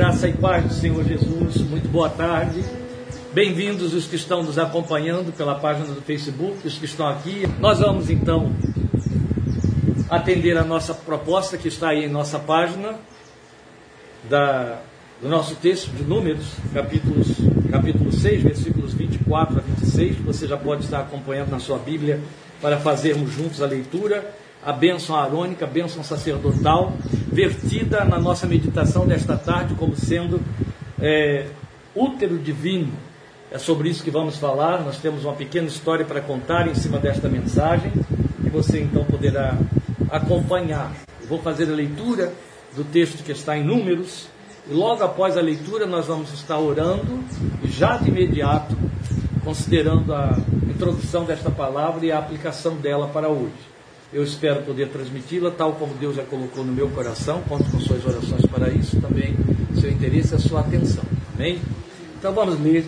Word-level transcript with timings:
graça 0.00 0.26
e 0.26 0.32
paz 0.32 0.64
do 0.64 0.72
Senhor 0.72 1.04
Jesus, 1.04 1.56
muito 1.58 1.86
boa 1.86 2.08
tarde. 2.08 2.64
Bem-vindos 3.34 3.92
os 3.92 4.06
que 4.06 4.16
estão 4.16 4.42
nos 4.42 4.58
acompanhando 4.58 5.30
pela 5.30 5.56
página 5.56 5.88
do 5.88 6.00
Facebook, 6.00 6.66
os 6.66 6.78
que 6.78 6.86
estão 6.86 7.06
aqui. 7.06 7.46
Nós 7.58 7.80
vamos 7.80 8.08
então 8.08 8.50
atender 10.08 10.56
a 10.56 10.64
nossa 10.64 10.94
proposta 10.94 11.58
que 11.58 11.68
está 11.68 11.90
aí 11.90 12.06
em 12.06 12.08
nossa 12.08 12.38
página 12.38 12.94
da, 14.26 14.80
do 15.20 15.28
nosso 15.28 15.54
texto 15.56 15.90
de 15.90 16.02
Números, 16.02 16.46
capítulos, 16.72 17.36
capítulo 17.70 18.10
6, 18.10 18.42
versículos 18.42 18.94
24 18.94 19.58
a 19.58 19.60
26. 19.60 20.16
Você 20.20 20.46
já 20.46 20.56
pode 20.56 20.84
estar 20.84 21.00
acompanhando 21.00 21.50
na 21.50 21.58
sua 21.58 21.78
Bíblia 21.78 22.20
para 22.62 22.78
fazermos 22.78 23.30
juntos 23.30 23.60
a 23.60 23.66
leitura. 23.66 24.34
A 24.64 24.72
bênção 24.72 25.16
arônica, 25.16 25.64
a 25.64 25.68
bênção 25.68 26.04
sacerdotal, 26.04 26.92
vertida 27.32 28.04
na 28.04 28.18
nossa 28.18 28.46
meditação 28.46 29.06
desta 29.06 29.36
tarde 29.36 29.74
como 29.74 29.96
sendo 29.96 30.40
é, 31.00 31.46
útero 31.94 32.38
divino 32.38 32.92
é 33.50 33.58
sobre 33.58 33.88
isso 33.88 34.04
que 34.04 34.10
vamos 34.10 34.36
falar. 34.36 34.80
Nós 34.82 34.98
temos 34.98 35.24
uma 35.24 35.32
pequena 35.32 35.66
história 35.66 36.04
para 36.04 36.20
contar 36.20 36.68
em 36.68 36.74
cima 36.74 36.98
desta 36.98 37.28
mensagem, 37.28 37.90
que 38.42 38.48
você 38.48 38.80
então 38.80 39.04
poderá 39.04 39.58
acompanhar. 40.08 40.92
Eu 41.20 41.26
vou 41.26 41.40
fazer 41.40 41.64
a 41.64 41.74
leitura 41.74 42.32
do 42.76 42.84
texto 42.84 43.24
que 43.24 43.32
está 43.32 43.56
em 43.58 43.64
Números, 43.64 44.28
e 44.70 44.72
logo 44.72 45.02
após 45.02 45.36
a 45.36 45.40
leitura 45.40 45.84
nós 45.84 46.06
vamos 46.06 46.32
estar 46.32 46.58
orando, 46.58 47.24
e 47.64 47.68
já 47.68 47.96
de 47.96 48.08
imediato, 48.08 48.76
considerando 49.42 50.14
a 50.14 50.38
introdução 50.68 51.24
desta 51.24 51.50
palavra 51.50 52.06
e 52.06 52.12
a 52.12 52.18
aplicação 52.18 52.76
dela 52.76 53.08
para 53.08 53.28
hoje. 53.28 53.69
Eu 54.12 54.24
espero 54.24 54.62
poder 54.62 54.88
transmiti-la 54.88 55.52
tal 55.52 55.74
como 55.74 55.94
Deus 55.94 56.16
já 56.16 56.24
colocou 56.24 56.64
no 56.64 56.72
meu 56.72 56.88
coração. 56.90 57.42
Conto 57.42 57.70
com 57.70 57.78
suas 57.78 58.04
orações 58.04 58.44
para 58.46 58.68
isso, 58.68 59.00
também 59.00 59.36
seu 59.80 59.88
interesse 59.88 60.32
e 60.32 60.36
a 60.36 60.38
sua 60.40 60.60
atenção. 60.60 61.04
Amém? 61.34 61.60
Então 62.18 62.32
vamos 62.32 62.60
ler 62.60 62.84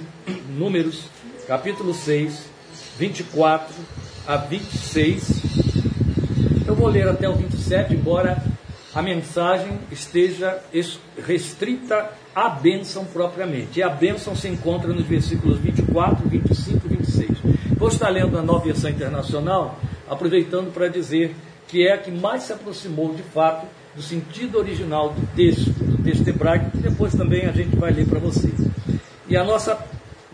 Números, 0.49 1.05
capítulo 1.47 1.95
6, 1.95 2.47
24 2.99 3.73
a 4.27 4.37
26. 4.37 5.43
Eu 6.67 6.75
vou 6.75 6.89
ler 6.89 7.07
até 7.07 7.29
o 7.29 7.35
27, 7.35 7.95
embora 7.95 8.43
a 8.93 9.01
mensagem 9.01 9.79
esteja 9.93 10.61
restrita 11.25 12.11
à 12.35 12.49
bênção 12.49 13.05
propriamente. 13.05 13.79
E 13.79 13.83
a 13.83 13.89
bênção 13.89 14.35
se 14.35 14.49
encontra 14.49 14.93
nos 14.93 15.07
versículos 15.07 15.61
24, 15.61 16.29
25 16.29 16.81
e 16.85 16.97
26. 16.97 17.31
Vou 17.77 17.89
estar 17.89 18.09
lendo 18.09 18.37
a 18.37 18.43
nova 18.43 18.65
versão 18.65 18.91
internacional, 18.91 19.79
aproveitando 20.13 20.73
para 20.73 20.89
dizer 20.89 21.35
que 21.69 21.87
é 21.87 21.95
a 21.95 21.99
que 21.99 22.11
mais 22.11 22.45
se 22.45 22.53
aproximou 22.53 23.15
de 23.15 23.23
fato 23.23 23.67
do 23.95 24.03
sentido 24.03 24.59
original 24.59 25.11
do 25.11 25.27
texto, 25.35 25.71
do 25.71 26.03
texto 26.03 26.27
hebraico, 26.29 26.71
que 26.71 26.79
depois 26.79 27.15
também 27.15 27.47
a 27.47 27.53
gente 27.53 27.77
vai 27.77 27.93
ler 27.93 28.07
para 28.07 28.19
vocês. 28.19 28.55
E 29.29 29.37
a 29.37 29.45
nossa 29.45 29.79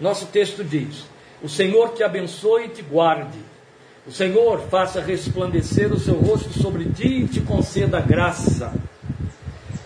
nosso 0.01 0.27
texto 0.27 0.63
diz: 0.63 1.05
O 1.43 1.49
Senhor 1.49 1.91
te 1.91 2.03
abençoe 2.03 2.67
e 2.67 2.69
te 2.69 2.83
guarde. 2.83 3.39
O 4.07 4.13
Senhor 4.13 4.61
faça 4.71 5.01
resplandecer 5.01 5.93
o 5.93 5.99
seu 5.99 6.15
rosto 6.15 6.59
sobre 6.59 6.87
ti 6.87 7.25
e 7.25 7.29
te 7.29 7.41
conceda 7.41 8.01
graça. 8.01 8.73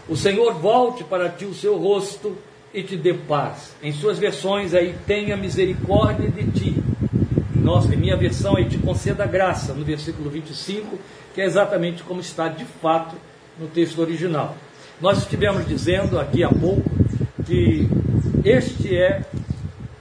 O 0.09 0.17
Senhor 0.17 0.55
volte 0.55 1.03
para 1.03 1.29
ti 1.29 1.45
o 1.45 1.55
seu 1.55 1.77
rosto 1.77 2.37
e 2.73 2.83
te 2.83 2.97
dê 2.97 3.15
paz. 3.15 3.75
Em 3.83 3.93
suas 3.93 4.19
versões 4.19 4.75
aí 4.75 4.95
tenha 5.07 5.37
misericórdia 5.37 6.31
de 6.31 6.51
ti. 6.53 6.82
Nossa, 7.73 7.95
em 7.95 7.97
minha 7.97 8.19
versão 8.19 8.55
aí 8.55 8.69
te 8.69 8.77
conceda 8.77 9.25
graça, 9.25 9.73
no 9.73 9.83
versículo 9.83 10.29
25, 10.29 10.99
que 11.35 11.41
é 11.41 11.47
exatamente 11.47 12.03
como 12.03 12.21
está 12.21 12.47
de 12.47 12.67
fato 12.67 13.17
no 13.59 13.67
texto 13.67 13.99
original. 13.99 14.55
Nós 15.01 15.21
estivemos 15.21 15.67
dizendo 15.67 16.21
aqui 16.21 16.45
há 16.45 16.51
pouco 16.51 16.83
que 17.47 17.89
este 18.45 18.95
é 18.95 19.23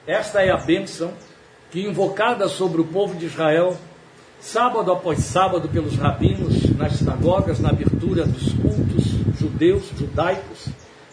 esta 0.06 0.42
é 0.42 0.52
a 0.52 0.58
bênção 0.58 1.14
que, 1.72 1.80
invocada 1.88 2.50
sobre 2.50 2.82
o 2.82 2.84
povo 2.84 3.16
de 3.16 3.28
Israel, 3.28 3.78
sábado 4.38 4.92
após 4.92 5.20
sábado, 5.20 5.70
pelos 5.70 5.96
rabinos, 5.96 6.76
nas 6.76 6.98
sinagogas, 6.98 7.62
na 7.62 7.70
abertura 7.70 8.26
dos 8.26 8.52
cultos 8.52 9.06
judeus, 9.40 9.84
judaicos, 9.98 10.68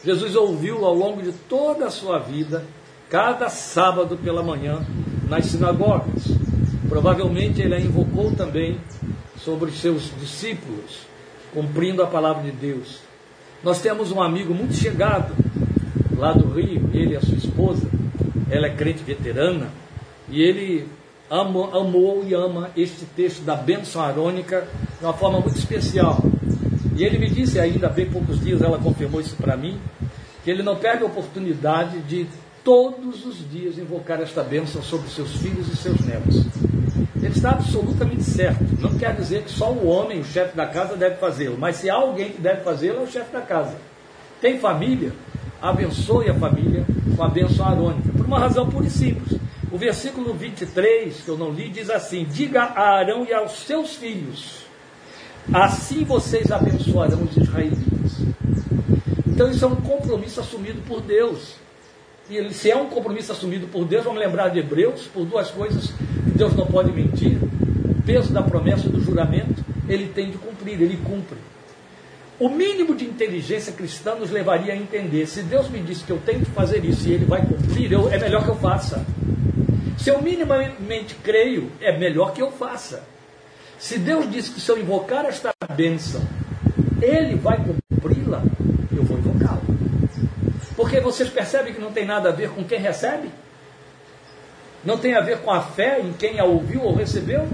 Jesus 0.04 0.34
ouviu 0.34 0.84
ao 0.84 0.92
longo 0.92 1.22
de 1.22 1.30
toda 1.30 1.86
a 1.86 1.90
sua 1.90 2.19
vida, 2.19 2.64
cada 3.08 3.48
sábado 3.48 4.16
pela 4.16 4.42
manhã, 4.42 4.84
nas 5.28 5.46
sinagogas. 5.46 6.38
Provavelmente 6.88 7.60
ele 7.60 7.75
a 7.75 7.81
invocou 7.81 8.32
também 8.32 8.78
sobre 9.37 9.71
os 9.71 9.81
seus 9.81 10.10
discípulos, 10.19 11.06
cumprindo 11.53 12.03
a 12.03 12.06
palavra 12.06 12.43
de 12.43 12.50
Deus. 12.50 13.00
Nós 13.62 13.81
temos 13.81 14.12
um 14.12 14.22
amigo 14.22 14.54
muito 14.54 14.75
chegado 14.75 15.34
lá 16.16 16.32
do 16.32 16.49
Rio, 16.49 16.91
ele 16.93 17.15
e 17.15 17.16
a 17.16 17.21
sua 17.21 17.37
esposa, 17.37 17.88
ela 18.50 18.66
é 18.66 18.75
crente 18.75 19.03
veterana, 19.03 19.69
e 20.28 20.43
ele 20.43 20.88
ama, 21.31 21.78
amou 21.78 22.25
e 22.26 22.34
ama 22.34 22.71
este 22.76 23.05
texto 23.05 23.43
da 23.43 23.55
bênção 23.55 24.03
arônica 24.03 24.66
de 24.99 25.05
uma 25.05 25.12
forma 25.12 25.41
muito 25.41 25.59
especial. 25.59 26.22
E 26.97 27.05
ele 27.05 27.19
me 27.19 27.31
disse, 27.31 27.60
ainda 27.60 27.87
há 27.87 27.91
bem 27.91 28.06
poucos 28.06 28.41
dias, 28.41 28.62
ela 28.62 28.78
confirmou 28.78 29.20
isso 29.20 29.37
para 29.37 29.56
mim, 29.56 29.78
que 30.43 30.50
ele 30.50 30.62
não 30.62 30.76
perde 30.76 31.05
a 31.05 31.06
oportunidade 31.06 32.00
de 32.00 32.26
todos 32.65 33.25
os 33.25 33.49
dias 33.50 33.78
invocar 33.78 34.20
esta 34.20 34.43
bênção 34.43 34.82
sobre 34.82 35.09
seus 35.10 35.37
filhos 35.37 35.69
e 35.69 35.76
seus 35.76 36.00
netos. 36.00 36.44
Ele 37.22 37.28
está 37.28 37.50
absolutamente 37.50 38.22
certo. 38.22 38.64
Não 38.80 38.96
quer 38.96 39.14
dizer 39.14 39.42
que 39.44 39.50
só 39.50 39.72
o 39.72 39.86
homem, 39.86 40.20
o 40.20 40.24
chefe 40.24 40.56
da 40.56 40.66
casa, 40.66 40.96
deve 40.96 41.16
fazê-lo, 41.16 41.56
mas 41.58 41.76
se 41.76 41.90
há 41.90 41.94
alguém 41.94 42.30
que 42.30 42.40
deve 42.40 42.62
fazê-lo, 42.62 43.00
é 43.00 43.02
o 43.02 43.06
chefe 43.06 43.32
da 43.32 43.40
casa. 43.40 43.76
Tem 44.40 44.58
família? 44.58 45.12
Abençoe 45.60 46.30
a 46.30 46.34
família 46.34 46.84
com 47.16 47.22
a 47.24 47.28
bênção 47.28 47.66
arônica, 47.66 48.12
por 48.16 48.24
uma 48.24 48.38
razão 48.38 48.68
pura 48.68 48.86
e 48.86 48.90
simples. 48.90 49.38
O 49.70 49.76
versículo 49.76 50.32
23, 50.32 51.20
que 51.20 51.28
eu 51.28 51.36
não 51.36 51.50
li, 51.50 51.68
diz 51.68 51.90
assim: 51.90 52.24
Diga 52.24 52.62
a 52.62 52.98
Arão 52.98 53.26
e 53.28 53.34
aos 53.34 53.60
seus 53.66 53.96
filhos, 53.96 54.64
assim 55.52 56.04
vocês 56.04 56.50
abençoarão 56.50 57.22
os 57.24 57.36
israelitas. 57.36 58.22
Então, 59.26 59.50
isso 59.50 59.64
é 59.64 59.68
um 59.68 59.76
compromisso 59.76 60.40
assumido 60.40 60.80
por 60.82 61.00
Deus. 61.00 61.56
Se 62.52 62.70
é 62.70 62.76
um 62.76 62.86
compromisso 62.86 63.32
assumido 63.32 63.66
por 63.68 63.84
Deus, 63.84 64.04
vamos 64.04 64.20
lembrar 64.20 64.48
de 64.48 64.58
Hebreus, 64.58 65.06
por 65.06 65.24
duas 65.24 65.50
coisas 65.50 65.92
Deus 66.38 66.54
não 66.54 66.66
pode 66.66 66.92
mentir: 66.92 67.36
o 67.36 68.02
peso 68.02 68.32
da 68.32 68.40
promessa 68.40 68.88
do 68.88 69.00
juramento, 69.00 69.64
ele 69.88 70.06
tem 70.06 70.30
de 70.30 70.38
cumprir, 70.38 70.80
ele 70.80 70.96
cumpre. 70.98 71.36
O 72.38 72.48
mínimo 72.48 72.94
de 72.94 73.04
inteligência 73.04 73.72
cristã 73.72 74.14
nos 74.14 74.30
levaria 74.30 74.72
a 74.72 74.76
entender: 74.76 75.26
se 75.26 75.42
Deus 75.42 75.68
me 75.68 75.80
disse 75.80 76.04
que 76.04 76.12
eu 76.12 76.18
tenho 76.24 76.38
que 76.40 76.50
fazer 76.52 76.84
isso 76.84 77.08
e 77.08 77.12
Ele 77.12 77.24
vai 77.24 77.44
cumprir, 77.44 77.90
eu, 77.90 78.08
é 78.08 78.16
melhor 78.16 78.44
que 78.44 78.50
eu 78.50 78.54
faça. 78.54 79.04
Se 79.98 80.10
eu 80.10 80.22
minimamente 80.22 81.16
creio, 81.24 81.72
é 81.80 81.98
melhor 81.98 82.32
que 82.32 82.40
eu 82.40 82.52
faça. 82.52 83.02
Se 83.76 83.98
Deus 83.98 84.30
disse 84.30 84.52
que 84.52 84.60
se 84.60 84.70
eu 84.70 84.78
invocar 84.78 85.24
esta 85.24 85.52
bênção, 85.74 86.22
Ele 87.02 87.34
vai 87.34 87.58
cumpri-la, 87.58 88.44
eu 88.96 89.02
vou 89.02 89.18
invocá-la. 89.18 89.60
Porque 90.76 90.97
vocês 91.12 91.28
percebem 91.28 91.74
que 91.74 91.80
não 91.80 91.92
tem 91.92 92.04
nada 92.04 92.28
a 92.28 92.32
ver 92.32 92.50
com 92.50 92.64
quem 92.64 92.78
recebe? 92.78 93.30
Não 94.84 94.96
tem 94.96 95.14
a 95.14 95.20
ver 95.20 95.38
com 95.38 95.50
a 95.50 95.60
fé 95.60 96.00
em 96.00 96.12
quem 96.12 96.38
a 96.38 96.44
ouviu 96.44 96.82
ou 96.82 96.94
recebeu? 96.94 97.48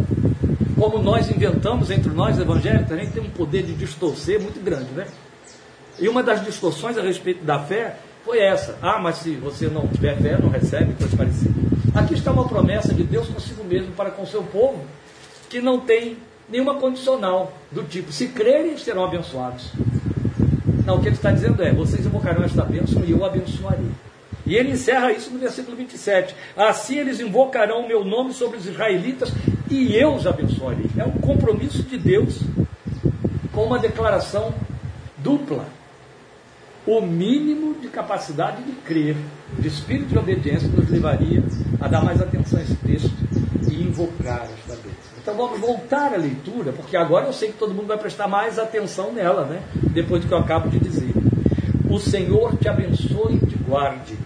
como 0.84 0.98
nós 0.98 1.30
inventamos 1.30 1.90
entre 1.90 2.10
nós 2.12 2.38
evangélicos, 2.38 2.94
gente 2.96 3.12
tem 3.12 3.22
um 3.22 3.30
poder 3.30 3.62
de 3.62 3.72
distorcer 3.74 4.40
muito 4.40 4.62
grande, 4.62 4.90
né? 4.92 5.06
E 5.98 6.08
uma 6.08 6.22
das 6.22 6.44
distorções 6.44 6.98
a 6.98 7.02
respeito 7.02 7.44
da 7.44 7.58
fé 7.58 7.96
foi 8.24 8.40
essa. 8.40 8.76
Ah, 8.82 8.98
mas 8.98 9.16
se 9.16 9.34
você 9.36 9.66
não 9.68 9.86
tiver 9.86 10.16
fé, 10.16 10.36
não 10.38 10.48
recebe, 10.48 10.92
coisa 10.94 11.16
parecida. 11.16 11.54
Aqui 11.94 12.14
está 12.14 12.32
uma 12.32 12.48
promessa 12.48 12.92
de 12.92 13.04
Deus 13.04 13.28
consigo 13.28 13.62
mesmo 13.64 13.92
para 13.92 14.10
com 14.10 14.26
seu 14.26 14.42
povo, 14.42 14.84
que 15.48 15.60
não 15.60 15.80
tem 15.80 16.18
nenhuma 16.48 16.74
condicional 16.74 17.52
do 17.70 17.84
tipo, 17.84 18.12
se 18.12 18.28
crerem, 18.28 18.76
serão 18.76 19.04
abençoados. 19.04 19.72
Não, 20.84 20.96
o 20.96 21.00
que 21.00 21.08
ele 21.08 21.16
está 21.16 21.30
dizendo 21.30 21.62
é, 21.62 21.72
vocês 21.72 22.04
invocarão 22.04 22.44
esta 22.44 22.62
bênção 22.62 23.02
e 23.04 23.10
eu 23.10 23.24
abençoarei. 23.24 23.90
E 24.46 24.54
ele 24.54 24.72
encerra 24.72 25.12
isso 25.12 25.30
no 25.30 25.38
versículo 25.38 25.76
27. 25.76 26.34
Assim 26.56 26.98
eles 26.98 27.20
invocarão 27.20 27.80
o 27.80 27.88
meu 27.88 28.04
nome 28.04 28.34
sobre 28.34 28.58
os 28.58 28.66
israelitas 28.66 29.32
e 29.70 29.96
eu 29.96 30.14
os 30.14 30.26
abençoarei. 30.26 30.90
É 30.98 31.04
um 31.04 31.12
compromisso 31.12 31.82
de 31.82 31.96
Deus 31.96 32.40
com 33.52 33.64
uma 33.64 33.78
declaração 33.78 34.52
dupla. 35.18 35.64
O 36.86 37.00
mínimo 37.00 37.74
de 37.80 37.88
capacidade 37.88 38.62
de 38.62 38.72
crer, 38.72 39.16
de 39.58 39.68
espírito 39.68 40.08
de 40.08 40.18
obediência, 40.18 40.68
nos 40.68 40.90
levaria 40.90 41.42
a 41.80 41.88
dar 41.88 42.04
mais 42.04 42.20
atenção 42.20 42.58
a 42.58 42.62
esse 42.62 42.74
texto 42.76 43.10
e 43.70 43.82
invocar 43.82 44.42
esta 44.42 44.74
bênção. 44.74 44.93
Então 45.24 45.34
vamos 45.34 45.58
voltar 45.58 46.12
à 46.12 46.18
leitura, 46.18 46.70
porque 46.70 46.98
agora 46.98 47.24
eu 47.24 47.32
sei 47.32 47.50
que 47.50 47.56
todo 47.56 47.72
mundo 47.72 47.86
vai 47.86 47.96
prestar 47.96 48.28
mais 48.28 48.58
atenção 48.58 49.10
nela, 49.10 49.46
né? 49.46 49.62
Depois 49.74 50.20
do 50.20 50.28
que 50.28 50.34
eu 50.34 50.38
acabo 50.38 50.68
de 50.68 50.78
dizer. 50.78 51.14
O 51.88 51.98
Senhor 51.98 52.54
te 52.58 52.68
abençoe 52.68 53.36
e 53.36 53.46
te 53.46 53.56
guarde. 53.56 54.18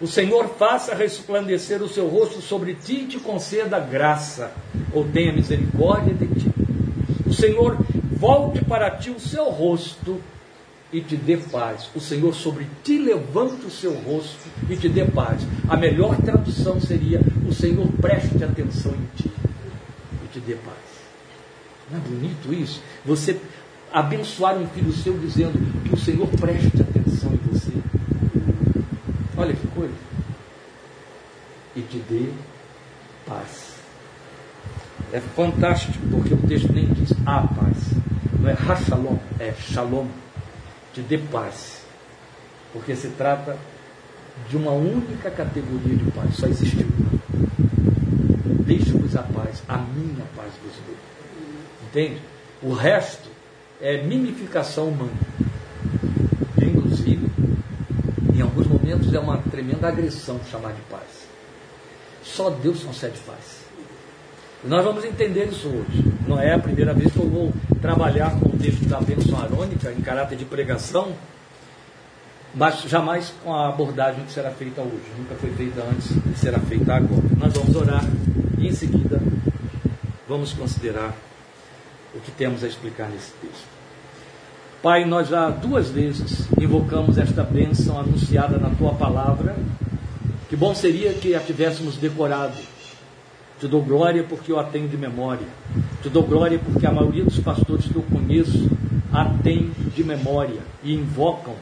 O 0.00 0.06
Senhor 0.08 0.48
faça 0.58 0.96
resplandecer 0.96 1.80
o 1.80 1.88
seu 1.88 2.08
rosto 2.08 2.40
sobre 2.40 2.74
ti 2.74 3.02
e 3.02 3.06
te 3.06 3.20
conceda 3.20 3.78
graça, 3.78 4.50
ou 4.92 5.04
tenha 5.04 5.32
misericórdia 5.32 6.12
de 6.12 6.26
ti. 6.26 6.50
O 7.24 7.32
Senhor 7.32 7.78
volte 8.10 8.64
para 8.64 8.90
ti 8.90 9.10
o 9.10 9.20
seu 9.20 9.44
rosto 9.44 10.20
e 10.92 11.00
te 11.00 11.16
dê 11.16 11.36
paz. 11.36 11.88
O 11.94 12.00
Senhor 12.00 12.34
sobre 12.34 12.66
ti 12.82 12.98
levanta 12.98 13.68
o 13.68 13.70
seu 13.70 13.92
rosto 13.92 14.48
e 14.68 14.76
te 14.76 14.88
dê 14.88 15.04
paz. 15.04 15.42
A 15.68 15.76
melhor 15.76 16.16
tradução 16.16 16.80
seria: 16.80 17.20
o 17.48 17.54
Senhor 17.54 17.86
preste 18.00 18.42
atenção 18.42 18.90
em 18.90 19.22
ti 19.22 19.30
te 20.36 20.40
dê 20.40 20.54
paz. 20.54 20.76
Não 21.90 21.98
é 21.98 22.00
bonito 22.00 22.52
isso? 22.52 22.82
Você 23.04 23.40
abençoar 23.90 24.56
um 24.56 24.66
filho 24.68 24.92
seu 24.92 25.18
dizendo 25.18 25.58
que 25.84 25.94
o 25.94 25.98
Senhor 25.98 26.28
preste 26.28 26.82
atenção 26.82 27.32
em 27.32 27.36
você. 27.48 27.72
Olha 29.36 29.54
que 29.54 29.66
coisa. 29.68 29.94
E 31.74 31.80
te 31.80 31.98
dê 31.98 32.30
paz. 33.26 33.76
É 35.12 35.20
fantástico, 35.20 35.98
porque 36.10 36.34
o 36.34 36.38
texto 36.48 36.72
nem 36.72 36.86
diz 36.86 37.12
a 37.24 37.40
paz. 37.42 37.76
Não 38.38 38.50
é 38.50 38.54
Hashalom, 38.54 39.16
é 39.38 39.54
Shalom. 39.54 40.08
Te 40.92 41.00
dê 41.00 41.16
paz. 41.16 41.82
Porque 42.72 42.94
se 42.94 43.08
trata 43.10 43.56
de 44.50 44.56
uma 44.56 44.72
única 44.72 45.30
categoria 45.30 45.96
de 45.96 46.10
paz. 46.10 46.34
Só 46.34 46.46
existe 46.46 46.84
uma. 46.84 47.06
Deixe-vos 48.64 49.16
a 49.16 49.22
paz, 49.22 49.62
a 49.68 49.78
minha 49.78 50.24
paz 50.36 50.52
vos 50.62 50.72
dou. 50.86 50.96
Entende? 51.88 52.20
O 52.62 52.72
resto 52.72 53.28
é 53.80 54.02
mimificação 54.02 54.88
humana. 54.88 55.12
Inclusive, 56.60 57.26
em 58.34 58.40
alguns 58.40 58.66
momentos 58.66 59.12
é 59.12 59.18
uma 59.18 59.38
tremenda 59.38 59.88
agressão 59.88 60.40
chamar 60.50 60.72
de 60.72 60.80
paz. 60.82 61.26
Só 62.22 62.50
Deus 62.50 62.82
concede 62.82 63.18
paz. 63.20 63.64
E 64.64 64.68
nós 64.68 64.84
vamos 64.84 65.04
entender 65.04 65.48
isso 65.48 65.68
hoje. 65.68 66.04
Não 66.26 66.40
é 66.40 66.54
a 66.54 66.58
primeira 66.58 66.92
vez 66.92 67.12
que 67.12 67.18
eu 67.18 67.28
vou 67.28 67.52
trabalhar 67.80 68.38
com 68.38 68.48
o 68.48 68.58
texto 68.58 68.86
da 68.88 69.00
bênção 69.00 69.38
arônica 69.38 69.92
em 69.92 70.00
caráter 70.00 70.36
de 70.36 70.44
pregação, 70.44 71.12
mas 72.56 72.80
jamais 72.84 73.34
com 73.44 73.54
a 73.54 73.68
abordagem 73.68 74.24
que 74.24 74.32
será 74.32 74.50
feita 74.50 74.80
hoje. 74.80 75.04
Nunca 75.18 75.34
foi 75.34 75.50
feita 75.50 75.82
antes 75.82 76.10
e 76.10 76.38
será 76.38 76.58
feita 76.58 76.94
agora. 76.94 77.22
Nós 77.38 77.52
vamos 77.52 77.76
orar 77.76 78.02
e 78.58 78.66
em 78.66 78.72
seguida 78.72 79.20
vamos 80.26 80.54
considerar 80.54 81.14
o 82.14 82.18
que 82.18 82.30
temos 82.30 82.64
a 82.64 82.66
explicar 82.66 83.10
nesse 83.10 83.30
texto. 83.42 83.66
Pai, 84.82 85.04
nós 85.04 85.28
já 85.28 85.50
duas 85.50 85.90
vezes 85.90 86.48
invocamos 86.58 87.18
esta 87.18 87.42
bênção 87.42 88.00
anunciada 88.00 88.56
na 88.56 88.70
tua 88.70 88.94
palavra. 88.94 89.54
Que 90.48 90.56
bom 90.56 90.74
seria 90.74 91.12
que 91.12 91.34
a 91.34 91.40
tivéssemos 91.40 91.96
decorado. 91.96 92.56
Te 93.60 93.68
dou 93.68 93.82
glória 93.82 94.22
porque 94.22 94.52
eu 94.52 94.58
a 94.58 94.64
tenho 94.64 94.88
de 94.88 94.96
memória. 94.96 95.46
Te 96.02 96.08
dou 96.08 96.22
glória 96.22 96.58
porque 96.58 96.86
a 96.86 96.92
maioria 96.92 97.24
dos 97.24 97.38
pastores 97.38 97.86
que 97.86 97.96
eu 97.96 98.02
conheço 98.02 98.70
a 99.12 99.24
tem 99.42 99.70
de 99.94 100.04
memória 100.04 100.60
e 100.82 100.94
invocam, 100.94 101.54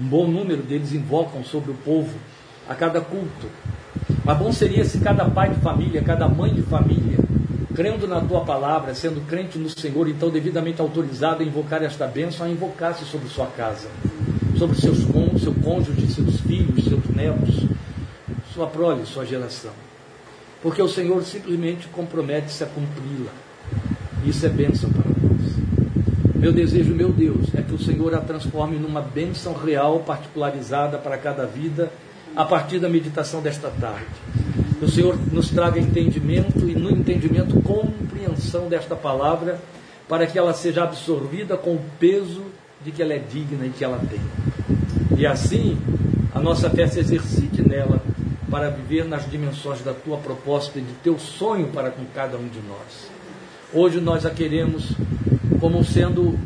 um 0.00 0.04
bom 0.04 0.26
número 0.28 0.62
deles 0.62 0.92
invocam 0.92 1.42
sobre 1.42 1.72
o 1.72 1.74
povo 1.74 2.16
a 2.68 2.74
cada 2.74 3.00
culto. 3.00 3.46
Mas 4.24 4.38
bom 4.38 4.52
seria 4.52 4.84
se 4.84 4.98
cada 5.00 5.24
pai 5.24 5.50
de 5.50 5.60
família, 5.60 6.02
cada 6.02 6.28
mãe 6.28 6.54
de 6.54 6.62
família, 6.62 7.18
crendo 7.74 8.06
na 8.06 8.20
tua 8.20 8.42
palavra, 8.42 8.94
sendo 8.94 9.26
crente 9.26 9.58
no 9.58 9.68
Senhor, 9.70 10.08
então 10.08 10.30
devidamente 10.30 10.80
autorizado 10.80 11.42
a 11.42 11.46
invocar 11.46 11.82
esta 11.82 12.06
bênção, 12.06 12.46
a 12.46 12.50
invocar-se 12.50 13.04
sobre 13.04 13.28
sua 13.28 13.46
casa, 13.46 13.88
sobre 14.56 14.80
seus 14.80 14.98
seu 15.40 15.54
cônjuge, 15.54 16.12
seus 16.12 16.40
filhos, 16.40 16.84
seus 16.84 17.04
netos, 17.14 17.64
sua 18.52 18.66
prole, 18.66 19.06
sua 19.06 19.24
geração. 19.24 19.72
Porque 20.62 20.82
o 20.82 20.88
Senhor 20.88 21.22
simplesmente 21.22 21.86
compromete-se 21.88 22.64
a 22.64 22.66
cumpri-la. 22.66 23.32
Isso 24.24 24.44
é 24.44 24.48
bênção 24.48 24.90
para. 24.90 25.07
Meu 26.38 26.52
desejo, 26.52 26.94
meu 26.94 27.12
Deus, 27.12 27.54
é 27.54 27.62
que 27.62 27.74
o 27.74 27.78
Senhor 27.78 28.14
a 28.14 28.20
transforme 28.20 28.76
numa 28.76 29.02
bênção 29.02 29.52
real, 29.52 30.00
particularizada 30.00 30.96
para 30.96 31.18
cada 31.18 31.44
vida, 31.44 31.92
a 32.34 32.44
partir 32.44 32.78
da 32.78 32.88
meditação 32.88 33.42
desta 33.42 33.68
tarde 33.68 34.06
que 34.78 34.84
o 34.84 34.88
Senhor 34.88 35.18
nos 35.32 35.50
traga 35.50 35.80
entendimento 35.80 36.68
e, 36.68 36.74
no 36.74 36.90
entendimento, 36.90 37.60
compreensão 37.62 38.68
desta 38.68 38.94
palavra, 38.94 39.60
para 40.08 40.26
que 40.26 40.38
ela 40.38 40.54
seja 40.54 40.84
absorvida 40.84 41.56
com 41.56 41.74
o 41.74 41.80
peso 41.98 42.44
de 42.84 42.92
que 42.92 43.02
ela 43.02 43.12
é 43.12 43.18
digna 43.18 43.66
e 43.66 43.70
que 43.70 43.84
ela 43.84 43.98
tem. 43.98 44.20
E 45.18 45.26
assim, 45.26 45.76
a 46.32 46.38
nossa 46.38 46.70
fé 46.70 46.86
se 46.86 47.00
exercite 47.00 47.60
nela, 47.68 48.00
para 48.48 48.70
viver 48.70 49.04
nas 49.04 49.28
dimensões 49.28 49.82
da 49.82 49.92
tua 49.92 50.16
proposta 50.16 50.78
e 50.78 50.82
de 50.82 50.92
teu 51.02 51.18
sonho 51.18 51.68
para 51.68 51.90
com 51.90 52.04
cada 52.14 52.38
um 52.38 52.48
de 52.48 52.60
nós. 52.66 53.10
Hoje 53.74 54.00
nós 54.00 54.24
a 54.24 54.30
queremos 54.30 54.92
como 55.60 55.84
sendo 55.84 56.38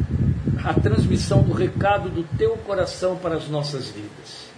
a 0.64 0.74
transmissão 0.74 1.42
do 1.42 1.52
recado 1.52 2.08
do 2.08 2.22
teu 2.36 2.56
coração 2.58 3.16
para 3.16 3.36
as 3.36 3.48
nossas 3.48 3.88
vidas. 3.88 4.50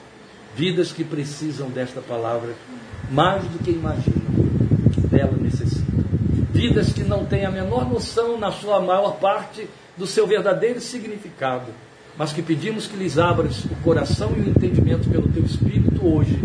Vidas 0.55 0.93
que 0.93 1.03
precisam 1.03 1.69
desta 1.71 2.01
palavra 2.01 2.55
mais 3.11 3.43
do 3.45 3.59
que 3.59 3.71
imaginam, 3.71 4.23
dela 5.11 5.37
necessitam. 5.41 6.05
Vidas 6.53 6.93
que 6.93 7.03
não 7.03 7.25
têm 7.25 7.45
a 7.45 7.51
menor 7.51 7.89
noção, 7.89 8.39
na 8.39 8.53
sua 8.53 8.81
maior 8.81 9.17
parte, 9.17 9.69
do 9.97 10.07
seu 10.07 10.27
verdadeiro 10.27 10.81
significado, 10.81 11.73
mas 12.17 12.33
que 12.33 12.43
pedimos 12.43 12.87
que 12.87 12.97
lhes 12.97 13.19
abras 13.19 13.65
o 13.65 13.75
coração 13.83 14.33
e 14.37 14.41
o 14.41 14.49
entendimento 14.49 15.09
pelo 15.09 15.29
teu 15.29 15.45
Espírito 15.45 16.07
hoje, 16.07 16.39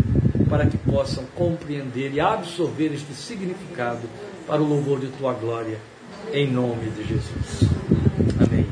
para 0.48 0.66
que 0.66 0.76
possam 0.76 1.24
compreender 1.36 2.12
e 2.12 2.20
absorver 2.20 2.92
este 2.92 3.14
significado 3.14 4.02
para 4.46 4.60
o 4.60 4.66
louvor 4.66 4.98
de 4.98 5.06
tua 5.08 5.32
glória, 5.32 5.78
em 6.32 6.50
nome 6.50 6.90
de 6.90 7.04
Jesus. 7.04 7.70
Amém. 8.38 8.66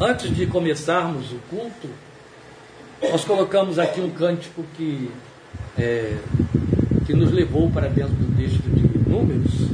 Antes 0.00 0.34
de 0.34 0.46
começarmos 0.46 1.32
o 1.32 1.38
culto, 1.50 1.88
nós 3.02 3.24
colocamos 3.24 3.78
aqui 3.78 4.00
um 4.00 4.10
cântico 4.10 4.64
que 4.76 5.10
é, 5.78 6.16
que 7.06 7.14
nos 7.14 7.32
levou 7.32 7.70
para 7.70 7.88
dentro 7.88 8.14
do 8.14 8.36
texto 8.36 8.62
de 8.62 8.88
Números, 9.08 9.70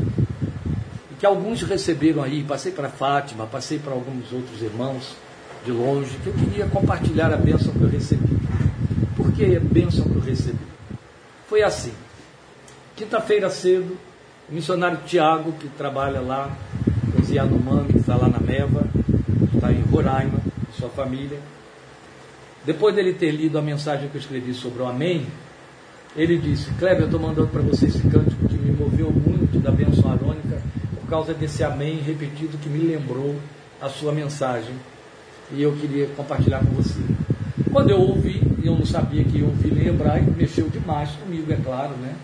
e 1.11 1.15
que 1.19 1.27
alguns 1.27 1.63
receberam 1.63 2.23
aí, 2.23 2.45
passei 2.45 2.71
para 2.71 2.89
Fátima, 2.89 3.47
passei 3.47 3.79
para 3.79 3.93
alguns 3.93 4.33
outros 4.33 4.63
irmãos 4.63 5.17
de 5.65 5.73
longe, 5.73 6.17
que 6.23 6.29
eu 6.29 6.35
queria 6.35 6.67
compartilhar 6.67 7.33
a 7.33 7.37
bênção 7.37 7.73
que 7.73 7.81
eu 7.81 7.89
recebi. 7.89 8.39
Por 9.17 9.33
que 9.33 9.57
a 9.57 9.61
bênção 9.61 10.05
que 10.05 10.15
eu 10.15 10.21
recebi? 10.21 10.59
Foi 11.49 11.63
assim. 11.63 11.93
Quinta-feira 12.95 13.51
cedo, 13.51 13.97
o 14.49 14.55
missionário 14.55 14.99
Tiago, 15.07 15.53
que 15.53 15.69
trabalha 15.69 16.21
lá, 16.21 16.51
com 17.13 17.33
Yanomami, 17.33 17.93
que 17.93 17.99
está 17.99 18.17
lá 18.17 18.29
na 18.29 18.41
Meva, 18.41 18.87
está 19.55 19.73
em 19.73 19.81
Roraima, 19.83 20.39
sua 20.79 20.89
família. 20.89 21.39
Depois 22.65 22.95
dele 22.95 23.15
ter 23.15 23.31
lido 23.31 23.59
a 23.59 23.63
mensagem 23.63 24.09
que 24.09 24.17
eu 24.17 24.21
escrevi 24.21 24.55
sobre 24.55 24.83
o 24.83 24.87
Amém, 24.87 25.27
ele 26.17 26.39
disse: 26.39 26.71
Kleber, 26.79 27.03
eu 27.03 27.07
estou 27.07 27.21
mandando 27.21 27.49
para 27.49 27.63
você 27.63 27.87
esse 27.87 28.01
cântico 28.09 28.49
que 28.49 28.57
me 28.57 28.73
moveu 28.73 29.11
muito 29.11 29.59
da 29.61 29.71
bênção 29.71 30.11
arônica 30.11 30.63
por 31.01 31.09
causa 31.09 31.35
desse 31.35 31.63
amém 31.63 32.01
repetido 32.01 32.57
que 32.59 32.69
me 32.69 32.79
lembrou 32.79 33.37
a 33.81 33.89
sua 33.89 34.13
mensagem 34.13 34.75
e 35.53 35.63
eu 35.63 35.73
queria 35.77 36.07
compartilhar 36.17 36.61
com 36.61 36.73
você. 36.73 37.01
Quando 37.71 37.91
eu 37.91 38.01
ouvi, 38.01 38.41
eu 38.63 38.77
não 38.77 38.87
sabia 38.87 39.25
que 39.25 39.41
eu 39.41 39.47
ouvi 39.47 39.71
em 39.71 39.89
hebraico, 39.89 40.31
mexeu 40.37 40.69
demais 40.69 41.11
comigo, 41.11 41.53
é 41.53 41.57
claro, 41.57 41.95
né? 41.97 42.15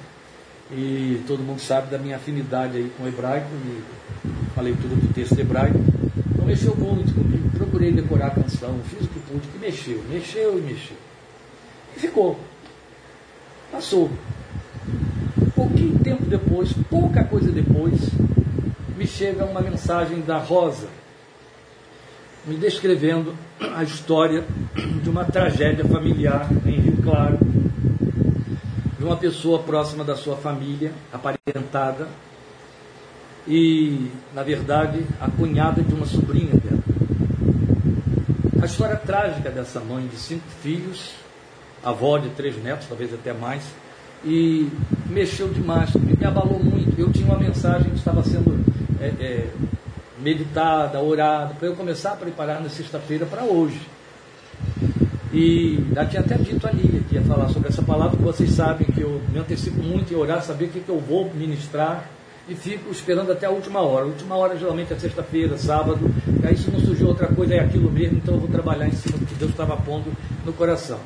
E 0.73 1.23
todo 1.27 1.43
mundo 1.43 1.61
sabe 1.61 1.91
da 1.91 1.99
minha 1.99 2.17
afinidade 2.17 2.77
aí 2.77 2.91
com 2.97 3.05
o 3.05 3.09
hebraico, 3.09 3.49
e 3.53 3.83
falei 4.55 4.75
tudo 4.75 4.95
do 5.01 5.13
texto 5.13 5.39
hebraico. 5.39 5.79
Então 6.33 6.45
mexeu 6.45 6.77
muito 6.77 7.13
comigo. 7.13 7.51
Procurei 7.57 7.93
decorar 7.93 8.29
a 8.29 8.31
canção, 8.31 8.79
fiz 8.85 9.05
o 9.05 9.09
que 9.09 9.21
pude, 9.21 9.49
que 9.49 9.59
mexeu, 9.59 10.03
mexeu 10.09 10.59
e 10.59 10.63
mexeu. 10.63 10.97
E 11.97 12.01
ficou. 12.01 12.39
Passou. 13.73 14.11
Pouquinho 15.55 15.99
tempo 15.99 16.25
depois, 16.25 16.73
pouca 16.89 17.25
coisa 17.25 17.51
depois, 17.51 18.11
me 18.97 19.07
chega 19.07 19.45
uma 19.45 19.61
mensagem 19.61 20.21
da 20.21 20.39
Rosa, 20.39 20.89
me 22.47 22.57
descrevendo 22.57 23.35
a 23.75 23.83
história 23.83 24.45
de 25.03 25.09
uma 25.09 25.25
tragédia 25.25 25.85
familiar 25.85 26.49
em 26.65 26.81
Rio 26.81 26.97
Claro, 27.03 27.39
de 29.01 29.07
uma 29.07 29.17
pessoa 29.17 29.61
próxima 29.61 30.05
da 30.05 30.15
sua 30.15 30.37
família, 30.37 30.93
aparentada, 31.11 32.07
e, 33.49 34.11
na 34.35 34.43
verdade, 34.43 35.07
a 35.19 35.31
cunhada 35.31 35.83
de 35.83 35.95
uma 35.95 36.05
sobrinha 36.05 36.53
dela. 36.53 36.83
A 38.61 38.67
história 38.67 38.97
trágica 38.97 39.51
dessa 39.51 39.81
mãe 39.81 40.07
de 40.07 40.17
cinco 40.17 40.45
filhos, 40.63 41.13
avó 41.83 42.19
de 42.19 42.29
três 42.29 42.63
netos, 42.63 42.89
talvez 42.89 43.15
até 43.15 43.33
mais, 43.33 43.63
e 44.23 44.69
mexeu 45.07 45.49
demais 45.49 45.95
me 45.95 46.27
abalou 46.27 46.63
muito. 46.63 47.01
Eu 47.01 47.11
tinha 47.11 47.25
uma 47.25 47.39
mensagem 47.39 47.89
que 47.89 47.97
estava 47.97 48.23
sendo 48.23 48.63
é, 49.01 49.07
é, 49.19 49.51
meditada, 50.19 51.01
orada, 51.01 51.55
para 51.55 51.69
eu 51.69 51.75
começar 51.75 52.13
a 52.13 52.17
preparar 52.17 52.61
na 52.61 52.69
sexta-feira 52.69 53.25
para 53.25 53.45
hoje. 53.45 53.81
E 55.33 55.79
já 55.95 56.05
tinha 56.05 56.23
até 56.23 56.37
dito 56.37 56.67
ali 56.67 57.05
que 57.09 57.15
ia 57.15 57.23
falar 57.23 57.49
sobre 57.49 57.69
essa 57.69 57.83
palavra, 57.83 58.17
que 58.17 58.23
vocês 58.23 58.51
sabem 58.51 58.87
que 58.89 59.01
eu 59.01 59.21
me 59.33 59.39
antecipo 59.39 59.81
muito 59.81 60.13
em 60.13 60.17
orar, 60.17 60.43
saber 60.43 60.65
o 60.65 60.69
que, 60.69 60.81
que 60.81 60.89
eu 60.89 60.99
vou 60.99 61.33
ministrar 61.33 62.05
e 62.49 62.55
fico 62.55 62.91
esperando 62.91 63.31
até 63.31 63.47
a 63.47 63.51
última 63.51 63.81
hora. 63.81 64.05
A 64.05 64.09
última 64.09 64.37
hora 64.37 64.57
geralmente 64.57 64.93
é 64.93 64.99
sexta-feira, 64.99 65.57
sábado, 65.57 66.01
e 66.43 66.47
aí 66.47 66.57
se 66.57 66.69
não 66.69 66.81
surgiu 66.81 67.07
outra 67.07 67.29
coisa 67.29 67.55
é 67.55 67.61
aquilo 67.61 67.91
mesmo, 67.93 68.19
então 68.19 68.35
eu 68.35 68.41
vou 68.41 68.49
trabalhar 68.49 68.89
em 68.89 68.93
cima 68.93 69.19
do 69.19 69.25
que 69.25 69.35
Deus 69.35 69.53
estava 69.53 69.77
pondo 69.77 70.13
no 70.45 70.53
coração. 70.53 70.99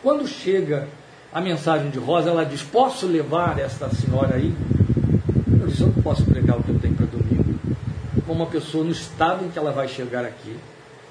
Quando 0.00 0.26
chega 0.28 0.86
a 1.32 1.40
mensagem 1.40 1.90
de 1.90 1.98
Rosa, 1.98 2.30
ela 2.30 2.44
diz: 2.44 2.62
Posso 2.62 3.08
levar 3.08 3.58
esta 3.58 3.88
senhora 3.88 4.36
aí? 4.36 4.54
Eu 5.60 5.66
disse: 5.66 5.82
Eu 5.82 5.88
não 5.88 6.00
posso 6.00 6.24
pregar 6.24 6.58
o 6.58 6.62
que 6.62 6.70
eu 6.70 6.78
tenho 6.78 6.94
para 6.94 7.06
domingo, 7.06 7.58
com 8.24 8.32
uma 8.32 8.46
pessoa 8.46 8.84
no 8.84 8.92
estado 8.92 9.44
em 9.44 9.48
que 9.48 9.58
ela 9.58 9.72
vai 9.72 9.88
chegar 9.88 10.24
aqui, 10.24 10.56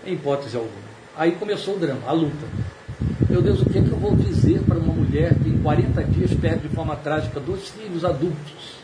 em 0.05 0.13
hipótese 0.13 0.55
alguma. 0.55 0.92
Aí 1.15 1.33
começou 1.33 1.75
o 1.75 1.79
drama, 1.79 2.01
a 2.07 2.11
luta. 2.11 2.47
Meu 3.29 3.41
Deus, 3.41 3.61
o 3.61 3.65
que 3.65 3.77
é 3.77 3.81
que 3.81 3.91
eu 3.91 3.97
vou 3.97 4.15
dizer 4.15 4.61
para 4.63 4.77
uma 4.77 4.93
mulher 4.93 5.35
que 5.35 5.49
em 5.49 5.61
40 5.61 6.03
dias 6.05 6.33
perde 6.33 6.67
de 6.67 6.75
forma 6.75 6.95
trágica 6.95 7.39
dois 7.39 7.67
filhos 7.69 8.03
adultos? 8.03 8.83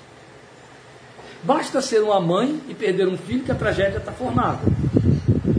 Basta 1.43 1.81
ser 1.81 2.01
uma 2.03 2.19
mãe 2.19 2.59
e 2.67 2.73
perder 2.73 3.07
um 3.07 3.17
filho 3.17 3.43
que 3.43 3.51
a 3.51 3.55
tragédia 3.55 3.97
está 3.97 4.11
formada. 4.11 4.59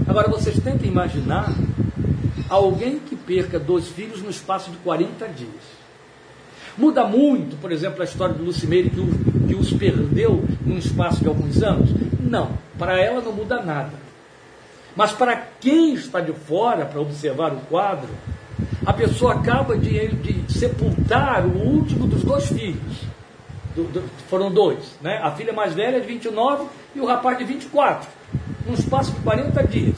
Agora 0.06 0.28
vocês 0.28 0.58
tentem 0.60 0.90
imaginar 0.90 1.52
alguém 2.48 2.98
que 2.98 3.16
perca 3.16 3.58
dois 3.58 3.88
filhos 3.88 4.22
no 4.22 4.30
espaço 4.30 4.70
de 4.70 4.76
40 4.78 5.26
dias. 5.28 5.80
Muda 6.76 7.04
muito, 7.04 7.56
por 7.60 7.72
exemplo, 7.72 8.00
a 8.02 8.04
história 8.04 8.34
do 8.34 8.44
Lucimeire 8.44 8.90
que, 8.90 9.46
que 9.48 9.54
os 9.54 9.72
perdeu 9.72 10.44
num 10.64 10.78
espaço 10.78 11.20
de 11.20 11.28
alguns 11.28 11.62
anos? 11.62 11.90
Não, 12.20 12.50
para 12.78 13.00
ela 13.00 13.20
não 13.20 13.32
muda 13.32 13.62
nada. 13.62 14.09
Mas 14.96 15.12
para 15.12 15.36
quem 15.60 15.94
está 15.94 16.20
de 16.20 16.32
fora 16.32 16.84
para 16.84 17.00
observar 17.00 17.52
o 17.52 17.60
quadro, 17.60 18.08
a 18.84 18.92
pessoa 18.92 19.34
acaba 19.34 19.76
de, 19.76 20.08
de 20.08 20.52
sepultar 20.52 21.46
o 21.46 21.58
último 21.58 22.06
dos 22.06 22.22
dois 22.22 22.46
filhos. 22.46 23.04
Do, 23.74 23.84
do, 23.84 24.02
foram 24.28 24.50
dois, 24.50 24.98
né? 25.00 25.20
a 25.22 25.30
filha 25.30 25.52
mais 25.52 25.74
velha 25.74 26.00
de 26.00 26.06
29 26.06 26.66
e 26.94 27.00
o 27.00 27.06
rapaz 27.06 27.38
de 27.38 27.44
24, 27.44 28.08
num 28.66 28.74
espaço 28.74 29.12
de 29.12 29.20
40 29.20 29.62
dias. 29.68 29.96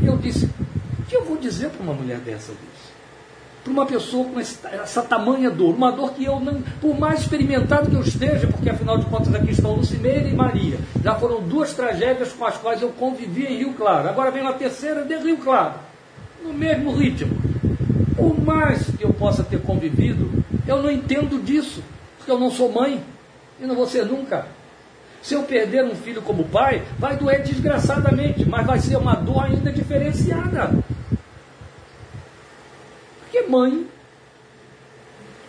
E 0.00 0.06
eu 0.06 0.16
disse: 0.16 0.46
o 0.46 1.02
que 1.08 1.16
eu 1.16 1.24
vou 1.24 1.36
dizer 1.36 1.70
para 1.70 1.82
uma 1.82 1.94
mulher 1.94 2.18
dessa? 2.18 2.52
Para 3.64 3.72
uma 3.72 3.86
pessoa 3.86 4.28
com 4.28 4.38
essa, 4.38 4.68
essa 4.68 5.02
tamanha 5.02 5.50
dor, 5.50 5.74
uma 5.74 5.90
dor 5.90 6.12
que 6.12 6.24
eu 6.24 6.38
não, 6.38 6.60
por 6.82 6.98
mais 6.98 7.20
experimentado 7.20 7.90
que 7.90 7.96
eu 7.96 8.02
esteja, 8.02 8.46
porque 8.46 8.68
afinal 8.68 8.98
de 8.98 9.06
contas 9.06 9.34
aqui 9.34 9.52
estão 9.52 9.72
Lucimeira 9.72 10.28
e 10.28 10.34
Maria, 10.34 10.78
já 11.02 11.14
foram 11.14 11.40
duas 11.40 11.72
tragédias 11.72 12.30
com 12.32 12.44
as 12.44 12.58
quais 12.58 12.82
eu 12.82 12.90
convivi 12.90 13.46
em 13.46 13.56
Rio 13.56 13.72
Claro, 13.72 14.06
agora 14.06 14.30
vem 14.30 14.42
uma 14.42 14.52
terceira 14.52 15.02
de 15.02 15.16
Rio 15.16 15.38
Claro 15.38 15.74
no 16.44 16.52
mesmo 16.52 16.92
ritmo. 16.92 17.34
Por 18.14 18.38
mais 18.38 18.84
que 18.90 19.02
eu 19.02 19.12
possa 19.14 19.42
ter 19.42 19.60
convivido, 19.62 20.30
eu 20.68 20.82
não 20.82 20.90
entendo 20.90 21.42
disso, 21.42 21.82
porque 22.18 22.30
eu 22.30 22.38
não 22.38 22.50
sou 22.50 22.70
mãe 22.70 23.02
e 23.58 23.66
não 23.66 23.74
vou 23.74 23.86
ser 23.86 24.04
nunca. 24.04 24.46
Se 25.22 25.32
eu 25.32 25.42
perder 25.42 25.84
um 25.84 25.94
filho 25.94 26.20
como 26.20 26.44
pai, 26.44 26.82
vai 26.98 27.16
doer 27.16 27.42
desgraçadamente, 27.42 28.44
mas 28.44 28.66
vai 28.66 28.78
ser 28.78 28.96
uma 28.96 29.14
dor 29.14 29.44
ainda 29.44 29.72
diferenciada. 29.72 30.70
Porque 33.34 33.50
mãe 33.50 33.84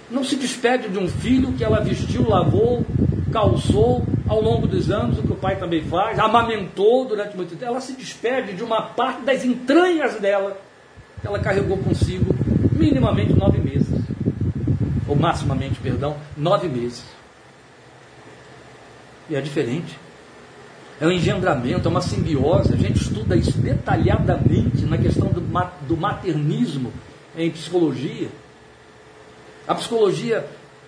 não 0.09 0.23
se 0.23 0.35
despede 0.35 0.89
de 0.89 0.97
um 0.97 1.07
filho 1.07 1.53
que 1.53 1.63
ela 1.63 1.79
vestiu, 1.81 2.27
lavou, 2.27 2.83
calçou 3.31 4.03
ao 4.27 4.41
longo 4.41 4.65
dos 4.65 4.89
anos, 4.89 5.19
o 5.19 5.21
que 5.21 5.31
o 5.31 5.35
pai 5.35 5.57
também 5.57 5.83
faz, 5.83 6.17
amamentou 6.17 7.05
durante 7.05 7.37
muito 7.37 7.51
tempo. 7.51 7.65
Ela 7.65 7.81
se 7.81 7.93
despede 7.93 8.53
de 8.53 8.63
uma 8.63 8.81
parte 8.81 9.21
das 9.21 9.45
entranhas 9.45 10.19
dela 10.19 10.57
ela 11.23 11.39
carregou 11.39 11.77
consigo 11.77 12.35
minimamente 12.71 13.33
nove 13.33 13.59
meses, 13.59 13.99
ou 15.07 15.15
maximamente, 15.15 15.79
perdão, 15.79 16.17
nove 16.35 16.67
meses. 16.67 17.03
E 19.29 19.35
é 19.35 19.41
diferente. 19.41 19.97
É 20.99 21.05
um 21.07 21.11
engendramento, 21.11 21.87
é 21.87 21.91
uma 21.91 22.01
simbiose. 22.01 22.73
A 22.73 22.77
gente 22.77 23.01
estuda 23.01 23.35
isso 23.35 23.57
detalhadamente 23.57 24.85
na 24.85 24.97
questão 24.97 25.29
do, 25.29 25.41
do 25.87 25.97
maternismo 25.97 26.91
em 27.37 27.51
psicologia. 27.51 28.29
A 29.67 29.75
psicologia 29.75 30.47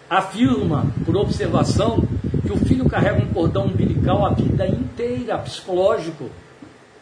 afirma, 0.09 0.85
por 1.05 1.15
observação, 1.15 2.03
que 2.45 2.51
o 2.51 2.57
filho 2.57 2.87
carrega 2.87 3.21
um 3.21 3.33
cordão 3.33 3.65
umbilical 3.65 4.25
a 4.25 4.33
vida 4.33 4.67
inteira, 4.67 5.37
psicológico, 5.39 6.29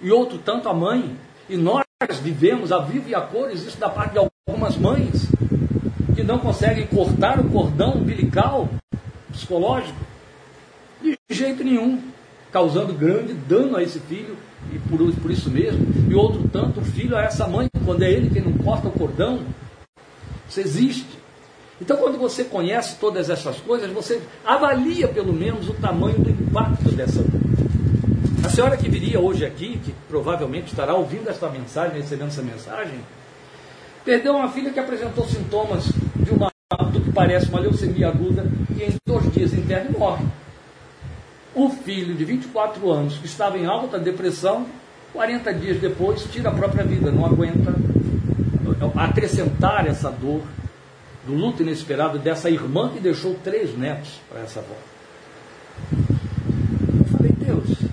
e 0.01 0.11
outro 0.11 0.37
tanto 0.37 0.69
a 0.69 0.73
mãe. 0.73 1.15
E 1.47 1.55
nós 1.55 1.83
vivemos 2.21 2.71
a 2.71 2.79
vivo 2.79 3.09
e 3.09 3.15
a 3.15 3.21
cores, 3.21 3.63
isso 3.63 3.77
da 3.77 3.89
parte 3.89 4.13
de 4.13 4.29
algumas 4.47 4.75
mães 4.77 5.27
que 6.15 6.23
não 6.23 6.39
conseguem 6.39 6.87
cortar 6.87 7.39
o 7.39 7.49
cordão 7.49 7.95
umbilical 7.95 8.69
psicológico 9.31 9.97
de 11.01 11.17
jeito 11.29 11.63
nenhum, 11.63 12.01
causando 12.55 12.93
grande 12.93 13.33
dano 13.33 13.75
a 13.75 13.83
esse 13.83 13.99
filho 13.99 14.37
e 14.71 14.79
por, 14.79 14.97
por 15.15 15.29
isso 15.29 15.49
mesmo, 15.49 15.85
e 16.09 16.15
outro 16.15 16.47
tanto 16.47 16.79
o 16.79 16.85
filho 16.85 17.13
a 17.17 17.21
essa 17.21 17.45
mãe, 17.45 17.67
quando 17.83 18.01
é 18.03 18.09
ele 18.09 18.29
quem 18.29 18.41
não 18.41 18.53
corta 18.53 18.87
o 18.87 18.91
cordão, 18.91 19.41
isso 20.47 20.61
existe. 20.61 21.19
Então, 21.81 21.97
quando 21.97 22.17
você 22.17 22.45
conhece 22.45 22.95
todas 22.97 23.29
essas 23.29 23.57
coisas, 23.57 23.91
você 23.91 24.21
avalia 24.45 25.05
pelo 25.09 25.33
menos 25.33 25.67
o 25.67 25.73
tamanho 25.73 26.17
do 26.17 26.29
impacto 26.29 26.89
dessa. 26.93 27.25
A 28.41 28.47
senhora 28.47 28.77
que 28.77 28.87
viria 28.87 29.19
hoje 29.19 29.45
aqui, 29.45 29.77
que 29.83 29.93
provavelmente 30.07 30.67
estará 30.67 30.95
ouvindo 30.95 31.29
esta 31.29 31.49
mensagem, 31.49 31.99
recebendo 31.99 32.29
essa 32.29 32.41
mensagem, 32.41 33.01
perdeu 34.05 34.33
uma 34.33 34.47
filha 34.47 34.71
que 34.71 34.79
apresentou 34.79 35.27
sintomas 35.27 35.91
de 36.15 36.31
uma, 36.31 36.49
do 36.89 37.01
que 37.01 37.11
parece 37.11 37.49
uma 37.49 37.59
leucemia 37.59 38.07
aguda 38.07 38.45
e 38.79 38.83
em 38.83 38.95
dois 39.05 39.29
dias 39.33 39.53
interna 39.53 39.89
morre. 39.99 40.23
O 41.55 41.69
filho 41.69 42.13
de 42.13 42.25
24 42.25 42.91
anos, 42.91 43.17
que 43.17 43.25
estava 43.25 43.57
em 43.57 43.65
alta 43.65 43.97
depressão, 43.97 44.65
40 45.13 45.53
dias 45.53 45.79
depois 45.79 46.23
tira 46.25 46.49
a 46.49 46.53
própria 46.53 46.83
vida, 46.83 47.09
não 47.09 47.25
aguenta 47.25 47.73
acrescentar 48.97 49.87
essa 49.87 50.11
dor 50.11 50.41
do 51.25 51.33
luto 51.33 51.63
inesperado 51.63 52.19
dessa 52.19 52.49
irmã 52.49 52.89
que 52.89 52.99
deixou 52.99 53.35
três 53.35 53.75
netos 53.77 54.19
para 54.29 54.41
essa 54.41 54.59
avó. 54.59 54.75
Eu 56.99 57.05
falei, 57.05 57.31
Deus, 57.31 57.85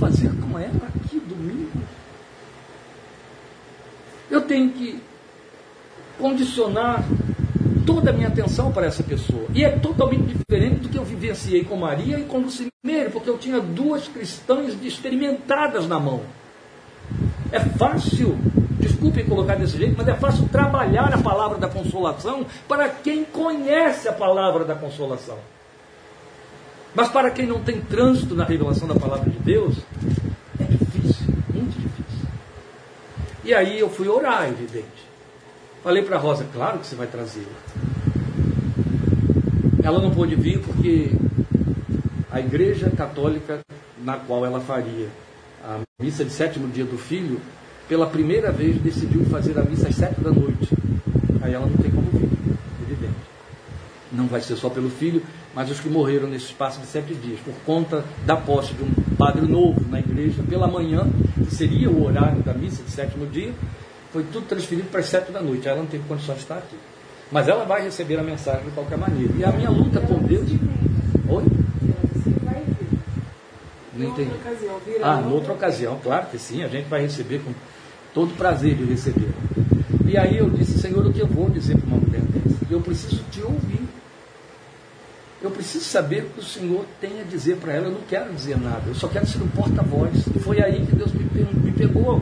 fazer 0.00 0.30
com 0.40 0.58
ela 0.58 0.88
aqui 1.04 1.20
domingo? 1.20 1.70
Eu 4.30 4.40
tenho 4.42 4.70
que 4.70 5.02
condicionar 6.18 7.04
toda 7.86 8.10
a 8.10 8.12
minha 8.12 8.28
atenção 8.28 8.72
para 8.72 8.86
essa 8.86 9.02
pessoa. 9.02 9.46
E 9.54 9.64
é 9.64 9.70
totalmente 9.70 10.34
diferente 10.34 10.80
do 10.80 10.88
que 10.88 10.98
eu 10.98 11.04
vivenciei 11.04 11.64
com 11.64 11.76
Maria 11.76 12.18
e 12.18 12.24
com 12.24 12.38
Lucimeiro, 12.38 13.10
porque 13.12 13.28
eu 13.28 13.38
tinha 13.38 13.60
duas 13.60 14.08
cristãs 14.08 14.74
experimentadas 14.82 15.86
na 15.86 15.98
mão. 15.98 16.22
É 17.52 17.60
fácil, 17.60 18.38
desculpem 18.78 19.26
colocar 19.26 19.56
desse 19.56 19.76
jeito, 19.76 19.94
mas 19.96 20.06
é 20.06 20.14
fácil 20.14 20.48
trabalhar 20.48 21.12
a 21.12 21.18
palavra 21.18 21.58
da 21.58 21.68
consolação 21.68 22.46
para 22.68 22.88
quem 22.88 23.24
conhece 23.24 24.08
a 24.08 24.12
palavra 24.12 24.64
da 24.64 24.74
consolação. 24.74 25.38
Mas 26.94 27.08
para 27.08 27.30
quem 27.30 27.46
não 27.46 27.60
tem 27.60 27.80
trânsito 27.80 28.34
na 28.34 28.44
revelação 28.44 28.86
da 28.86 28.94
palavra 28.94 29.30
de 29.30 29.38
Deus, 29.38 29.76
é 30.58 30.64
difícil, 30.64 31.26
muito 31.52 31.78
difícil. 31.78 32.28
E 33.44 33.54
aí 33.54 33.78
eu 33.78 33.88
fui 33.88 34.08
orar, 34.08 34.48
evidente. 34.48 35.09
Falei 35.82 36.02
para 36.02 36.18
Rosa, 36.18 36.46
claro 36.52 36.78
que 36.78 36.86
você 36.86 36.94
vai 36.94 37.06
trazê-la. 37.06 37.46
Ela 39.82 39.98
não 39.98 40.10
pôde 40.10 40.34
vir 40.34 40.60
porque 40.60 41.10
a 42.30 42.38
igreja 42.38 42.90
católica 42.90 43.60
na 44.04 44.18
qual 44.18 44.44
ela 44.44 44.60
faria 44.60 45.08
a 45.64 45.80
missa 45.98 46.22
de 46.22 46.30
sétimo 46.30 46.68
dia 46.68 46.84
do 46.84 46.98
filho, 46.98 47.40
pela 47.88 48.06
primeira 48.06 48.52
vez 48.52 48.76
decidiu 48.76 49.24
fazer 49.24 49.58
a 49.58 49.62
missa 49.62 49.88
às 49.88 49.94
sete 49.94 50.20
da 50.20 50.30
noite. 50.30 50.68
Aí 51.40 51.54
ela 51.54 51.66
não 51.66 51.76
tem 51.76 51.90
como 51.90 52.10
vir, 52.10 52.28
evidente. 52.82 53.14
Não 54.12 54.26
vai 54.26 54.42
ser 54.42 54.56
só 54.56 54.68
pelo 54.68 54.90
filho, 54.90 55.22
mas 55.54 55.70
os 55.70 55.80
que 55.80 55.88
morreram 55.88 56.28
nesse 56.28 56.46
espaço 56.46 56.78
de 56.80 56.86
sete 56.86 57.14
dias, 57.14 57.40
por 57.40 57.54
conta 57.64 58.04
da 58.26 58.36
posse 58.36 58.74
de 58.74 58.82
um 58.82 59.16
padre 59.16 59.46
novo 59.46 59.80
na 59.90 59.98
igreja, 59.98 60.42
pela 60.42 60.68
manhã, 60.68 61.06
que 61.36 61.54
seria 61.54 61.90
o 61.90 62.04
horário 62.04 62.42
da 62.42 62.52
missa 62.52 62.82
de 62.82 62.90
sétimo 62.90 63.26
dia, 63.26 63.52
foi 64.12 64.24
tudo 64.24 64.46
transferido 64.46 64.88
para 64.88 65.00
as 65.00 65.06
sete 65.06 65.30
da 65.30 65.40
noite. 65.40 65.68
Ela 65.68 65.78
não 65.78 65.86
teve 65.86 66.04
condições 66.08 66.36
de 66.36 66.42
estar 66.42 66.58
aqui. 66.58 66.76
Mas 67.30 67.48
ela 67.48 67.64
vai 67.64 67.82
receber 67.82 68.18
a 68.18 68.22
mensagem 68.22 68.64
de 68.64 68.70
qualquer 68.72 68.98
maneira. 68.98 69.32
E 69.36 69.44
a 69.44 69.52
minha 69.52 69.70
luta 69.70 70.00
com 70.00 70.18
Deus. 70.18 70.48
Oi? 71.28 71.44
Não 74.00 74.08
entendi. 74.08 74.30
Ah, 75.02 75.20
noutra 75.20 75.52
ocasião, 75.52 75.98
claro 76.02 76.26
que 76.30 76.38
sim, 76.38 76.62
a 76.62 76.68
gente 76.68 76.88
vai 76.88 77.02
receber 77.02 77.40
com 77.40 77.52
todo 78.14 78.34
prazer 78.34 78.74
de 78.74 78.84
receber. 78.84 79.28
E 80.06 80.16
aí 80.16 80.38
eu 80.38 80.48
disse, 80.48 80.78
Senhor, 80.78 81.06
o 81.06 81.12
que 81.12 81.20
eu 81.20 81.26
vou 81.26 81.50
dizer 81.50 81.76
para 81.76 81.86
uma 81.86 81.98
mulher 81.98 82.22
dessa? 82.22 82.56
Eu 82.70 82.80
preciso 82.80 83.22
te 83.30 83.42
ouvir. 83.42 83.80
Eu 85.42 85.50
preciso 85.50 85.84
saber 85.84 86.24
o 86.24 86.30
que 86.30 86.40
o 86.40 86.44
Senhor 86.44 86.84
tem 87.00 87.20
a 87.20 87.24
dizer 87.24 87.56
para 87.56 87.72
ela. 87.72 87.86
Eu 87.86 87.92
não 87.92 88.00
quero 88.08 88.32
dizer 88.32 88.58
nada, 88.58 88.82
eu 88.86 88.94
só 88.94 89.06
quero 89.06 89.26
ser 89.26 89.42
um 89.42 89.48
porta-voz. 89.48 90.26
E 90.34 90.38
foi 90.38 90.60
aí 90.62 90.84
que 90.84 90.96
Deus 90.96 91.12
me, 91.12 91.24
me 91.24 91.72
pegou. 91.72 92.20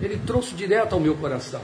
Ele 0.00 0.18
trouxe 0.26 0.54
direto 0.54 0.94
ao 0.94 1.00
meu 1.00 1.16
coração. 1.16 1.62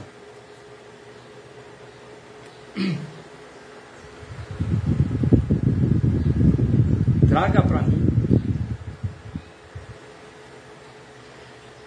Traga 7.27 7.61
para 7.61 7.81
mim 7.81 7.97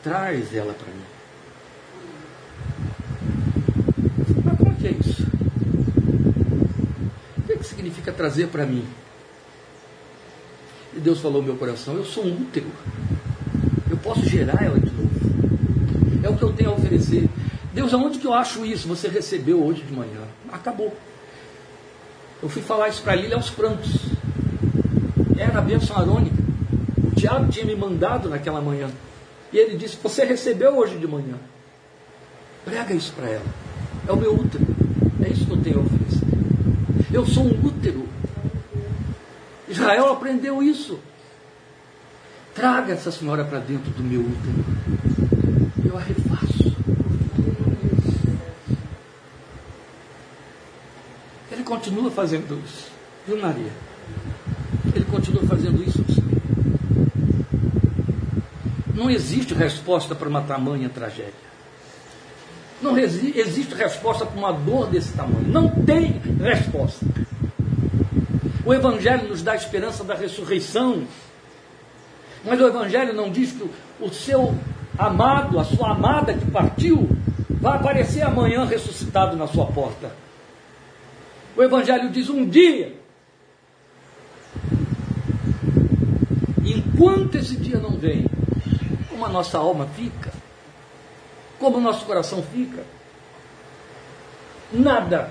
traz 0.02 0.54
ela 0.54 0.75
para 0.75 0.92
mim. 0.92 1.04
Mas 4.45 4.59
como 4.59 4.71
é 4.71 4.75
que 4.75 4.87
é 4.87 4.90
isso? 4.90 5.26
O 7.38 7.42
que, 7.42 7.52
é 7.52 7.57
que 7.57 7.64
significa 7.64 8.12
trazer 8.12 8.49
para 8.49 8.66
mim? 8.66 8.85
E 10.95 11.00
Deus 11.00 11.21
falou 11.21 11.40
no 11.40 11.49
meu 11.49 11.57
coração: 11.57 11.95
Eu 11.95 12.04
sou 12.04 12.26
útero. 12.26 12.71
Eu 13.88 13.97
posso 13.99 14.25
gerar 14.25 14.62
ela 14.62 14.78
de 14.78 14.90
novo. 14.90 15.20
É 16.23 16.29
o 16.29 16.37
que 16.37 16.43
eu 16.43 16.53
tenho 16.53 16.71
a 16.71 16.75
oferecer. 16.75 17.29
Deus, 17.73 17.95
aonde 17.95 18.19
que 18.19 18.27
eu 18.27 18.35
acho 18.35 18.65
isso? 18.67 18.89
Você 18.89 19.09
recebeu 19.09 19.62
hoje 19.65 19.83
de 19.83 19.93
manhã. 19.93 20.21
Acabou. 20.50 20.95
Eu 22.43 22.49
fui 22.49 22.62
falar 22.62 22.89
isso 22.89 23.03
para 23.03 23.17
ele 23.17 23.33
aos 23.35 23.50
prantos. 23.50 24.07
Era 25.39 25.59
a 25.59 25.62
bênção 25.62 25.97
arônica. 25.97 26.37
O 27.05 27.15
diabo 27.15 27.50
tinha 27.50 27.65
me 27.65 27.77
mandado 27.77 28.29
naquela 28.29 28.61
manhã. 28.61 28.91
E 29.53 29.59
ele 29.59 29.77
disse: 29.77 29.97
Você 30.03 30.25
recebeu 30.25 30.77
hoje 30.77 30.97
de 30.97 31.07
manhã. 31.07 31.37
Prega 32.65 32.95
isso 32.95 33.12
para 33.12 33.29
ela. 33.29 33.47
É 34.07 34.12
o 34.12 34.17
meu 34.17 34.35
útero. 34.35 34.67
É 35.25 35.29
isso 35.29 35.47
que 35.47 35.53
eu 35.53 35.61
tenho 35.62 35.79
a 35.79 35.83
oferecer. 35.83 36.27
Eu 37.12 37.27
sou 37.27 37.45
um 37.45 37.67
útero. 37.67 38.09
Israel 39.69 40.12
aprendeu 40.12 40.62
isso. 40.62 40.99
Traga 42.55 42.93
essa 42.93 43.11
senhora 43.11 43.45
para 43.45 43.59
dentro 43.61 43.91
do 43.93 44.03
meu 44.03 44.21
útero. 44.21 45.39
Eu 45.90 45.99
a 45.99 46.00
refaço. 46.00 46.73
Ele 51.50 51.64
continua 51.64 52.09
fazendo 52.12 52.62
isso. 52.64 52.92
Viu, 53.26 53.37
Maria? 53.40 53.73
Ele 54.94 55.04
continua 55.06 55.42
fazendo 55.42 55.82
isso. 55.82 56.04
Não 58.94 59.11
existe 59.11 59.52
resposta 59.52 60.14
para 60.14 60.28
uma 60.28 60.42
tamanha 60.42 60.88
tragédia. 60.88 61.50
Não 62.80 62.97
existe 62.97 63.75
resposta 63.75 64.25
para 64.25 64.38
uma 64.38 64.52
dor 64.52 64.87
desse 64.87 65.12
tamanho. 65.12 65.49
Não 65.49 65.68
tem 65.68 66.20
resposta. 66.40 67.04
O 68.64 68.73
Evangelho 68.73 69.28
nos 69.28 69.42
dá 69.42 69.52
a 69.52 69.56
esperança 69.56 70.04
da 70.04 70.14
ressurreição. 70.14 71.02
Mas 72.44 72.61
o 72.61 72.68
Evangelho 72.68 73.12
não 73.12 73.28
diz 73.28 73.50
que 73.50 73.68
o 73.99 74.09
seu 74.12 74.56
amado, 74.99 75.59
a 75.59 75.64
sua 75.64 75.92
amada 75.92 76.35
que 76.35 76.50
partiu, 76.50 77.09
vai 77.61 77.76
aparecer 77.76 78.23
amanhã 78.23 78.64
ressuscitado 78.64 79.37
na 79.37 79.47
sua 79.47 79.66
porta. 79.66 80.11
O 81.56 81.62
Evangelho 81.62 82.11
diz 82.11 82.28
um 82.30 82.49
dia. 82.49 82.94
Enquanto 86.64 87.37
esse 87.37 87.56
dia 87.56 87.78
não 87.78 87.90
vem, 87.90 88.26
como 89.09 89.26
a 89.26 89.28
nossa 89.28 89.59
alma 89.59 89.87
fica, 89.97 90.32
como 91.59 91.78
o 91.78 91.80
nosso 91.80 92.04
coração 92.06 92.42
fica, 92.42 92.82
nada 94.73 95.30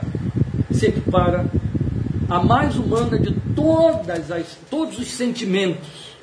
se 0.71 0.87
equipara 0.87 1.45
à 2.29 2.43
mais 2.43 2.75
humana 2.75 3.17
de 3.17 3.33
todas 3.55 4.31
as, 4.31 4.57
todos 4.69 4.99
os 4.99 5.07
sentimentos, 5.07 6.15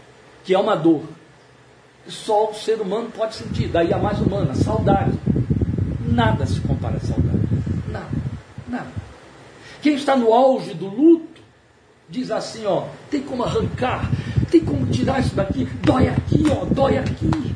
que 0.44 0.54
é 0.54 0.58
uma 0.58 0.76
dor. 0.76 1.02
Só 2.08 2.50
o 2.50 2.54
ser 2.54 2.80
humano 2.80 3.10
pode 3.14 3.34
sentir, 3.34 3.68
daí 3.68 3.92
a 3.92 3.98
mais 3.98 4.20
humana, 4.20 4.54
saudade. 4.54 5.18
Nada 6.06 6.46
se 6.46 6.60
compara 6.60 6.96
à 6.96 7.00
saudade. 7.00 7.40
Nada, 7.88 8.06
nada. 8.68 8.90
Quem 9.82 9.94
está 9.94 10.16
no 10.16 10.32
auge 10.32 10.72
do 10.74 10.86
luto, 10.86 11.42
diz 12.08 12.30
assim, 12.30 12.64
ó, 12.64 12.84
tem 13.10 13.22
como 13.22 13.42
arrancar, 13.42 14.10
tem 14.50 14.60
como 14.60 14.86
tirar 14.86 15.20
isso 15.20 15.34
daqui, 15.34 15.64
dói 15.82 16.08
aqui, 16.08 16.44
ó, 16.50 16.64
dói 16.64 16.98
aqui. 16.98 17.54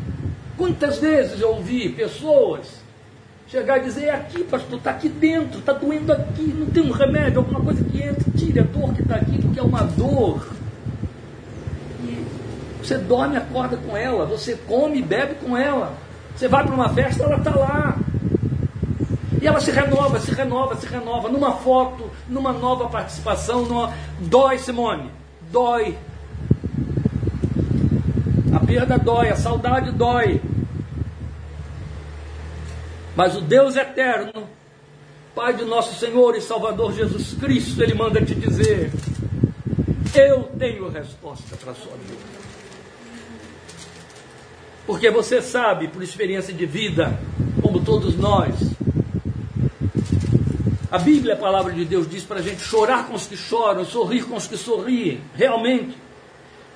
Quantas 0.57 0.99
vezes 0.99 1.40
eu 1.40 1.50
ouvi 1.50 1.88
pessoas 1.88 2.80
chegar 3.47 3.78
e 3.78 3.85
dizer, 3.85 4.04
é 4.04 4.11
aqui, 4.11 4.44
pastor, 4.44 4.79
está 4.79 4.90
aqui 4.90 5.09
dentro, 5.09 5.59
está 5.59 5.72
doendo 5.72 6.12
aqui, 6.12 6.42
não 6.42 6.66
tem 6.66 6.83
um 6.83 6.92
remédio, 6.92 7.38
alguma 7.38 7.61
coisa 7.61 7.83
que 7.83 8.01
entre, 8.03 8.31
tire 8.33 8.61
a 8.61 8.62
dor 8.62 8.94
que 8.94 9.03
está 9.03 9.16
aqui, 9.16 9.40
porque 9.40 9.59
é 9.59 9.62
uma 9.62 9.83
dor. 9.83 10.60
Você 12.90 12.98
dorme, 12.98 13.37
acorda 13.37 13.76
com 13.76 13.96
ela, 13.96 14.26
você 14.26 14.57
come 14.66 14.98
e 14.98 15.03
bebe 15.03 15.37
com 15.37 15.57
ela. 15.57 15.94
Você 16.35 16.48
vai 16.48 16.64
para 16.64 16.74
uma 16.74 16.88
festa, 16.88 17.22
ela 17.22 17.37
está 17.37 17.55
lá. 17.55 17.96
E 19.40 19.46
ela 19.46 19.61
se 19.61 19.70
renova, 19.70 20.18
se 20.18 20.35
renova, 20.35 20.74
se 20.74 20.88
renova. 20.88 21.29
Numa 21.29 21.53
foto, 21.53 22.11
numa 22.29 22.53
nova 22.53 22.88
participação. 22.88 23.64
Numa... 23.64 23.94
Dói, 24.18 24.59
Simone. 24.59 25.09
Dói. 25.53 25.96
A 28.53 28.59
perda 28.59 28.98
dói, 28.98 29.29
a 29.29 29.37
saudade 29.37 29.92
dói. 29.92 30.42
Mas 33.14 33.37
o 33.37 33.40
Deus 33.40 33.76
eterno, 33.76 34.48
Pai 35.33 35.55
de 35.55 35.64
nosso 35.64 35.94
Senhor 35.94 36.35
e 36.35 36.40
Salvador 36.40 36.92
Jesus 36.92 37.35
Cristo, 37.35 37.81
Ele 37.85 37.94
manda 37.94 38.20
te 38.20 38.35
dizer: 38.35 38.90
Eu 40.12 40.42
tenho 40.59 40.88
resposta 40.90 41.57
para 41.57 41.70
a 41.70 41.74
sua 41.76 41.92
vida. 41.92 42.39
Porque 44.90 45.09
você 45.09 45.40
sabe, 45.40 45.87
por 45.87 46.03
experiência 46.03 46.53
de 46.53 46.66
vida, 46.66 47.16
como 47.62 47.79
todos 47.81 48.16
nós, 48.16 48.57
a 50.90 50.98
Bíblia, 50.98 51.35
a 51.35 51.37
palavra 51.37 51.72
de 51.72 51.85
Deus, 51.85 52.11
diz 52.11 52.24
para 52.24 52.40
a 52.40 52.42
gente 52.42 52.61
chorar 52.61 53.07
com 53.07 53.14
os 53.14 53.24
que 53.24 53.37
choram, 53.37 53.85
sorrir 53.85 54.24
com 54.24 54.35
os 54.35 54.48
que 54.48 54.57
sorriem. 54.57 55.20
Realmente, 55.37 55.96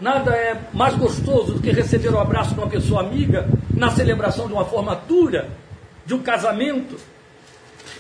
nada 0.01 0.31
é 0.31 0.57
mais 0.73 0.95
gostoso 0.95 1.55
do 1.55 1.61
que 1.61 1.73
receber 1.73 2.11
o 2.11 2.21
abraço 2.21 2.55
de 2.55 2.61
uma 2.61 2.69
pessoa 2.69 3.01
amiga 3.01 3.49
na 3.77 3.91
celebração 3.91 4.47
de 4.47 4.53
uma 4.53 4.65
formatura, 4.65 5.51
de 6.07 6.15
um 6.15 6.23
casamento. 6.23 6.97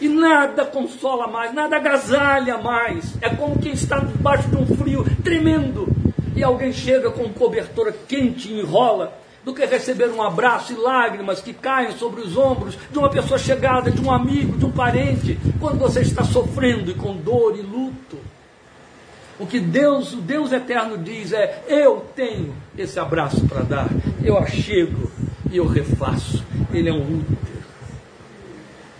E 0.01 0.09
nada 0.09 0.65
consola 0.65 1.27
mais, 1.27 1.53
nada 1.53 1.75
agasalha 1.75 2.57
mais. 2.59 3.17
É 3.21 3.31
como 3.31 3.59
quem 3.59 3.73
está 3.73 3.99
debaixo 3.99 4.47
de 4.47 4.57
um 4.59 4.65
frio 4.77 5.05
tremendo 5.25 5.89
e 6.37 6.45
alguém 6.45 6.73
chega 6.73 7.11
com 7.11 7.25
um 7.25 7.33
cobertor 7.33 7.93
quente 8.07 8.49
e 8.53 8.61
enrola 8.61 9.24
do 9.45 9.55
que 9.55 9.65
receber 9.65 10.11
um 10.11 10.23
abraço 10.23 10.73
e 10.73 10.77
lágrimas 10.77 11.41
que 11.41 11.53
caem 11.53 11.93
sobre 11.93 12.23
os 12.23 12.37
ombros 12.37 12.79
de 12.91 12.99
uma 12.99 13.11
pessoa 13.11 13.39
chegada, 13.39 13.91
de 13.91 14.01
um 14.01 14.11
amigo, 14.11 14.57
de 14.57 14.65
um 14.65 14.73
parente, 14.73 15.39
quando 15.61 15.79
você 15.79 16.01
está 16.01 16.25
sofrendo 16.25 16.91
e 16.91 16.95
com 16.95 17.15
dor 17.17 17.57
e 17.57 17.63
luto. 17.63 18.19
O 19.39 19.47
que 19.47 19.59
Deus, 19.61 20.13
o 20.13 20.21
Deus 20.21 20.53
eterno 20.53 20.97
diz 20.97 21.33
é: 21.33 21.65
eu 21.67 22.07
tenho 22.15 22.55
esse 22.79 22.99
abraço 22.99 23.47
para 23.47 23.63
dar, 23.63 23.89
eu 24.23 24.39
achego 24.39 25.11
e 25.51 25.57
eu 25.57 25.67
refaço. 25.67 26.45
Ele 26.73 26.89
é 26.89 26.93
um 26.93 27.19
útero. 27.19 27.55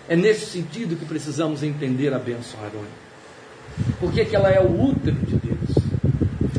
É 0.09 0.17
nesse 0.17 0.47
sentido 0.47 0.97
que 0.97 1.05
precisamos 1.07 1.63
entender 1.63 2.13
a 2.13 2.19
bênção 2.19 2.61
arônica. 2.61 3.05
Porque 3.99 4.25
que 4.25 4.37
ela 4.37 4.51
é 4.51 4.61
o 4.61 4.81
útero 4.81 5.17
de 5.17 5.37
Deus 5.37 5.85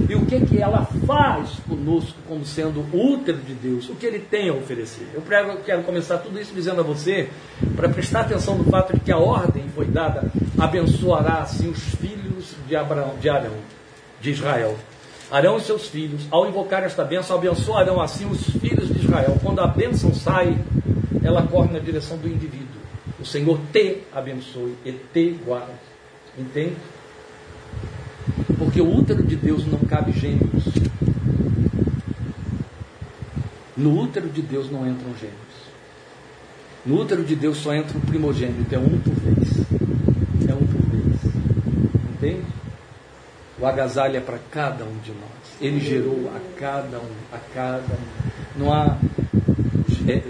e 0.09 0.15
o 0.15 0.25
que, 0.25 0.39
que 0.41 0.61
ela 0.61 0.87
faz 1.05 1.59
conosco 1.67 2.17
como 2.27 2.45
sendo 2.45 2.85
útero 2.93 3.37
de 3.37 3.53
Deus, 3.53 3.89
o 3.89 3.95
que 3.95 4.05
ele 4.05 4.19
tem 4.19 4.49
a 4.49 4.53
oferecer. 4.53 5.07
Eu 5.13 5.21
quero 5.63 5.83
começar 5.83 6.17
tudo 6.17 6.39
isso 6.39 6.53
dizendo 6.53 6.81
a 6.81 6.83
você, 6.83 7.29
para 7.75 7.89
prestar 7.89 8.21
atenção 8.21 8.57
no 8.57 8.63
fato 8.65 8.93
de 8.93 8.99
que 8.99 9.11
a 9.11 9.17
ordem 9.17 9.65
foi 9.75 9.85
dada, 9.85 10.31
abençoará 10.57 11.39
assim 11.39 11.69
os 11.69 11.79
filhos 11.95 12.55
de, 12.67 12.75
Abraão, 12.75 13.15
de 13.19 13.29
Arão, 13.29 13.55
de 14.19 14.31
Israel. 14.31 14.75
Arão 15.31 15.57
e 15.57 15.61
seus 15.61 15.87
filhos, 15.87 16.27
ao 16.29 16.47
invocar 16.47 16.83
esta 16.83 17.03
bênção, 17.03 17.35
abençoarão 17.37 18.01
assim 18.01 18.29
os 18.29 18.43
filhos 18.43 18.89
de 18.89 18.99
Israel. 18.99 19.37
Quando 19.41 19.59
a 19.59 19.67
bênção 19.67 20.13
sai, 20.13 20.57
ela 21.23 21.41
corre 21.43 21.73
na 21.73 21.79
direção 21.79 22.17
do 22.17 22.27
indivíduo. 22.27 22.65
O 23.19 23.25
Senhor 23.25 23.59
te 23.71 24.03
abençoe 24.13 24.75
e 24.85 24.91
te 24.91 25.31
guarde. 25.43 25.71
Entende? 26.37 26.75
Porque 28.57 28.81
o 28.81 28.95
útero 28.95 29.23
de 29.23 29.35
Deus 29.35 29.65
não 29.65 29.79
cabe 29.79 30.11
gêmeos. 30.11 30.65
No 33.75 33.99
útero 33.99 34.29
de 34.29 34.41
Deus 34.41 34.71
não 34.71 34.87
entram 34.87 35.13
gêmeos. 35.19 35.35
No 36.85 37.01
útero 37.01 37.23
de 37.23 37.35
Deus 37.35 37.57
só 37.57 37.73
entra 37.73 37.97
o 37.97 38.01
primogênito, 38.01 38.73
é 38.73 38.77
um 38.77 38.99
por 38.99 39.13
vez. 39.13 39.49
É 40.47 40.53
um 40.53 40.65
por 40.65 40.81
vez. 40.81 41.33
Entende? 42.13 42.45
O 43.59 43.65
agasalho 43.65 44.17
é 44.17 44.19
para 44.19 44.37
cada 44.51 44.83
um 44.85 44.97
de 45.03 45.11
nós. 45.11 45.59
Ele 45.59 45.79
gerou 45.79 46.31
a 46.35 46.59
cada 46.59 46.99
um, 46.99 47.11
a 47.33 47.37
cada 47.53 47.93
um. 47.93 48.59
Não 48.59 48.73
há 48.73 48.97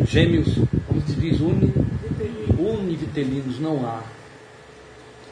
gêmeos, 0.07 0.55
como 0.87 1.01
se 1.01 1.13
diz, 1.13 1.39
uni, 1.39 1.73
univitelinos, 2.57 3.59
não 3.59 3.85
há. 3.85 4.01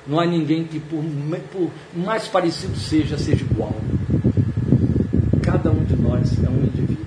Não 0.05 0.19
há 0.19 0.25
ninguém 0.25 0.65
que, 0.65 0.79
por, 0.79 1.03
por 1.51 1.71
mais 1.95 2.27
parecido 2.27 2.75
seja, 2.77 3.17
seja 3.17 3.43
igual. 3.43 3.73
Cada 5.41 5.71
um 5.71 5.83
de 5.83 5.95
nós 5.95 6.43
é 6.43 6.49
um 6.49 6.63
indivíduo. 6.63 7.05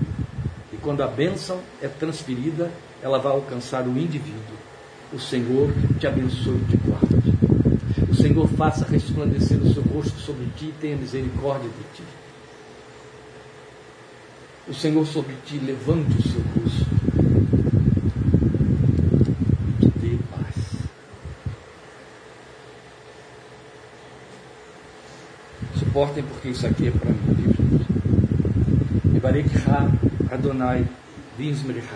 E 0.73 0.77
quando 0.77 1.01
a 1.01 1.07
bênção 1.07 1.59
é 1.81 1.87
transferida, 1.87 2.71
ela 3.01 3.19
vai 3.19 3.31
alcançar 3.31 3.87
o 3.87 3.97
indivíduo. 3.97 4.57
O 5.13 5.19
Senhor 5.19 5.71
te 5.99 6.07
abençoe 6.07 6.57
e 6.57 6.65
te 6.65 6.77
guarde. 6.77 7.17
O 8.09 8.15
Senhor 8.15 8.47
faça 8.49 8.85
resplandecer 8.85 9.57
o 9.57 9.73
seu 9.73 9.83
rosto 9.83 10.19
sobre 10.19 10.45
ti 10.57 10.65
e 10.65 10.73
tenha 10.81 10.97
misericórdia 10.97 11.69
de 11.69 11.97
ti. 11.97 12.03
O 14.67 14.73
Senhor 14.73 15.05
sobre 15.05 15.35
ti 15.45 15.59
levante 15.59 16.17
o 16.17 16.27
seu 16.27 16.41
rosto 16.55 16.86
importem 25.97 26.23
porque 26.23 26.49
isso 26.49 26.67
aqui 26.67 26.89
é 26.89 26.91
para 26.91 27.09
mim, 27.09 27.33
viu 27.33 27.53
gente? 27.53 29.17
Ebarekha 29.17 29.89
Adonai 30.31 30.85
Vinsmericha. 31.35 31.95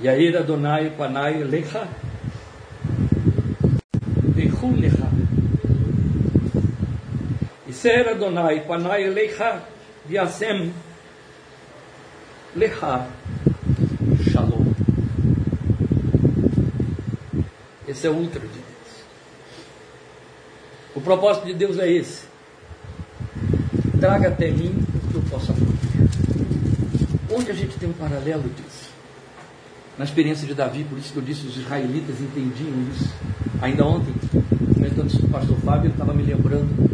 Yair 0.00 0.34
Adonai 0.38 0.88
Panai 0.96 1.44
Lecha. 1.44 1.86
Vichu 4.34 4.72
Lecha. 4.72 5.10
Iser 7.68 8.08
Adonai 8.08 8.60
Panai 8.60 9.10
Lecha. 9.10 9.62
Viasem 10.06 10.72
Lecha. 12.56 13.06
Shalom. 14.32 14.72
Esse 17.86 18.06
é 18.06 18.10
o 18.10 18.14
Deus. 18.14 18.69
O 20.94 21.00
propósito 21.00 21.46
de 21.46 21.54
Deus 21.54 21.78
é 21.78 21.90
esse. 21.90 22.24
Traga 24.00 24.28
até 24.28 24.50
mim 24.50 24.84
o 24.94 25.08
que 25.08 25.14
eu 25.14 25.22
possa 25.30 25.52
prover. 25.52 25.70
Onde 27.30 27.50
a 27.50 27.54
gente 27.54 27.78
tem 27.78 27.88
um 27.88 27.92
paralelo 27.92 28.48
disso? 28.48 28.90
Na 29.96 30.04
experiência 30.04 30.46
de 30.46 30.54
Davi, 30.54 30.84
por 30.84 30.98
isso 30.98 31.12
que 31.12 31.18
eu 31.18 31.22
disse, 31.22 31.46
os 31.46 31.56
israelitas 31.56 32.20
entendiam 32.20 32.72
isso. 32.90 33.12
Ainda 33.60 33.84
ontem, 33.84 34.14
comentando 34.74 35.08
isso 35.08 35.20
com 35.20 35.26
o 35.26 35.30
pastor 35.30 35.56
Fábio, 35.58 35.86
ele 35.86 35.92
estava 35.92 36.14
me 36.14 36.22
lembrando 36.22 36.90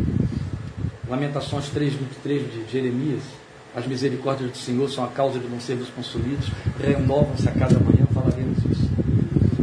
Lamentações 1.08 1.70
3,23 1.70 2.38
de 2.50 2.70
Jeremias. 2.70 3.22
As 3.74 3.86
misericórdias 3.86 4.50
do 4.50 4.56
Senhor 4.56 4.90
são 4.90 5.04
a 5.04 5.08
causa 5.08 5.38
de 5.38 5.46
não 5.46 5.60
sermos 5.60 5.88
consumidos, 5.90 6.50
renovam-se 6.80 7.48
a 7.48 7.52
cada 7.52 7.78
manhã, 7.78 8.06
falaremos. 8.12 8.55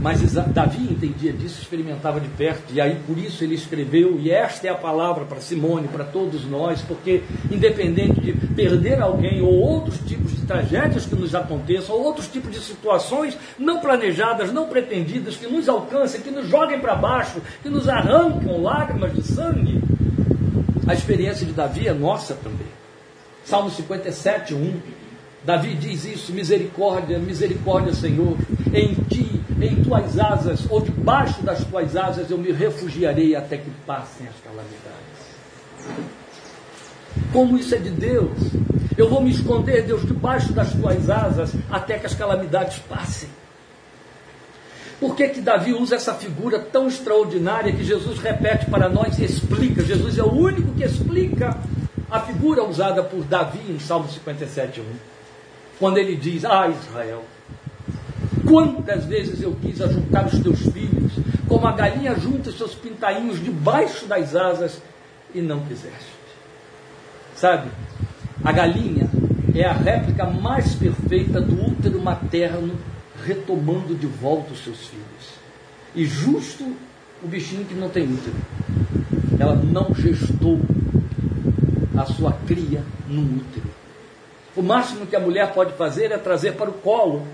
Mas 0.03 0.21
Davi 0.33 0.83
entendia 0.83 1.31
disso, 1.31 1.61
experimentava 1.61 2.19
de 2.19 2.27
perto, 2.27 2.73
e 2.73 2.81
aí 2.81 2.99
por 3.07 3.17
isso 3.17 3.41
ele 3.41 3.55
escreveu, 3.55 4.19
e 4.19 4.29
esta 4.29 4.67
é 4.67 4.69
a 4.69 4.75
palavra 4.75 5.23
para 5.23 5.39
Simone, 5.39 5.87
para 5.87 6.03
todos 6.03 6.43
nós, 6.43 6.81
porque 6.81 7.23
independente 7.49 8.19
de 8.19 8.33
perder 8.33 9.01
alguém 9.01 9.41
ou 9.41 9.53
outros 9.53 9.97
tipos 9.99 10.35
de 10.35 10.45
tragédias 10.45 11.05
que 11.05 11.15
nos 11.15 11.33
aconteçam, 11.33 11.95
ou 11.95 12.03
outros 12.03 12.27
tipos 12.27 12.51
de 12.51 12.59
situações 12.59 13.37
não 13.57 13.79
planejadas, 13.79 14.51
não 14.51 14.67
pretendidas, 14.67 15.37
que 15.37 15.47
nos 15.47 15.69
alcancem, 15.69 16.19
que 16.19 16.31
nos 16.31 16.49
joguem 16.49 16.81
para 16.81 16.95
baixo, 16.95 17.41
que 17.61 17.69
nos 17.69 17.87
arrancam 17.87 18.61
lágrimas 18.61 19.13
de 19.13 19.23
sangue, 19.23 19.81
a 20.85 20.93
experiência 20.93 21.45
de 21.45 21.53
Davi 21.53 21.87
é 21.87 21.93
nossa 21.93 22.33
também. 22.33 22.67
Salmo 23.45 23.69
57, 23.69 24.53
1. 24.53 24.79
Davi 25.45 25.75
diz 25.75 26.03
isso: 26.03 26.33
misericórdia, 26.33 27.17
misericórdia, 27.19 27.93
Senhor, 27.93 28.37
em 28.73 28.95
ti, 29.09 29.42
em 29.67 29.83
tuas 29.83 30.19
asas, 30.19 30.65
ou 30.69 30.81
debaixo 30.81 31.41
das 31.43 31.63
tuas 31.63 31.95
asas, 31.95 32.29
eu 32.29 32.37
me 32.37 32.51
refugiarei 32.51 33.35
até 33.35 33.57
que 33.57 33.69
passem 33.85 34.27
as 34.27 34.35
calamidades. 34.43 35.23
Como 37.31 37.57
isso 37.57 37.75
é 37.75 37.77
de 37.77 37.89
Deus? 37.89 38.37
Eu 38.97 39.09
vou 39.09 39.21
me 39.21 39.31
esconder, 39.31 39.83
Deus, 39.83 40.05
debaixo 40.05 40.53
das 40.53 40.71
tuas 40.73 41.09
asas, 41.09 41.51
até 41.71 41.97
que 41.97 42.05
as 42.05 42.13
calamidades 42.13 42.79
passem. 42.79 43.29
Por 44.99 45.15
que, 45.15 45.29
que 45.29 45.41
Davi 45.41 45.73
usa 45.73 45.95
essa 45.95 46.13
figura 46.13 46.59
tão 46.59 46.87
extraordinária 46.87 47.73
que 47.73 47.83
Jesus 47.83 48.19
repete 48.19 48.69
para 48.69 48.87
nós 48.87 49.19
e 49.19 49.25
explica? 49.25 49.83
Jesus 49.83 50.17
é 50.17 50.23
o 50.23 50.31
único 50.31 50.71
que 50.73 50.83
explica 50.83 51.57
a 52.09 52.19
figura 52.21 52.63
usada 52.63 53.03
por 53.03 53.23
Davi 53.23 53.71
em 53.71 53.79
Salmo 53.79 54.07
57, 54.07 54.79
1 54.79 55.13
quando 55.79 55.97
ele 55.97 56.15
diz: 56.15 56.45
Ah, 56.45 56.69
Israel, 56.69 57.23
quantas 58.53 59.05
vezes 59.05 59.41
eu 59.41 59.55
quis 59.55 59.81
ajuntar 59.81 60.27
os 60.27 60.37
teus 60.37 60.59
filhos, 60.67 61.13
como 61.47 61.65
a 61.65 61.71
galinha 61.71 62.13
junta 62.13 62.51
seus 62.51 62.75
pintainhos 62.75 63.43
debaixo 63.43 64.05
das 64.05 64.35
asas, 64.35 64.79
e 65.33 65.41
não 65.41 65.61
quiseste. 65.61 66.13
Sabe, 67.35 67.71
a 68.43 68.51
galinha 68.51 69.09
é 69.55 69.65
a 69.65 69.73
réplica 69.73 70.27
mais 70.27 70.75
perfeita 70.75 71.41
do 71.41 71.65
útero 71.65 71.99
materno 71.99 72.77
retomando 73.25 73.95
de 73.95 74.05
volta 74.05 74.53
os 74.53 74.63
seus 74.63 74.85
filhos. 74.85 75.33
E 75.95 76.05
justo 76.05 76.63
o 77.23 77.27
bichinho 77.27 77.65
que 77.65 77.73
não 77.73 77.89
tem 77.89 78.03
útero. 78.03 78.35
Ela 79.39 79.55
não 79.55 79.95
gestou 79.95 80.59
a 81.97 82.05
sua 82.05 82.33
cria 82.45 82.83
no 83.07 83.37
útero. 83.37 83.65
O 84.55 84.61
máximo 84.61 85.07
que 85.07 85.15
a 85.15 85.19
mulher 85.19 85.51
pode 85.55 85.73
fazer 85.73 86.11
é 86.11 86.19
trazer 86.19 86.53
para 86.53 86.69
o 86.69 86.73
colo. 86.73 87.25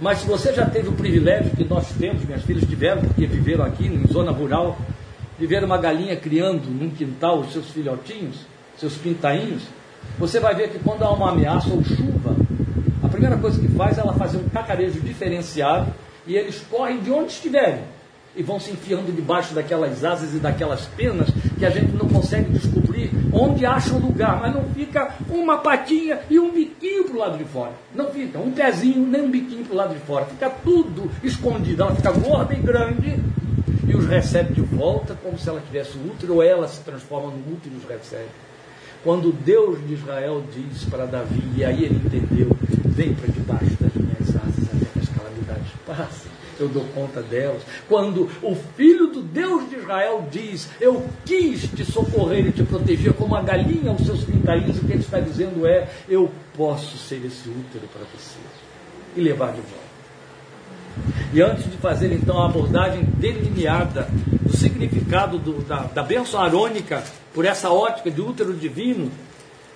Mas 0.00 0.18
se 0.18 0.26
você 0.26 0.52
já 0.52 0.64
teve 0.64 0.88
o 0.88 0.92
privilégio 0.92 1.50
que 1.56 1.64
nós 1.64 1.90
temos, 1.92 2.24
minhas 2.24 2.42
filhas 2.42 2.64
tiveram, 2.64 3.02
porque 3.02 3.26
viveram 3.26 3.64
aqui 3.64 3.86
em 3.86 4.06
zona 4.06 4.30
rural, 4.30 4.78
viver 5.38 5.64
uma 5.64 5.76
galinha 5.76 6.14
criando 6.16 6.70
num 6.70 6.90
quintal 6.90 7.40
os 7.40 7.52
seus 7.52 7.68
filhotinhos, 7.70 8.36
seus 8.76 8.94
pintainhos, 8.94 9.62
você 10.16 10.38
vai 10.38 10.54
ver 10.54 10.70
que 10.70 10.78
quando 10.78 11.02
há 11.02 11.10
uma 11.10 11.32
ameaça 11.32 11.68
ou 11.70 11.82
chuva, 11.82 12.36
a 13.02 13.08
primeira 13.08 13.36
coisa 13.36 13.60
que 13.60 13.68
faz 13.68 13.98
é 13.98 14.00
ela 14.00 14.12
fazer 14.14 14.38
um 14.38 14.48
cacarejo 14.48 15.00
diferenciado 15.00 15.92
e 16.26 16.36
eles 16.36 16.64
correm 16.70 17.00
de 17.00 17.10
onde 17.10 17.32
estiverem 17.32 17.82
e 18.36 18.42
vão 18.42 18.60
se 18.60 18.70
enfiando 18.70 19.14
debaixo 19.14 19.52
daquelas 19.52 20.04
asas 20.04 20.32
e 20.32 20.38
daquelas 20.38 20.86
penas 20.96 21.28
que 21.58 21.66
a 21.66 21.70
gente 21.70 21.90
não 21.92 22.08
consegue 22.08 22.52
descobrir 22.52 23.07
onde 23.38 23.64
acha 23.64 23.94
o 23.94 23.98
lugar, 23.98 24.40
mas 24.40 24.54
não 24.54 24.64
fica 24.74 25.14
uma 25.30 25.58
patinha 25.58 26.20
e 26.28 26.38
um 26.38 26.50
biquinho 26.50 27.04
para 27.04 27.14
o 27.14 27.18
lado 27.18 27.38
de 27.38 27.44
fora. 27.44 27.72
Não 27.94 28.10
fica 28.10 28.38
um 28.38 28.50
pezinho 28.50 29.06
nem 29.06 29.22
um 29.22 29.30
biquinho 29.30 29.64
para 29.64 29.74
o 29.74 29.76
lado 29.76 29.94
de 29.94 30.00
fora. 30.00 30.24
Fica 30.24 30.50
tudo 30.50 31.10
escondido. 31.22 31.82
Ela 31.82 31.94
fica 31.94 32.10
gorda 32.10 32.54
e 32.54 32.58
grande 32.58 33.22
e 33.86 33.96
os 33.96 34.06
recebe 34.06 34.54
de 34.54 34.60
volta 34.60 35.16
como 35.22 35.38
se 35.38 35.48
ela 35.48 35.60
tivesse 35.60 35.96
útero 35.98 36.34
ou 36.34 36.42
ela 36.42 36.66
se 36.68 36.80
transforma 36.80 37.30
no 37.30 37.54
útero 37.54 37.74
e 37.74 37.78
os 37.78 37.88
recebe. 37.88 38.28
Quando 39.04 39.32
Deus 39.32 39.78
de 39.86 39.94
Israel 39.94 40.42
diz 40.52 40.84
para 40.84 41.06
Davi, 41.06 41.42
e 41.56 41.64
aí 41.64 41.84
ele 41.84 42.02
entendeu, 42.04 42.50
vem 42.84 43.14
para 43.14 43.28
debaixo 43.28 43.76
das 43.80 43.94
minhas 43.94 44.28
asas 44.28 44.64
até 44.74 44.86
que 44.92 44.98
as 44.98 45.08
calamidades 45.08 45.72
passem 45.86 46.27
eu 46.58 46.68
dou 46.68 46.84
conta 46.94 47.22
delas. 47.22 47.62
Quando 47.88 48.28
o 48.42 48.54
Filho 48.76 49.08
do 49.08 49.22
Deus 49.22 49.68
de 49.68 49.76
Israel 49.76 50.26
diz, 50.30 50.68
eu 50.80 51.06
quis 51.24 51.62
te 51.62 51.84
socorrer 51.84 52.46
e 52.46 52.52
te 52.52 52.62
proteger 52.62 53.12
como 53.12 53.34
a 53.34 53.42
galinha 53.42 53.90
aos 53.90 54.04
seus 54.04 54.24
pintainhos, 54.24 54.78
o 54.78 54.80
que 54.80 54.92
ele 54.92 55.02
está 55.02 55.20
dizendo 55.20 55.66
é, 55.66 55.88
eu 56.08 56.30
posso 56.56 56.96
ser 56.98 57.24
esse 57.24 57.48
útero 57.48 57.86
para 57.92 58.02
você 58.14 58.38
e 59.16 59.20
levar 59.20 59.52
de 59.52 59.60
volta. 59.60 59.88
E 61.32 61.40
antes 61.40 61.70
de 61.70 61.76
fazer 61.76 62.12
então 62.12 62.40
a 62.40 62.46
abordagem 62.46 63.04
delineada 63.04 64.08
do 64.42 64.56
significado 64.56 65.38
do, 65.38 65.62
da, 65.62 65.82
da 65.82 66.02
bênção 66.02 66.40
arônica 66.40 67.02
por 67.32 67.44
essa 67.44 67.70
ótica 67.70 68.10
de 68.10 68.20
útero 68.20 68.54
divino, 68.54 69.10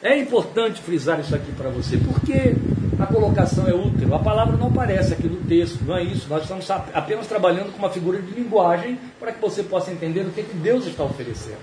é 0.02 0.18
importante 0.18 0.82
frisar 0.82 1.20
isso 1.20 1.34
aqui 1.34 1.52
para 1.52 1.70
você, 1.70 1.96
porque 1.96 2.54
a 2.98 3.06
colocação 3.06 3.66
é 3.68 3.74
útil. 3.74 4.14
A 4.14 4.18
palavra 4.18 4.56
não 4.56 4.66
aparece 4.66 5.12
aqui 5.12 5.28
no 5.28 5.36
texto, 5.36 5.84
não 5.84 5.96
é 5.96 6.02
isso. 6.02 6.28
Nós 6.28 6.42
estamos 6.42 6.68
apenas 6.70 7.26
trabalhando 7.26 7.72
com 7.72 7.78
uma 7.78 7.90
figura 7.90 8.20
de 8.20 8.32
linguagem 8.32 8.98
para 9.20 9.32
que 9.32 9.40
você 9.40 9.62
possa 9.62 9.92
entender 9.92 10.20
o 10.20 10.30
que, 10.30 10.42
que 10.42 10.56
Deus 10.56 10.86
está 10.86 11.04
oferecendo. 11.04 11.58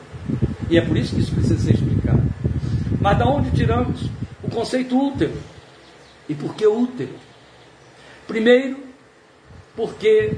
E 0.70 0.78
é 0.78 0.82
por 0.82 0.96
isso 0.96 1.16
que 1.16 1.22
isso 1.22 1.34
precisa 1.34 1.60
ser 1.60 1.74
explicado. 1.74 2.24
Mas 3.02 3.18
da 3.18 3.26
onde 3.26 3.52
tiramos 3.52 4.10
o 4.44 4.50
conceito 4.50 4.98
útero? 4.98 5.34
E 6.28 6.36
por 6.36 6.56
que 6.56 6.66
útero? 6.66 7.14
Primeiro, 8.28 8.78
porque 9.76 10.36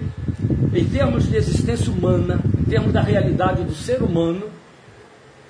em 0.74 0.86
termos 0.86 1.28
de 1.28 1.36
existência 1.36 1.92
humana, 1.92 2.40
em 2.60 2.64
termos 2.64 2.94
da 2.94 3.02
realidade 3.02 3.64
do 3.64 3.76
ser 3.76 4.02
humano, 4.02 4.50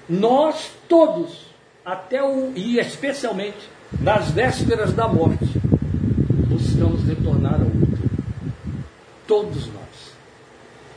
nós 0.09 0.71
todos, 0.89 1.50
até 1.85 2.23
o 2.23 2.51
e 2.55 2.79
especialmente 2.79 3.69
nas 3.99 4.31
vésperas 4.31 4.93
da 4.93 5.07
morte, 5.07 5.45
buscamos 6.47 7.03
retornar 7.05 7.55
ao 7.55 7.67
útero. 7.67 8.09
Todos 9.27 9.67
nós. 9.67 10.15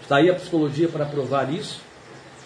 Está 0.02 0.16
aí 0.16 0.30
a 0.30 0.34
psicologia 0.34 0.88
para 0.88 1.04
provar 1.06 1.52
isso, 1.52 1.80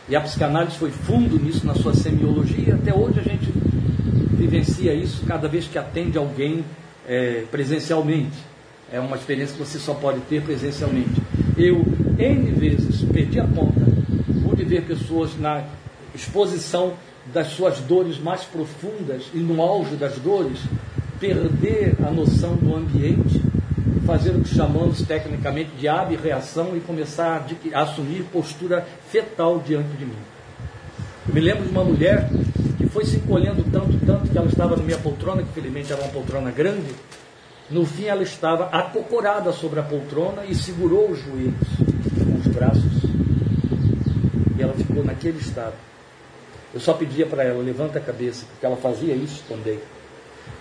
e 0.08 0.16
a 0.16 0.20
psicanálise 0.20 0.76
foi 0.76 0.90
fundo 0.90 1.38
nisso 1.38 1.66
na 1.66 1.74
sua 1.74 1.94
semiologia, 1.94 2.74
até 2.74 2.94
hoje 2.94 3.20
a 3.20 3.22
gente 3.22 3.52
vivencia 4.32 4.94
isso 4.94 5.26
cada 5.26 5.48
vez 5.48 5.66
que 5.66 5.76
atende 5.76 6.16
alguém 6.16 6.64
é, 7.06 7.44
presencialmente. 7.50 8.36
É 8.90 8.98
uma 8.98 9.16
experiência 9.16 9.54
que 9.54 9.62
você 9.62 9.78
só 9.78 9.92
pode 9.92 10.20
ter 10.20 10.42
presencialmente. 10.42 11.20
Eu, 11.58 11.84
N 12.16 12.52
vezes, 12.52 13.02
perdi 13.02 13.38
a 13.38 13.46
conta, 13.46 13.84
pude 14.42 14.64
ver 14.64 14.84
pessoas 14.84 15.38
na 15.38 15.64
exposição 16.14 16.94
das 17.32 17.48
suas 17.48 17.78
dores 17.80 18.18
mais 18.18 18.44
profundas 18.44 19.24
e 19.34 19.38
no 19.38 19.60
auge 19.62 19.96
das 19.96 20.18
dores, 20.18 20.58
perder 21.20 21.96
a 22.06 22.10
noção 22.10 22.54
do 22.56 22.74
ambiente, 22.74 23.42
fazer 24.06 24.30
o 24.30 24.40
que 24.40 24.54
chamamos 24.54 25.02
tecnicamente 25.02 25.70
de 25.78 25.88
ab-reação 25.88 26.76
e 26.76 26.80
começar 26.80 27.44
a, 27.74 27.82
assumir 27.82 28.24
postura 28.32 28.86
fetal 29.08 29.58
diante 29.58 29.96
de 29.96 30.06
mim. 30.06 30.16
Eu 31.28 31.34
me 31.34 31.40
lembro 31.40 31.64
de 31.64 31.70
uma 31.70 31.84
mulher 31.84 32.30
que 32.78 32.86
foi 32.86 33.04
se 33.04 33.16
encolhendo 33.16 33.62
tanto, 33.70 33.98
tanto, 34.06 34.30
que 34.30 34.38
ela 34.38 34.46
estava 34.46 34.76
na 34.76 34.82
minha 34.82 34.98
poltrona, 34.98 35.42
que 35.42 35.52
felizmente 35.52 35.92
era 35.92 36.00
uma 36.00 36.10
poltrona 36.10 36.50
grande. 36.50 36.94
No 37.70 37.84
fim, 37.84 38.04
ela 38.04 38.22
estava 38.22 38.64
acocorada 38.66 39.52
sobre 39.52 39.80
a 39.80 39.82
poltrona 39.82 40.46
e 40.46 40.54
segurou 40.54 41.10
os 41.10 41.18
joelhos 41.18 41.68
com 42.24 42.38
os 42.38 42.46
braços. 42.46 43.02
E 44.56 44.62
ela 44.62 44.72
ficou 44.72 45.04
naquele 45.04 45.38
estado 45.38 45.74
Eu 46.72 46.80
só 46.80 46.92
pedia 46.92 47.26
para 47.26 47.42
ela, 47.42 47.62
levanta 47.62 47.98
a 47.98 48.02
cabeça, 48.02 48.44
porque 48.46 48.66
ela 48.66 48.76
fazia 48.76 49.14
isso 49.14 49.42
também. 49.48 49.78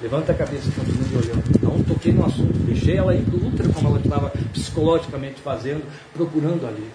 Levanta 0.02 0.32
a 0.32 0.36
cabeça 0.36 0.70
e 0.70 0.72
continua 0.72 1.08
me 1.08 1.18
olhando. 1.18 1.62
Não 1.62 1.84
toquei 1.84 2.14
no 2.14 2.26
assunto, 2.26 2.54
deixei 2.60 2.98
ela 2.98 3.14
ir 3.14 3.26
útero 3.34 3.74
como 3.74 3.90
ela 3.90 4.00
estava 4.00 4.30
psicologicamente 4.54 5.42
fazendo, 5.42 5.84
procurando 6.14 6.68
ali. 6.68 6.88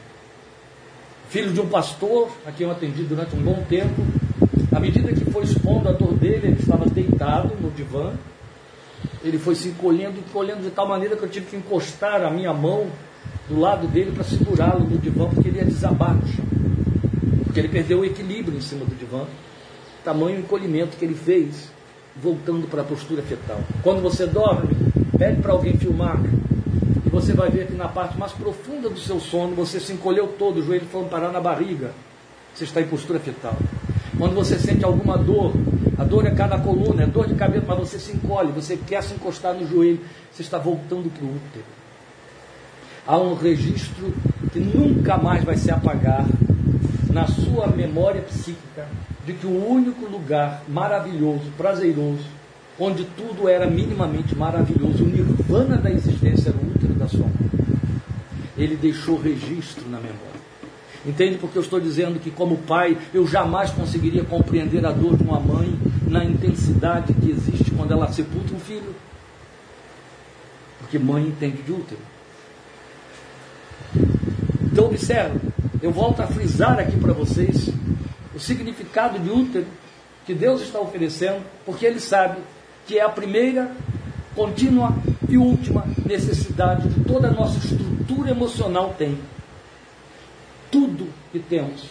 Filho 1.28 1.52
de 1.52 1.60
um 1.60 1.68
pastor, 1.68 2.30
a 2.46 2.52
quem 2.52 2.66
eu 2.66 2.72
atendi 2.72 3.02
durante 3.04 3.34
um 3.34 3.42
bom 3.42 3.64
tempo, 3.68 4.02
à 4.70 4.78
medida 4.78 5.12
que 5.12 5.24
foi 5.30 5.44
expondo 5.44 5.88
a 5.88 5.92
dor 5.92 6.14
dele, 6.14 6.48
ele 6.48 6.60
estava 6.60 6.86
deitado 6.86 7.54
no 7.60 7.70
divã, 7.70 8.12
ele 9.24 9.38
foi 9.38 9.54
se 9.54 9.68
encolhendo, 9.68 10.18
encolhendo 10.18 10.62
de 10.62 10.70
tal 10.70 10.86
maneira 10.86 11.16
que 11.16 11.22
eu 11.22 11.28
tive 11.28 11.46
que 11.46 11.56
encostar 11.56 12.22
a 12.22 12.30
minha 12.30 12.52
mão 12.52 12.86
do 13.48 13.58
lado 13.58 13.86
dele 13.86 14.12
para 14.12 14.24
segurá-lo 14.24 14.84
no 14.84 14.98
divã, 14.98 15.28
porque 15.28 15.48
ele 15.48 15.58
ia 15.58 15.64
desabar 15.64 16.14
no 16.14 16.26
chão. 16.26 16.44
Porque 17.52 17.60
ele 17.60 17.68
perdeu 17.68 18.00
o 18.00 18.04
equilíbrio 18.06 18.56
em 18.56 18.62
cima 18.62 18.82
do 18.82 18.94
divã, 18.94 19.26
tamanho 20.02 20.38
encolhimento 20.38 20.96
que 20.96 21.04
ele 21.04 21.14
fez, 21.14 21.70
voltando 22.16 22.66
para 22.66 22.80
a 22.80 22.84
postura 22.84 23.20
fetal. 23.20 23.60
Quando 23.82 24.00
você 24.00 24.26
dorme, 24.26 24.74
pede 25.18 25.42
para 25.42 25.52
alguém 25.52 25.76
filmar, 25.76 26.18
e 27.04 27.10
você 27.10 27.34
vai 27.34 27.50
ver 27.50 27.66
que 27.66 27.74
na 27.74 27.88
parte 27.88 28.18
mais 28.18 28.32
profunda 28.32 28.88
do 28.88 28.98
seu 28.98 29.20
sono, 29.20 29.54
você 29.54 29.78
se 29.78 29.92
encolheu 29.92 30.28
todo, 30.38 30.60
o 30.60 30.62
joelho 30.62 30.86
foi 30.90 31.04
parar 31.04 31.30
na 31.30 31.42
barriga, 31.42 31.90
você 32.54 32.64
está 32.64 32.80
em 32.80 32.86
postura 32.86 33.20
fetal. 33.20 33.54
Quando 34.16 34.34
você 34.34 34.58
sente 34.58 34.82
alguma 34.82 35.18
dor, 35.18 35.52
a 35.98 36.04
dor 36.04 36.26
é 36.26 36.30
cada 36.30 36.56
coluna, 36.58 37.02
é 37.02 37.06
dor 37.06 37.26
de 37.26 37.34
cabeça, 37.34 37.66
mas 37.68 37.78
você 37.80 37.98
se 37.98 38.12
encolhe, 38.12 38.50
você 38.50 38.78
quer 38.78 39.02
se 39.02 39.12
encostar 39.12 39.52
no 39.52 39.68
joelho, 39.68 40.00
você 40.32 40.40
está 40.40 40.56
voltando 40.56 41.12
para 41.12 41.22
o 41.22 41.28
útero. 41.28 41.64
Há 43.06 43.18
um 43.18 43.34
registro 43.34 44.10
que 44.50 44.58
nunca 44.58 45.18
mais 45.18 45.44
vai 45.44 45.58
se 45.58 45.70
apagar 45.70 46.24
na 47.12 47.26
sua 47.26 47.66
memória 47.66 48.22
psíquica 48.22 48.88
de 49.26 49.34
que 49.34 49.46
o 49.46 49.68
único 49.68 50.06
lugar 50.06 50.62
maravilhoso, 50.66 51.44
prazeroso, 51.56 52.24
onde 52.78 53.04
tudo 53.04 53.48
era 53.48 53.66
minimamente 53.66 54.34
maravilhoso, 54.34 55.04
o 55.04 55.06
nirvana 55.06 55.76
da 55.76 55.90
existência 55.90 56.48
era 56.48 56.58
o 56.58 56.70
útero 56.70 56.94
da 56.94 57.06
sua 57.06 57.26
mãe. 57.26 57.32
Ele 58.56 58.76
deixou 58.76 59.20
registro 59.20 59.84
na 59.88 59.98
memória. 59.98 60.42
Entende 61.04 61.36
porque 61.36 61.58
eu 61.58 61.62
estou 61.62 61.80
dizendo 61.80 62.18
que, 62.18 62.30
como 62.30 62.56
pai, 62.58 62.96
eu 63.12 63.26
jamais 63.26 63.70
conseguiria 63.70 64.24
compreender 64.24 64.86
a 64.86 64.92
dor 64.92 65.16
de 65.16 65.24
uma 65.24 65.40
mãe 65.40 65.76
na 66.06 66.24
intensidade 66.24 67.12
que 67.12 67.30
existe 67.30 67.72
quando 67.72 67.92
ela 67.92 68.10
sepulta 68.12 68.54
um 68.54 68.60
filho? 68.60 68.94
Porque 70.78 70.98
mãe 70.98 71.24
entende 71.24 71.62
de 71.62 71.72
útero. 71.72 72.00
Então, 74.62 74.86
observe, 74.86 75.40
eu 75.82 75.90
volto 75.90 76.22
a 76.22 76.26
frisar 76.28 76.78
aqui 76.78 76.96
para 76.96 77.12
vocês 77.12 77.68
o 78.34 78.38
significado 78.38 79.18
de 79.18 79.28
útero 79.28 79.66
que 80.24 80.32
Deus 80.32 80.62
está 80.62 80.78
oferecendo, 80.78 81.42
porque 81.66 81.84
Ele 81.84 81.98
sabe 81.98 82.38
que 82.86 82.98
é 82.98 83.02
a 83.02 83.08
primeira, 83.08 83.70
contínua 84.36 84.96
e 85.28 85.36
última 85.36 85.84
necessidade 86.06 86.88
que 86.88 87.00
toda 87.00 87.28
a 87.28 87.32
nossa 87.32 87.58
estrutura 87.58 88.30
emocional 88.30 88.94
tem 88.96 89.18
tudo 90.70 91.08
que 91.32 91.40
temos, 91.40 91.84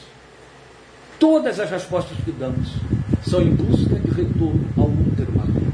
todas 1.19 1.60
as 1.60 1.69
respostas 1.69 2.17
que 2.23 2.32
damos, 2.32 2.73
são 3.27 3.41
em 3.41 3.54
busca 3.54 3.95
de 3.95 4.10
retorno 4.10 4.67
ao 4.77 4.86
útero 4.86 5.32
materno. 5.38 5.71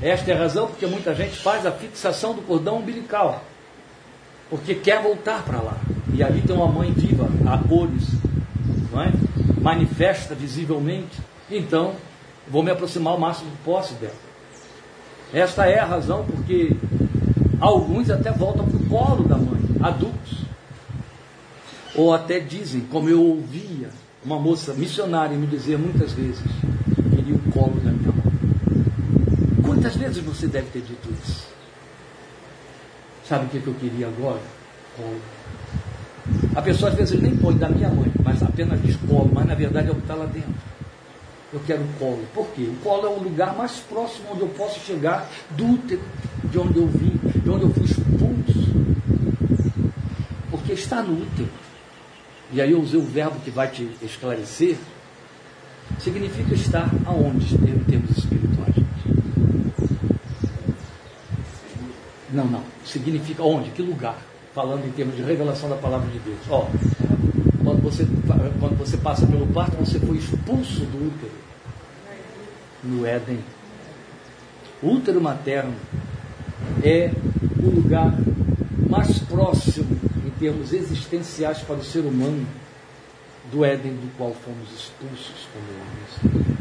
Esta 0.00 0.30
é 0.30 0.34
a 0.34 0.38
razão 0.38 0.68
porque 0.68 0.86
muita 0.86 1.14
gente 1.14 1.36
faz 1.36 1.66
a 1.66 1.72
fixação 1.72 2.34
do 2.34 2.42
cordão 2.42 2.78
umbilical, 2.78 3.44
porque 4.52 4.74
quer 4.74 5.02
voltar 5.02 5.42
para 5.44 5.62
lá. 5.62 5.78
E 6.12 6.22
ali 6.22 6.42
tem 6.42 6.54
uma 6.54 6.68
mãe 6.68 6.92
viva, 6.92 7.26
a 7.50 7.56
cores, 7.56 8.06
é? 8.92 9.60
manifesta 9.62 10.34
visivelmente. 10.34 11.18
Então, 11.50 11.94
vou 12.46 12.62
me 12.62 12.70
aproximar 12.70 13.14
o 13.14 13.18
máximo 13.18 13.50
que 13.50 13.56
posso 13.64 13.94
dela. 13.94 14.12
Esta 15.32 15.64
é 15.64 15.78
a 15.78 15.86
razão 15.86 16.26
porque 16.26 16.76
alguns 17.58 18.10
até 18.10 18.30
voltam 18.30 18.66
para 18.66 18.76
o 18.76 18.86
colo 18.90 19.26
da 19.26 19.38
mãe, 19.38 19.62
adultos. 19.80 20.44
Ou 21.94 22.12
até 22.12 22.38
dizem, 22.38 22.82
como 22.82 23.08
eu 23.08 23.24
ouvia 23.24 23.88
uma 24.22 24.38
moça 24.38 24.74
missionária 24.74 25.34
me 25.34 25.46
dizer 25.46 25.78
muitas 25.78 26.12
vezes, 26.12 26.42
queria 27.08 27.34
o 27.34 27.52
colo 27.52 27.80
da 27.80 27.90
minha 27.90 28.12
mãe. 28.12 29.62
Quantas 29.64 29.96
vezes 29.96 30.22
você 30.22 30.46
deve 30.46 30.66
ter 30.66 30.82
dito 30.82 31.08
isso? 31.24 31.51
Sabe 33.32 33.46
o 33.46 33.48
que, 33.48 33.66
eu 33.66 33.72
queria 33.72 34.08
agora? 34.08 34.42
Colo. 34.94 35.18
A 36.54 36.60
pessoa 36.60 36.90
às 36.90 36.98
vezes 36.98 37.18
nem 37.18 37.34
põe 37.34 37.56
da 37.56 37.66
minha 37.66 37.88
mãe, 37.88 38.12
mas 38.22 38.42
apenas 38.42 38.82
diz 38.82 38.94
colo, 39.08 39.30
mas 39.32 39.46
na 39.46 39.54
verdade 39.54 39.88
é 39.88 39.90
o 39.90 39.94
que 39.94 40.02
está 40.02 40.14
lá 40.14 40.26
dentro. 40.26 40.52
Eu 41.50 41.58
quero 41.66 41.82
colo. 41.98 42.22
Por 42.34 42.46
quê? 42.48 42.64
O 42.64 42.76
colo 42.84 43.06
é 43.06 43.08
o 43.08 43.22
lugar 43.22 43.56
mais 43.56 43.78
próximo 43.88 44.26
onde 44.32 44.42
eu 44.42 44.48
posso 44.48 44.80
chegar 44.80 45.30
do 45.52 45.64
útero, 45.64 46.02
de 46.44 46.58
onde 46.58 46.76
eu 46.76 46.86
vim, 46.86 47.18
de 47.42 47.48
onde 47.48 47.64
eu 47.64 47.70
fui 47.70 47.84
expulso. 47.84 48.70
Porque 50.50 50.74
está 50.74 51.02
no 51.02 51.14
útero 51.14 51.48
e 52.52 52.60
aí 52.60 52.72
eu 52.72 52.82
usei 52.82 53.00
o 53.00 53.02
verbo 53.02 53.40
que 53.40 53.50
vai 53.50 53.68
te 53.68 53.88
esclarecer, 54.02 54.76
significa 55.98 56.52
estar 56.54 56.90
aonde 57.06 57.54
em 57.54 57.78
termos 57.84 58.10
espirituais. 58.10 58.74
Não, 62.32 62.46
não. 62.46 62.62
Significa 62.84 63.42
onde? 63.42 63.70
Que 63.70 63.82
lugar? 63.82 64.18
Falando 64.54 64.86
em 64.86 64.92
termos 64.92 65.16
de 65.16 65.22
revelação 65.22 65.68
da 65.68 65.76
palavra 65.76 66.08
de 66.10 66.18
Deus. 66.20 66.38
Ó, 66.48 66.66
quando 67.62 67.82
você, 67.82 68.06
quando 68.58 68.78
você 68.78 68.96
passa 68.96 69.26
pelo 69.26 69.46
parto, 69.48 69.76
você 69.76 69.98
foi 69.98 70.16
expulso 70.16 70.80
do 70.80 71.08
útero. 71.08 71.32
No 72.82 73.06
Éden. 73.06 73.38
O 74.82 74.88
útero 74.88 75.20
materno 75.20 75.74
é 76.82 77.12
o 77.62 77.70
lugar 77.70 78.12
mais 78.88 79.18
próximo 79.20 80.02
termos 80.42 80.72
existenciais 80.72 81.58
para 81.58 81.76
o 81.76 81.84
ser 81.84 82.00
humano 82.00 82.44
do 83.52 83.64
Éden 83.64 83.92
do 83.92 84.10
qual 84.16 84.34
fomos 84.34 84.68
expulsos 84.72 85.46
como 85.52 85.64
homens. 85.78 86.58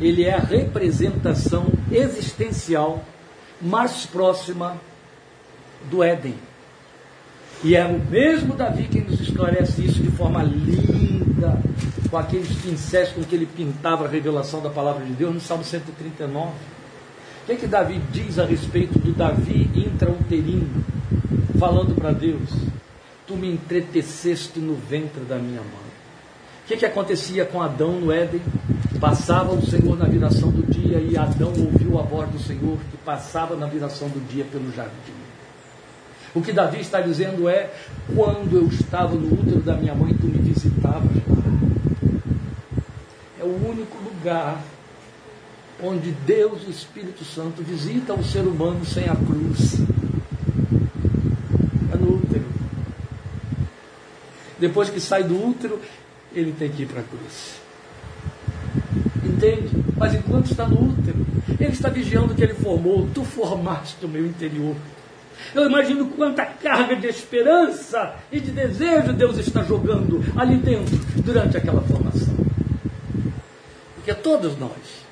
Ele 0.00 0.24
é 0.24 0.34
a 0.34 0.40
representação 0.40 1.66
existencial 1.92 3.04
mais 3.60 4.06
próxima 4.06 4.76
do 5.90 6.02
Éden. 6.02 6.34
E 7.62 7.74
é 7.74 7.84
o 7.86 7.98
mesmo 7.98 8.54
Davi 8.54 8.88
quem 8.90 9.02
nos 9.02 9.20
esclarece 9.20 9.84
isso 9.84 10.02
de 10.02 10.10
forma 10.10 10.42
linda, 10.42 11.58
com 12.10 12.16
aqueles 12.16 12.54
pincéis 12.56 13.10
com 13.10 13.22
que 13.22 13.34
ele 13.34 13.46
pintava 13.46 14.04
a 14.04 14.08
revelação 14.08 14.60
da 14.60 14.70
palavra 14.70 15.04
de 15.04 15.12
Deus 15.12 15.34
no 15.34 15.40
Salmo 15.40 15.64
139. 15.64 16.48
O 16.48 17.46
que, 17.46 17.52
é 17.52 17.56
que 17.56 17.66
Davi 17.66 18.00
diz 18.10 18.38
a 18.38 18.44
respeito 18.44 18.98
do 18.98 19.12
Davi 19.12 19.70
intrauterino? 19.74 20.84
falando 21.58 21.94
para 21.94 22.12
Deus: 22.12 22.50
Tu 23.26 23.34
me 23.36 23.50
entreteceste 23.50 24.58
no 24.58 24.74
ventre 24.74 25.24
da 25.24 25.36
minha 25.36 25.60
mãe. 25.60 25.83
O 26.64 26.66
que, 26.66 26.78
que 26.78 26.86
acontecia 26.86 27.44
com 27.44 27.60
Adão 27.60 28.00
no 28.00 28.10
Éden? 28.10 28.40
Passava 28.98 29.52
o 29.52 29.64
Senhor 29.66 29.98
na 29.98 30.06
viração 30.06 30.50
do 30.50 30.62
dia 30.62 30.98
e 30.98 31.14
Adão 31.14 31.48
ouviu 31.50 31.98
a 31.98 32.02
voz 32.02 32.30
do 32.30 32.38
Senhor 32.38 32.78
que 32.90 32.96
passava 33.04 33.54
na 33.54 33.66
viração 33.66 34.08
do 34.08 34.18
dia 34.28 34.46
pelo 34.50 34.72
jardim. 34.72 35.12
O 36.34 36.40
que 36.40 36.54
Davi 36.54 36.80
está 36.80 37.02
dizendo 37.02 37.50
é: 37.50 37.70
quando 38.16 38.56
eu 38.56 38.66
estava 38.68 39.14
no 39.14 39.30
útero 39.34 39.60
da 39.60 39.76
minha 39.76 39.94
mãe, 39.94 40.14
tu 40.14 40.26
me 40.26 40.38
visitavas. 40.38 41.10
É 43.38 43.44
o 43.44 43.68
único 43.68 43.98
lugar 43.98 44.58
onde 45.82 46.12
Deus, 46.12 46.66
o 46.66 46.70
Espírito 46.70 47.26
Santo, 47.26 47.62
visita 47.62 48.14
o 48.14 48.24
ser 48.24 48.40
humano 48.40 48.86
sem 48.86 49.04
a 49.04 49.14
cruz. 49.14 49.84
Depois 54.58 54.88
que 54.88 54.98
sai 54.98 55.22
do 55.22 55.36
útero, 55.46 55.78
ele 56.34 56.52
tem 56.52 56.70
que 56.70 56.82
ir 56.82 56.86
para 56.86 57.00
a 57.00 57.04
cruz. 57.04 57.60
Entende? 59.24 59.70
Mas 59.96 60.14
enquanto 60.14 60.50
está 60.50 60.66
no 60.66 60.90
útero, 60.90 61.24
ele 61.58 61.72
está 61.72 61.88
vigiando 61.88 62.32
o 62.32 62.36
que 62.36 62.42
ele 62.42 62.54
formou. 62.54 63.08
Tu 63.14 63.24
formaste 63.24 64.04
o 64.04 64.08
meu 64.08 64.26
interior. 64.26 64.74
Eu 65.54 65.66
imagino 65.66 66.06
quanta 66.08 66.44
carga 66.44 66.96
de 66.96 67.06
esperança 67.06 68.16
e 68.30 68.40
de 68.40 68.50
desejo 68.50 69.12
Deus 69.12 69.38
está 69.38 69.62
jogando 69.62 70.22
ali 70.36 70.56
dentro 70.56 70.96
durante 71.22 71.56
aquela 71.56 71.80
formação. 71.82 72.34
Porque 73.96 74.14
todos 74.14 74.58
nós 74.58 75.04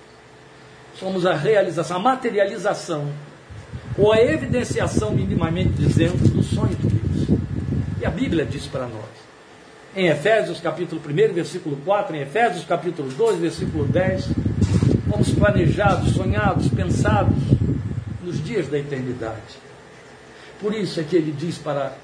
somos 0.99 1.27
a 1.27 1.35
realização, 1.35 1.97
a 1.97 2.01
materialização 2.01 3.09
ou 3.97 4.13
a 4.13 4.21
evidenciação, 4.21 5.11
minimamente 5.11 5.71
dizendo, 5.71 6.29
do 6.29 6.43
sonho 6.43 6.75
de 6.77 6.89
Deus. 6.89 7.41
E 8.01 8.07
a 8.07 8.11
Bíblia 8.11 8.45
diz 8.45 8.67
para 8.67 8.87
nós 8.87 9.22
em 9.95 10.07
Efésios 10.09 10.61
capítulo 10.61 11.01
1, 11.07 11.35
versículo 11.35 11.77
4, 11.85 12.17
em 12.17 12.21
Efésios 12.21 12.65
capítulo 12.65 13.11
2, 13.11 13.39
versículo 13.39 13.85
10, 13.85 14.29
fomos 15.11 15.31
planejados, 15.31 16.13
sonhados, 16.15 16.69
pensados 16.69 17.37
nos 18.23 18.43
dias 18.43 18.69
da 18.69 18.79
eternidade. 18.79 19.61
Por 20.61 20.73
isso 20.75 20.99
é 21.01 21.03
que 21.03 21.17
ele 21.17 21.33
diz 21.33 21.59
para 21.59 21.95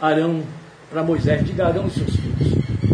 Arão, 0.00 0.42
para 0.90 1.02
Moisés, 1.02 1.44
diga 1.46 1.66
Arão 1.66 1.86
e 1.86 1.90
seus 1.90 2.14
filhos, 2.16 2.52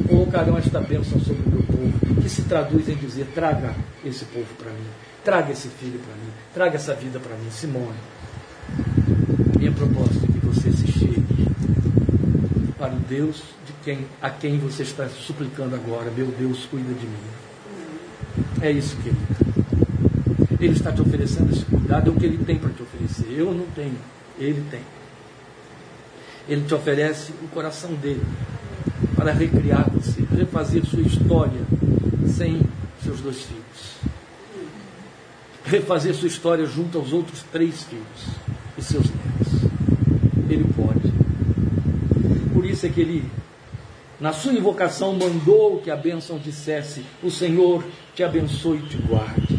colocarão 0.09 0.57
esta 0.57 0.81
bênção 0.81 1.19
sobre 1.21 1.43
o 1.43 1.51
meu 1.51 1.63
povo, 1.63 2.21
que 2.23 2.29
se 2.29 2.43
traduz 2.43 2.89
em 2.89 2.95
dizer: 2.95 3.27
traga 3.35 3.75
esse 4.05 4.25
povo 4.27 4.47
para 4.57 4.71
mim, 4.71 4.87
traga 5.25 5.51
esse 5.51 5.69
filho 5.69 5.99
para 5.99 6.15
mim, 6.15 6.31
traga 6.55 6.77
essa 6.77 6.95
vida 6.95 7.19
para 7.19 7.37
mim, 7.37 7.51
Simone. 7.51 7.99
Minha 9.59 9.73
proposta 9.73 10.25
é 10.25 10.33
que 10.33 10.47
você 10.47 10.71
se 10.71 10.93
chegue 10.93 11.49
para 12.79 12.93
o 12.93 12.99
Deus 13.01 13.43
de 13.58 13.58
quem, 13.89 14.07
a 14.21 14.29
quem 14.29 14.59
você 14.59 14.83
está 14.83 15.09
suplicando 15.09 15.75
agora, 15.75 16.11
meu 16.11 16.27
Deus, 16.27 16.67
cuida 16.67 16.93
de 16.93 17.07
mim. 17.07 17.17
É 18.61 18.71
isso, 18.71 18.95
querido. 18.97 19.17
Ele 20.61 20.75
está 20.75 20.93
te 20.93 21.01
oferecendo 21.01 21.51
esse 21.51 21.65
cuidado, 21.65 22.11
é 22.11 22.13
o 22.13 22.17
que 22.17 22.27
ele 22.27 22.45
tem 22.45 22.59
para 22.59 22.69
te 22.69 22.83
oferecer. 22.83 23.33
Eu 23.33 23.55
não 23.55 23.65
tenho, 23.69 23.97
ele 24.39 24.63
tem. 24.71 24.83
Ele 26.47 26.67
te 26.67 26.75
oferece 26.75 27.33
o 27.43 27.49
coração 27.49 27.95
dele 27.95 28.23
para 29.17 29.33
recriar 29.33 29.89
você, 29.91 30.23
refazer 30.37 30.85
sua 30.85 31.01
história 31.01 31.63
sem 32.37 32.61
seus 33.03 33.21
dois 33.21 33.41
filhos. 33.41 33.97
Refazer 35.65 36.15
sua 36.15 36.29
história 36.29 36.67
junto 36.67 36.99
aos 36.99 37.15
outros 37.15 37.43
três 37.51 37.85
filhos 37.85 38.05
e 38.77 38.83
seus 38.83 39.07
netos. 39.07 39.71
Ele 40.51 40.65
pode. 40.75 41.11
Por 42.53 42.67
isso 42.67 42.85
é 42.85 42.89
que 42.91 43.01
ele, 43.01 43.25
na 44.21 44.33
sua 44.33 44.53
invocação, 44.53 45.15
mandou 45.15 45.79
que 45.79 45.91
a 45.91 45.97
bênção 45.97 46.39
dissesse: 46.39 47.05
O 47.23 47.31
Senhor 47.31 47.85
te 48.15 48.25
abençoe 48.25 48.79
e 48.79 48.89
te 48.89 48.97
guarde. 48.97 49.59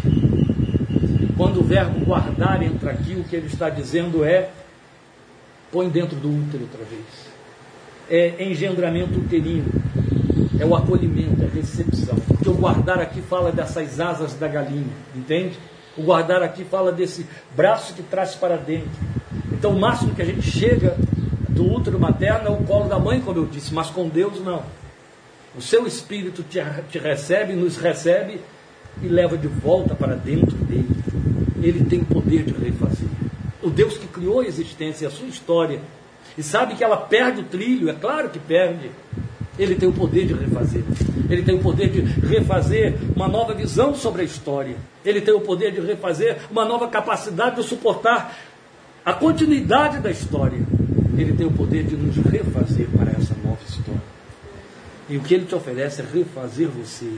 Quando 1.38 1.62
o 1.62 1.63
verbo 1.63 2.06
guardar 2.06 2.62
entra 2.62 2.91
aqui, 2.91 3.13
o 3.13 3.24
que 3.24 3.38
ele 3.38 3.48
está 3.48 3.69
dizendo 3.69 4.26
é: 4.26 4.50
põe 5.72 5.88
dentro 5.88 6.17
do 6.17 6.28
útero 6.28 6.63
outra 6.63 6.84
vez. 6.84 7.30
É 8.10 8.43
engendramento 8.43 9.17
uterino, 9.17 9.72
é 10.60 10.65
o 10.65 10.76
acolhimento, 10.76 11.41
é 11.41 11.45
a 11.45 11.50
recepção. 11.50 12.15
Porque 12.28 12.50
o 12.50 12.56
guardar 12.56 13.00
aqui 13.00 13.22
fala 13.22 13.54
dessas 13.54 14.00
asas 14.00 14.34
da 14.34 14.48
galinha, 14.48 14.91
entende? 15.15 15.58
O 15.98 16.04
guardar 16.04 16.43
aqui 16.43 16.65
fala 16.65 16.91
desse 16.91 17.26
braço 17.56 17.93
que 17.93 18.04
traz 18.04 18.36
para 18.36 18.58
dentro. 18.58 18.89
Então, 19.54 19.72
o 19.72 19.80
máximo 19.80 20.13
que 20.13 20.22
a 20.22 20.26
gente 20.26 20.41
chega 20.41 20.98
do 21.49 21.71
útero 21.73 21.99
materno 21.99 22.47
é 22.47 22.51
o 22.51 22.63
colo 22.63 22.88
da 22.88 22.99
mãe, 22.99 23.21
como 23.21 23.39
eu 23.39 23.45
disse, 23.45 23.73
mas 23.73 23.89
com 23.89 24.07
Deus 24.07 24.39
não. 24.43 24.63
O 25.57 25.62
seu 25.62 25.88
espírito 25.88 26.43
te, 26.43 26.59
te 26.89 26.99
recebe, 26.99 27.53
nos 27.53 27.77
recebe 27.77 28.39
e 29.01 29.07
leva 29.07 29.38
de 29.38 29.47
volta 29.47 29.95
para 29.95 30.15
dentro 30.15 30.55
dele. 30.57 30.89
Ele 31.62 31.83
tem 31.85 32.03
poder 32.03 32.43
de 32.43 32.53
refazer. 32.53 33.07
O 33.62 33.69
Deus 33.69 33.97
que 33.97 34.07
criou 34.07 34.41
a 34.41 34.45
existência, 34.45 35.07
a 35.07 35.12
sua 35.12 35.27
história, 35.27 35.81
e 36.38 36.43
sabe 36.43 36.75
que 36.75 36.83
ela 36.83 36.97
perde 36.97 37.41
o 37.41 37.43
trilho, 37.43 37.89
é 37.89 37.93
claro 37.93 38.29
que 38.29 38.39
perde. 38.39 38.91
Ele 39.57 39.75
tem 39.75 39.89
o 39.89 39.93
poder 39.93 40.25
de 40.25 40.33
refazer. 40.33 40.83
Ele 41.29 41.43
tem 41.43 41.55
o 41.55 41.59
poder 41.59 41.89
de 41.89 42.01
refazer 42.01 42.95
uma 43.13 43.27
nova 43.27 43.53
visão 43.53 43.93
sobre 43.93 44.21
a 44.21 44.25
história. 44.25 44.77
Ele 45.03 45.19
tem 45.19 45.33
o 45.33 45.41
poder 45.41 45.71
de 45.73 45.81
refazer 45.81 46.38
uma 46.49 46.63
nova 46.63 46.88
capacidade 46.88 47.57
de 47.57 47.63
suportar 47.63 48.38
a 49.03 49.13
continuidade 49.13 49.99
da 49.99 50.09
história. 50.09 50.59
Ele 51.17 51.34
tem 51.34 51.45
o 51.45 51.52
poder 51.52 51.84
de 51.84 51.95
nos 51.95 52.15
refazer 52.17 52.88
para 52.89 53.12
essa 53.12 53.36
nova 53.43 53.60
história. 53.67 54.02
E 55.10 55.17
o 55.17 55.22
que 55.22 55.34
ele 55.34 55.45
te 55.45 55.56
oferece 55.56 56.02
é 56.02 56.06
refazer 56.06 56.67
você 56.67 57.12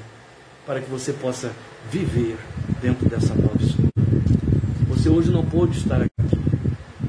para 0.65 0.79
que 0.79 0.89
você 0.89 1.11
possa 1.13 1.51
viver 1.89 2.37
dentro 2.81 3.07
dessa 3.09 3.33
nova 3.35 3.61
história. 3.61 3.91
Você 4.87 5.09
hoje 5.09 5.31
não 5.31 5.43
pôde 5.43 5.77
estar 5.77 6.01
aqui, 6.01 6.37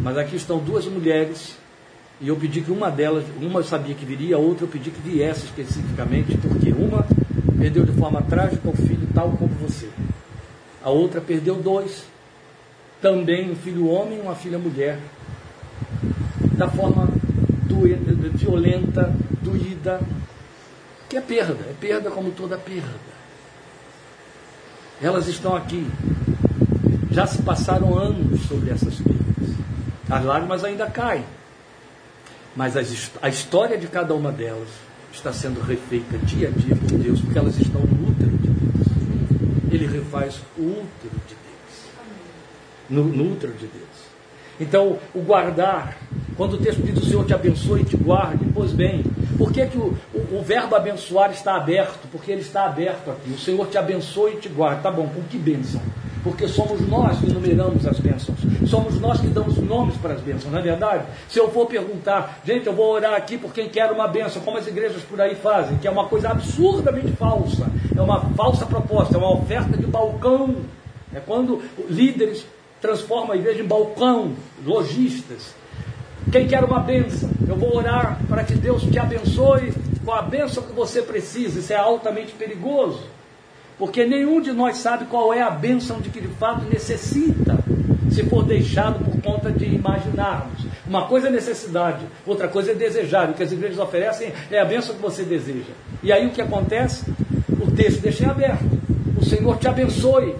mas 0.00 0.16
aqui 0.16 0.36
estão 0.36 0.58
duas 0.58 0.86
mulheres 0.86 1.56
e 2.22 2.28
eu 2.28 2.36
pedi 2.36 2.60
que 2.60 2.70
uma 2.70 2.88
delas, 2.88 3.24
uma 3.40 3.58
eu 3.58 3.64
sabia 3.64 3.96
que 3.96 4.04
viria, 4.04 4.36
a 4.36 4.38
outra 4.38 4.64
eu 4.64 4.68
pedi 4.68 4.90
que 4.90 5.00
viesse 5.00 5.44
especificamente, 5.44 6.36
porque 6.38 6.70
uma 6.70 7.04
perdeu 7.58 7.84
de 7.84 7.92
forma 7.92 8.22
trágica 8.22 8.68
o 8.68 8.72
filho 8.76 9.08
tal 9.12 9.32
como 9.32 9.52
você. 9.54 9.88
A 10.84 10.90
outra 10.90 11.20
perdeu 11.20 11.56
dois, 11.56 12.04
também 13.00 13.50
um 13.50 13.56
filho 13.56 13.88
homem 13.88 14.18
e 14.18 14.20
uma 14.20 14.36
filha 14.36 14.56
mulher, 14.56 15.00
da 16.62 16.68
forma 16.68 17.08
violenta, 18.34 19.12
doída, 19.42 20.00
que 21.08 21.16
é 21.16 21.20
perda, 21.20 21.64
é 21.68 21.74
perda 21.80 22.10
como 22.10 22.30
toda 22.30 22.56
perda. 22.56 23.12
Elas 25.00 25.26
estão 25.26 25.56
aqui. 25.56 25.86
Já 27.10 27.26
se 27.26 27.42
passaram 27.42 27.98
anos 27.98 28.42
sobre 28.42 28.70
essas 28.70 28.94
perdas. 28.94 29.56
As 30.08 30.24
lágrimas 30.24 30.64
ainda 30.64 30.86
caem. 30.88 31.24
Mas 32.54 32.76
a 33.20 33.28
história 33.28 33.76
de 33.76 33.88
cada 33.88 34.14
uma 34.14 34.30
delas 34.30 34.68
está 35.12 35.32
sendo 35.32 35.60
refeita 35.60 36.16
dia 36.18 36.48
a 36.48 36.50
dia 36.50 36.76
por 36.76 36.92
Deus, 36.92 37.20
porque 37.20 37.38
elas 37.38 37.58
estão 37.58 37.80
no 37.80 38.08
útero 38.08 38.30
de 38.38 38.48
Deus. 38.48 38.86
Ele 39.72 39.86
refaz 39.86 40.40
o 40.56 40.62
útero 40.62 41.20
de 41.26 41.34
Deus. 41.34 41.90
No, 42.88 43.04
no 43.04 43.32
útero 43.32 43.52
de 43.54 43.66
Deus. 43.66 43.91
Então, 44.62 44.98
o 45.14 45.20
guardar, 45.20 45.96
quando 46.36 46.54
o 46.54 46.58
texto 46.58 46.80
diz 46.82 46.96
o 46.96 47.04
Senhor 47.04 47.24
te 47.24 47.34
abençoe 47.34 47.82
e 47.82 47.84
te 47.84 47.96
guarde, 47.96 48.44
pois 48.54 48.72
bem, 48.72 49.04
por 49.36 49.52
que, 49.52 49.66
que 49.66 49.76
o, 49.76 49.94
o, 50.14 50.38
o, 50.38 50.42
verbo 50.42 50.76
abençoar 50.76 51.32
está 51.32 51.56
aberto? 51.56 52.08
Porque 52.10 52.30
ele 52.30 52.42
está 52.42 52.66
aberto 52.66 53.10
aqui. 53.10 53.30
O 53.30 53.38
Senhor 53.38 53.66
te 53.66 53.76
abençoe 53.76 54.34
e 54.34 54.36
te 54.36 54.48
guarde. 54.48 54.82
Tá 54.82 54.90
bom, 54.90 55.08
com 55.08 55.22
que 55.22 55.36
bênção? 55.36 55.80
porque 56.22 56.46
somos 56.46 56.80
nós 56.88 57.18
que 57.18 57.30
numeramos 57.30 57.86
as 57.86 57.98
bênçãos, 57.98 58.38
somos 58.66 59.00
nós 59.00 59.20
que 59.20 59.26
damos 59.26 59.56
nomes 59.58 59.96
para 59.96 60.14
as 60.14 60.20
bênçãos, 60.20 60.52
não 60.52 60.58
é 60.58 60.62
verdade? 60.62 61.04
Se 61.28 61.38
eu 61.38 61.50
for 61.50 61.66
perguntar, 61.66 62.40
gente, 62.44 62.66
eu 62.66 62.72
vou 62.72 62.92
orar 62.92 63.14
aqui 63.14 63.36
por 63.36 63.52
quem 63.52 63.68
quer 63.68 63.90
uma 63.90 64.06
bênção, 64.06 64.40
como 64.42 64.56
as 64.56 64.66
igrejas 64.66 65.02
por 65.02 65.20
aí 65.20 65.34
fazem, 65.34 65.78
que 65.78 65.88
é 65.88 65.90
uma 65.90 66.06
coisa 66.06 66.30
absurdamente 66.30 67.12
falsa, 67.12 67.66
é 67.96 68.00
uma 68.00 68.20
falsa 68.36 68.64
proposta, 68.64 69.16
é 69.16 69.18
uma 69.18 69.32
oferta 69.32 69.76
de 69.76 69.86
balcão, 69.86 70.54
é 71.12 71.20
quando 71.20 71.60
líderes 71.90 72.46
transformam 72.82 73.32
a 73.32 73.36
igreja 73.36 73.62
em 73.62 73.66
balcão, 73.66 74.32
lojistas. 74.66 75.54
Quem 76.30 76.48
quer 76.48 76.64
uma 76.64 76.80
bênção, 76.80 77.30
eu 77.48 77.56
vou 77.56 77.76
orar 77.76 78.18
para 78.28 78.42
que 78.42 78.54
Deus 78.54 78.82
te 78.82 78.98
abençoe 78.98 79.72
com 80.04 80.12
a 80.12 80.20
bênção 80.20 80.64
que 80.64 80.72
você 80.72 81.00
precisa, 81.00 81.60
isso 81.60 81.72
é 81.72 81.76
altamente 81.76 82.32
perigoso. 82.32 83.04
Porque 83.78 84.04
nenhum 84.04 84.40
de 84.40 84.52
nós 84.52 84.78
sabe 84.78 85.04
qual 85.06 85.32
é 85.32 85.40
a 85.40 85.50
bênção 85.50 86.00
de 86.00 86.10
que 86.10 86.20
de 86.20 86.28
fato 86.28 86.64
necessita, 86.64 87.58
se 88.10 88.24
for 88.24 88.44
deixado 88.44 89.02
por 89.04 89.22
conta 89.22 89.50
de 89.50 89.64
imaginarmos. 89.64 90.66
Uma 90.86 91.06
coisa 91.06 91.28
é 91.28 91.30
necessidade, 91.30 92.04
outra 92.26 92.48
coisa 92.48 92.72
é 92.72 92.74
desejar. 92.74 93.30
O 93.30 93.34
que 93.34 93.42
as 93.42 93.52
igrejas 93.52 93.78
oferecem 93.78 94.32
é 94.50 94.58
a 94.58 94.64
bênção 94.64 94.94
que 94.94 95.00
você 95.00 95.22
deseja. 95.22 95.72
E 96.02 96.12
aí 96.12 96.26
o 96.26 96.30
que 96.30 96.42
acontece? 96.42 97.04
O 97.60 97.70
texto 97.70 98.02
deixa 98.02 98.24
em 98.24 98.28
aberto. 98.28 98.64
O 99.16 99.24
Senhor 99.24 99.56
te 99.58 99.68
abençoe. 99.68 100.34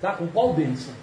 Tá? 0.00 0.12
Com 0.12 0.26
qual 0.28 0.54
bênção? 0.54 1.01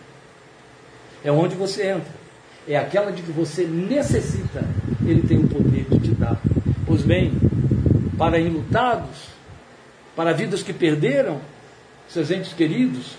É 1.24 1.32
onde 1.32 1.56
você 1.56 1.90
entra. 1.90 2.20
É 2.68 2.78
aquela 2.78 3.12
de 3.12 3.22
que 3.22 3.32
você 3.32 3.66
necessita. 3.66 4.64
Ele 5.06 5.22
tem 5.22 5.38
o 5.38 5.48
poder 5.48 5.86
de 5.90 6.00
te 6.00 6.12
dar. 6.12 6.40
Pois 6.86 7.02
bem, 7.02 7.34
para 8.18 8.40
enlutados, 8.40 9.30
para 10.16 10.34
vidas 10.34 10.62
que 10.62 10.74
perderam, 10.74 11.40
seus 12.08 12.30
entes 12.32 12.54
queridos, 12.54 13.16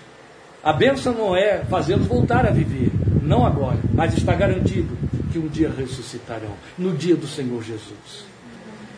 a 0.62 0.72
bênção 0.72 1.14
não 1.14 1.34
é 1.34 1.64
fazê-los 1.64 2.06
voltar 2.06 2.44
a 2.44 2.50
viver, 2.50 2.90
não 3.22 3.46
agora, 3.46 3.78
mas 3.94 4.14
está 4.14 4.34
garantido 4.34 4.94
que 5.32 5.38
um 5.38 5.48
dia 5.48 5.70
ressuscitarão, 5.70 6.52
no 6.76 6.92
dia 6.92 7.16
do 7.16 7.26
Senhor 7.26 7.62
Jesus. 7.62 8.26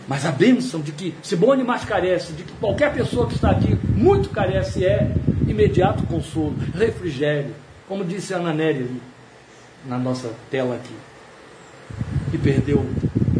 Mas 0.08 0.26
a 0.26 0.32
bênção 0.32 0.80
de 0.80 0.90
que 0.90 1.14
Simone 1.22 1.62
mais 1.62 1.84
carece, 1.84 2.32
de 2.32 2.42
que 2.42 2.52
qualquer 2.54 2.92
pessoa 2.92 3.28
que 3.28 3.34
está 3.34 3.50
aqui 3.50 3.78
muito 3.94 4.30
carece, 4.30 4.84
é 4.84 5.08
imediato 5.46 6.02
consolo, 6.04 6.56
refrigério, 6.74 7.54
como 7.92 8.06
disse 8.06 8.32
a 8.32 8.38
Ana 8.38 8.52
ali, 8.52 9.02
na 9.86 9.98
nossa 9.98 10.32
tela 10.50 10.76
aqui. 10.76 10.94
Que 12.30 12.38
perdeu 12.38 12.82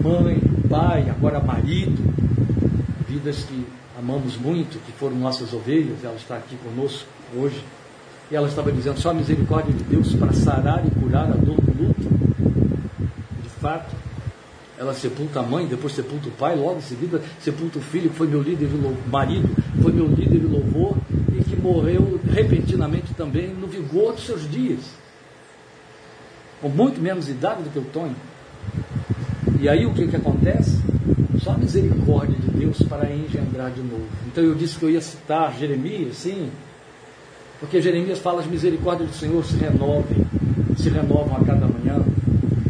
mãe, 0.05 0.38
pai, 0.68 1.09
agora 1.09 1.40
marido, 1.40 1.96
vidas 3.09 3.44
que 3.44 3.66
amamos 3.98 4.36
muito, 4.36 4.78
que 4.84 4.92
foram 4.92 5.16
nossas 5.16 5.55
ovelhas, 5.55 6.05
ela 6.05 6.16
está 6.16 6.36
aqui 6.36 6.55
conosco 6.57 7.09
hoje. 7.34 7.64
E 8.30 8.36
ela 8.36 8.46
estava 8.46 8.70
dizendo: 8.70 9.00
só 9.00 9.09
a 9.09 9.14
misericórdia 9.14 9.72
de 9.72 9.84
Deus 9.84 10.14
para 10.16 10.34
sarar 10.34 10.84
e 10.86 10.90
curar 11.00 11.32
a 11.32 11.34
dor 11.34 11.57
do 11.57 11.84
luto. 11.84 12.03
De 13.42 13.48
fato, 13.59 13.96
ela 14.78 14.92
sepulta 14.92 15.40
a 15.40 15.42
mãe, 15.42 15.66
depois 15.66 15.94
sepulta 15.94 16.28
o 16.28 16.32
pai, 16.32 16.57
logo 16.57 16.76
em 16.76 16.82
seguida 16.82 17.22
sepulta 17.40 17.78
o 17.78 17.82
filho, 17.82 18.11
que 18.11 18.16
foi 18.16 18.26
meu 18.26 18.42
líder 18.42 18.68
de 18.68 19.11
marido, 19.11 19.48
foi 19.80 19.92
meu 19.92 20.09
líder 20.09 20.40
de 20.40 20.46
louvor 20.46 20.98
e 21.32 21.32
que 21.53 21.61
morreu 21.61 22.18
repentinamente 22.30 23.12
também 23.14 23.48
no 23.48 23.66
vigor 23.66 24.14
dos 24.14 24.24
seus 24.24 24.50
dias. 24.50 24.80
Com 26.61 26.68
muito 26.68 27.00
menos 27.00 27.28
idade 27.28 27.62
do 27.62 27.70
que 27.70 27.78
o 27.78 27.84
Tonho. 27.84 28.16
E 29.61 29.68
aí 29.68 29.84
o 29.84 29.92
que, 29.92 30.09
que 30.09 30.16
acontece? 30.16 30.80
Só 31.42 31.53
a 31.53 31.59
misericórdia 31.59 32.38
de 32.38 32.50
Deus 32.59 32.82
para 32.82 33.12
engendrar 33.12 33.70
de 33.70 33.82
novo. 33.82 34.07
Então 34.26 34.42
eu 34.42 34.55
disse 34.55 34.78
que 34.78 34.84
eu 34.84 34.90
ia 34.90 35.00
citar 35.00 35.55
Jeremias, 35.59 36.16
sim, 36.16 36.50
porque 37.61 37.80
Jeremias 37.80 38.18
fala 38.18 38.40
as 38.40 38.46
misericórdias 38.46 39.11
do 39.11 39.14
Senhor 39.16 39.44
se 39.44 39.57
renovem, 39.57 40.26
se 40.76 40.88
renovam 40.88 41.36
a 41.36 41.44
cada 41.44 41.66
manhã. 41.66 42.03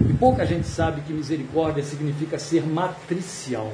E 0.09 0.13
pouca 0.15 0.45
gente 0.45 0.67
sabe 0.67 1.03
que 1.03 1.13
misericórdia 1.13 1.83
significa 1.83 2.39
ser 2.39 2.67
matricial. 2.67 3.73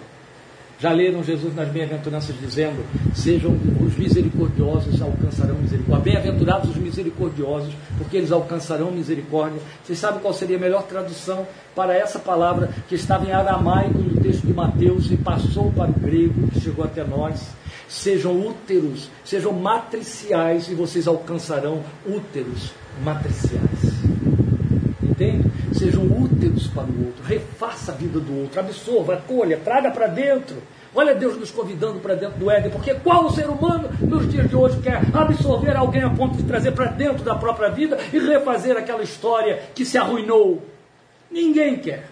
Já 0.81 0.93
leram 0.93 1.25
Jesus 1.25 1.55
nas 1.57 1.69
bem-aventuranças 1.69 2.37
dizendo: 2.41 2.85
Sejam 3.13 3.59
os 3.85 3.97
misericordiosos, 3.97 5.03
alcançarão 5.03 5.57
misericórdia. 5.57 6.05
Bem-aventurados 6.05 6.71
os 6.71 6.77
misericordiosos, 6.77 7.75
porque 7.97 8.17
eles 8.17 8.31
alcançarão 8.31 8.93
misericórdia. 8.93 9.61
Vocês 9.83 9.99
sabem 9.99 10.21
qual 10.21 10.33
seria 10.33 10.57
a 10.57 10.61
melhor 10.61 10.85
tradução 10.85 11.47
para 11.75 11.97
essa 11.97 12.21
palavra 12.21 12.71
que 12.89 12.95
estava 12.95 13.27
em 13.27 13.33
aramaico 13.33 13.99
no 13.99 14.21
texto 14.21 14.47
de 14.47 14.53
Mateus 14.53 15.11
e 15.11 15.17
passou 15.17 15.73
para 15.73 15.91
o 15.91 15.95
grego, 15.95 16.49
que 16.49 16.61
chegou 16.61 16.85
até 16.85 17.05
nós? 17.05 17.49
Sejam 17.89 18.39
úteros, 18.47 19.11
sejam 19.25 19.53
matriciais 19.53 20.69
e 20.69 20.75
vocês 20.75 21.09
alcançarão 21.09 21.83
úteros 22.07 22.73
matriciais. 23.03 23.99
Entende? 25.03 25.51
Sejam 25.73 26.05
úteis 26.05 26.67
para 26.69 26.85
o 26.85 27.07
outro, 27.07 27.23
refaça 27.25 27.93
a 27.93 27.95
vida 27.95 28.19
do 28.19 28.41
outro, 28.43 28.61
absorva, 28.61 29.15
acolha, 29.15 29.59
traga 29.59 29.91
para 29.91 30.07
dentro. 30.07 30.57
Olha 30.95 31.15
Deus 31.15 31.39
nos 31.39 31.51
convidando 31.51 32.01
para 32.01 32.15
dentro 32.15 32.39
do 32.39 32.51
Éden, 32.51 32.71
porque 32.71 32.95
qual 32.95 33.31
ser 33.31 33.49
humano 33.49 33.89
nos 34.01 34.31
dias 34.31 34.49
de 34.49 34.57
hoje 34.57 34.81
quer 34.81 35.03
absorver 35.15 35.77
alguém 35.77 36.03
a 36.03 36.11
ponto 36.11 36.37
de 36.37 36.43
trazer 36.45 36.73
para 36.73 36.87
dentro 36.87 37.23
da 37.23 37.35
própria 37.35 37.69
vida 37.69 37.99
e 38.13 38.19
refazer 38.19 38.77
aquela 38.77 39.03
história 39.03 39.63
que 39.75 39.85
se 39.85 39.99
arruinou? 39.99 40.63
Ninguém 41.31 41.77
quer. 41.77 42.09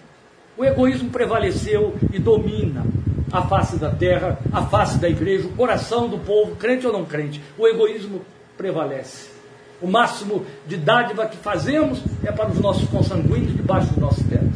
O 0.55 0.63
egoísmo 0.63 1.09
prevaleceu 1.09 1.95
e 2.11 2.19
domina 2.19 2.85
a 3.31 3.41
face 3.43 3.77
da 3.77 3.89
terra, 3.91 4.39
a 4.51 4.63
face 4.63 4.97
da 4.97 5.09
igreja, 5.09 5.47
o 5.47 5.53
coração 5.53 6.07
do 6.07 6.17
povo, 6.17 6.55
crente 6.55 6.87
ou 6.87 6.93
não 6.93 7.05
crente. 7.05 7.41
O 7.57 7.67
egoísmo 7.67 8.21
prevalece. 8.57 9.36
O 9.81 9.87
máximo 9.87 10.43
de 10.67 10.75
dádiva 10.75 11.27
que 11.27 11.37
fazemos 11.37 12.01
é 12.23 12.31
para 12.31 12.49
os 12.49 12.59
nossos 12.59 12.89
consanguíneos 12.89 13.55
debaixo 13.55 13.93
do 13.93 14.01
nosso 14.01 14.23
teto. 14.23 14.49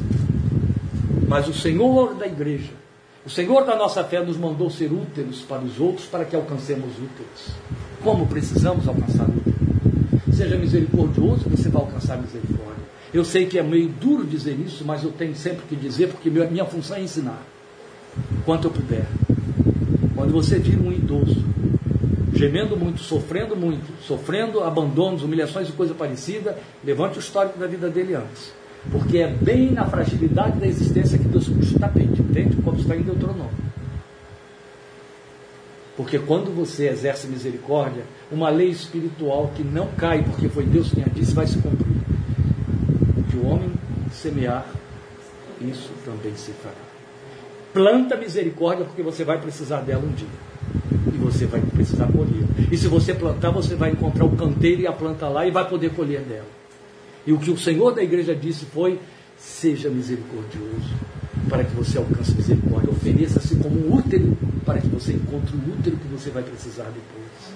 Mas 1.28 1.48
o 1.48 1.54
Senhor 1.54 2.16
da 2.16 2.26
igreja, 2.26 2.72
o 3.26 3.30
Senhor 3.30 3.64
da 3.66 3.76
nossa 3.76 4.04
fé 4.04 4.24
nos 4.24 4.36
mandou 4.36 4.70
ser 4.70 4.92
úteis 4.92 5.42
para 5.42 5.62
os 5.62 5.80
outros 5.80 6.08
para 6.08 6.26
que 6.26 6.36
alcancemos 6.36 6.94
úteis. 6.98 7.56
Como 8.04 8.26
precisamos 8.26 8.88
alcançar 8.88 9.28
úteis? 9.30 10.36
Seja 10.36 10.58
misericordioso, 10.58 11.48
você 11.50 11.70
vai 11.70 11.84
alcançar 11.84 12.18
misericórdia. 12.18 12.82
Eu 13.14 13.24
sei 13.24 13.46
que 13.46 13.60
é 13.60 13.64
meio 13.64 13.90
duro 13.90 14.26
dizer 14.26 14.58
isso, 14.60 14.84
mas 14.84 15.04
eu 15.04 15.12
tenho 15.12 15.36
sempre 15.36 15.64
que 15.68 15.76
dizer, 15.76 16.08
porque 16.08 16.30
minha 16.30 16.66
função 16.66 16.98
é 16.98 17.02
ensinar. 17.04 17.46
Quanto 18.44 18.68
eu 18.68 18.72
puder. 18.72 19.06
Quando 20.16 20.32
você 20.32 20.58
vira 20.58 20.82
um 20.82 20.92
idoso 20.92 21.44
gemendo 22.34 22.78
muito, 22.78 23.02
sofrendo 23.02 23.56
muito, 23.56 23.92
sofrendo 24.04 24.64
abandonos, 24.64 25.24
humilhações 25.24 25.70
e 25.70 25.74
coisa 25.74 25.94
parecida, 25.94 26.58
levante 26.84 27.18
o 27.18 27.20
histórico 27.20 27.60
da 27.60 27.68
vida 27.68 27.90
dele 27.90 28.16
antes. 28.16 28.54
Porque 28.92 29.20
é 29.20 29.28
bem 29.28 29.72
na 29.72 29.86
fragilidade 29.86 30.60
da 30.60 30.66
existência 30.66 31.18
que 31.18 31.28
Deus 31.28 31.48
puxa 31.48 31.76
o 31.76 31.80
tapete, 31.80 32.22
entende? 32.22 32.58
Como 32.64 32.80
está 32.80 32.96
em 32.96 33.02
Deuteronômio. 33.02 33.52
Porque 35.96 36.18
quando 36.18 36.56
você 36.56 36.88
exerce 36.88 37.28
misericórdia, 37.28 38.04
uma 38.32 38.50
lei 38.50 38.70
espiritual 38.70 39.52
que 39.56 39.64
não 39.64 39.88
cai, 39.90 40.24
porque 40.24 40.50
foi 40.50 40.64
Deus 40.66 40.92
quem 40.92 41.04
a 41.04 41.08
disse, 41.08 41.34
vai 41.34 41.46
se 41.46 41.60
cumprir. 41.60 41.94
Que 43.30 43.38
o 43.38 43.46
homem 43.46 43.72
semear, 44.12 44.66
isso 45.62 45.92
também 46.04 46.36
se 46.36 46.52
fará. 46.54 46.74
Planta 47.72 48.18
misericórdia, 48.18 48.86
porque 48.86 49.04
você 49.04 49.24
vai 49.24 49.40
precisar 49.40 49.82
dela 49.82 50.04
um 50.04 50.12
dia 50.12 50.51
você 51.22 51.46
vai 51.46 51.62
precisar 51.62 52.08
colher. 52.08 52.46
E 52.72 52.78
se 52.78 52.88
você 52.88 53.14
plantar, 53.14 53.52
você 53.52 53.76
vai 53.76 53.92
encontrar 53.92 54.26
o 54.26 54.36
canteiro 54.36 54.82
e 54.82 54.88
a 54.88 54.92
planta 54.92 55.28
lá 55.28 55.46
e 55.46 55.52
vai 55.52 55.68
poder 55.68 55.92
colher 55.92 56.22
dela. 56.22 56.48
E 57.26 57.32
o 57.32 57.38
que 57.38 57.52
o 57.52 57.58
Senhor 57.58 57.94
da 57.94 58.04
igreja 58.04 58.36
disse 58.36 58.66
foi: 58.66 59.00
seja 59.38 59.90
misericordioso, 59.90 60.94
para 61.48 61.64
que 61.64 61.76
você 61.76 61.98
alcance 61.98 62.34
misericórdia. 62.34 62.92
Ofereça-se 62.92 63.56
como 63.56 63.76
um 63.76 63.96
útero, 63.96 64.38
para 64.66 64.80
que 64.80 64.88
você 64.88 65.14
encontre 65.14 65.56
o 65.56 65.74
útero 65.74 65.98
que 65.98 66.08
você 66.08 66.30
vai 66.30 66.44
precisar 66.44 66.86
depois. 66.86 67.56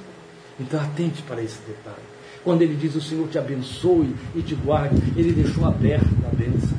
Então 0.60 0.80
atente 0.80 1.22
para 1.24 1.44
esse 1.44 1.60
detalhe. 1.68 2.16
Quando 2.44 2.62
ele 2.62 2.76
diz 2.76 2.96
o 2.96 3.02
Senhor 3.02 3.28
te 3.28 3.40
abençoe 3.40 4.16
e 4.36 4.42
te 4.42 4.54
guarde, 4.54 5.02
ele 5.18 5.32
deixou 5.32 5.66
aberta 5.66 6.08
a 6.32 6.36
bênção 6.36 6.78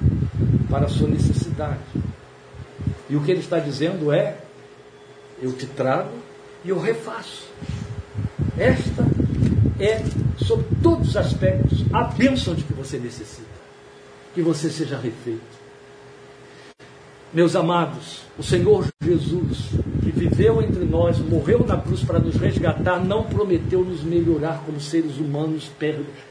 para 0.70 0.87
a 0.87 0.89
sua 0.89 1.09
necessidade. 1.09 1.81
E 3.11 3.16
o 3.16 3.20
que 3.22 3.31
ele 3.31 3.41
está 3.41 3.59
dizendo 3.59 4.12
é: 4.12 4.45
eu 5.41 5.53
te 5.53 5.66
trago 5.66 6.11
e 6.64 6.70
eu 6.70 6.78
refaço. 6.78 7.49
Esta 8.59 9.05
é, 9.78 10.03
sob 10.39 10.64
todos 10.82 11.11
os 11.11 11.16
aspectos, 11.16 11.84
a 11.93 12.05
bênção 12.05 12.55
de 12.55 12.62
que 12.62 12.72
você 12.72 12.99
necessita. 12.99 13.57
Que 14.34 14.43
você 14.43 14.70
seja 14.70 14.97
refeito. 14.97 15.57
Meus 17.32 17.55
amados, 17.55 18.22
o 18.39 18.43
Senhor 18.43 18.87
Jesus, 19.03 19.70
que 20.03 20.11
viveu 20.11 20.62
entre 20.62 20.84
nós, 20.84 21.18
morreu 21.18 21.66
na 21.66 21.76
cruz 21.76 22.03
para 22.03 22.18
nos 22.18 22.37
resgatar, 22.37 23.05
não 23.05 23.24
prometeu 23.24 23.84
nos 23.84 24.03
melhorar 24.03 24.62
como 24.64 24.80
seres 24.80 25.18
humanos 25.18 25.70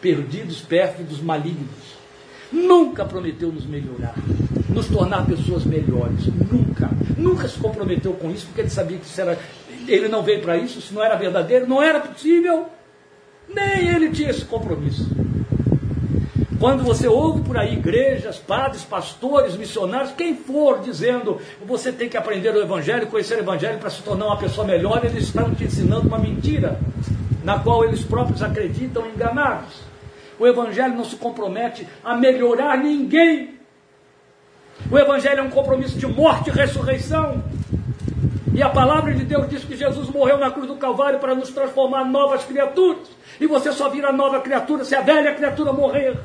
perdidos, 0.01 0.62
pérfidos, 0.62 1.22
malignos. 1.22 1.95
Nunca 2.51 3.06
prometeu 3.06 3.51
nos 3.51 3.66
melhorar, 3.66 4.16
nos 4.76 4.88
tornar 4.88 5.26
pessoas 5.26 5.63
melhores. 5.63 6.28
Nunca. 6.51 6.89
Nunca 7.17 7.47
se 7.47 7.57
comprometeu 7.57 8.13
com 8.13 8.30
isso, 8.30 8.45
porque 8.47 8.61
ele 8.61 8.69
sabia 8.69 8.97
que 8.97 9.05
isso 9.05 9.21
era 9.21 9.39
ele 9.88 10.07
não 10.07 10.23
veio 10.23 10.41
para 10.41 10.57
isso, 10.57 10.82
se 10.82 10.93
não 10.93 11.03
era 11.03 11.15
verdadeiro, 11.15 11.67
não 11.67 11.82
era 11.82 11.99
possível. 11.99 12.67
Nem 13.47 13.88
ele 13.88 14.09
tinha 14.09 14.32
esse 14.32 14.43
compromisso. 14.43 15.07
Quando 16.59 16.84
você 16.84 17.07
ouve 17.07 17.41
por 17.41 17.57
aí 17.57 17.73
igrejas, 17.73 18.38
padres, 18.38 18.84
pastores, 18.84 19.55
missionários, 19.55 20.13
quem 20.13 20.36
for 20.36 20.80
dizendo 20.80 21.39
você 21.65 21.91
tem 21.91 22.09
que 22.09 22.17
aprender 22.17 22.55
o 22.55 22.61
Evangelho, 22.61 23.07
conhecer 23.07 23.36
o 23.36 23.41
Evangelho 23.41 23.78
para 23.78 23.89
se 23.89 24.01
tornar 24.01 24.28
uma 24.28 24.38
pessoa 24.38 24.65
melhor, 24.65 25.03
eles 25.03 25.26
estão 25.26 25.53
te 25.53 25.65
ensinando 25.65 26.07
uma 26.07 26.17
mentira, 26.17 26.80
na 27.43 27.59
qual 27.59 27.84
eles 27.84 28.03
próprios 28.03 28.41
acreditam 28.41 29.05
enganados. 29.05 29.82
O 30.39 30.47
Evangelho 30.47 30.95
não 30.95 31.05
se 31.05 31.17
compromete 31.17 31.88
a 32.03 32.15
melhorar 32.15 32.78
ninguém. 32.78 33.55
O 34.89 34.97
Evangelho 34.97 35.39
é 35.39 35.43
um 35.43 35.49
compromisso 35.49 35.97
de 35.97 36.05
morte 36.05 36.49
e 36.49 36.53
ressurreição. 36.53 37.43
E 38.53 38.63
a 38.63 38.69
palavra 38.69 39.13
de 39.13 39.26
Deus 39.26 39.49
diz 39.49 39.63
que 39.63 39.76
Jesus 39.76 40.09
morreu 40.09 40.38
na 40.38 40.49
cruz 40.49 40.67
do 40.67 40.76
Calvário 40.76 41.19
para 41.19 41.36
nos 41.36 41.49
transformar 41.49 42.05
em 42.05 42.11
novas 42.11 42.43
criaturas. 42.45 43.07
E 43.39 43.47
você 43.47 43.71
só 43.71 43.89
vira 43.89 44.11
nova 44.13 44.39
criatura 44.39 44.86
se 44.86 44.95
a 44.95 45.01
velha 45.01 45.34
criatura 45.34 45.73
morrer. 45.73 46.17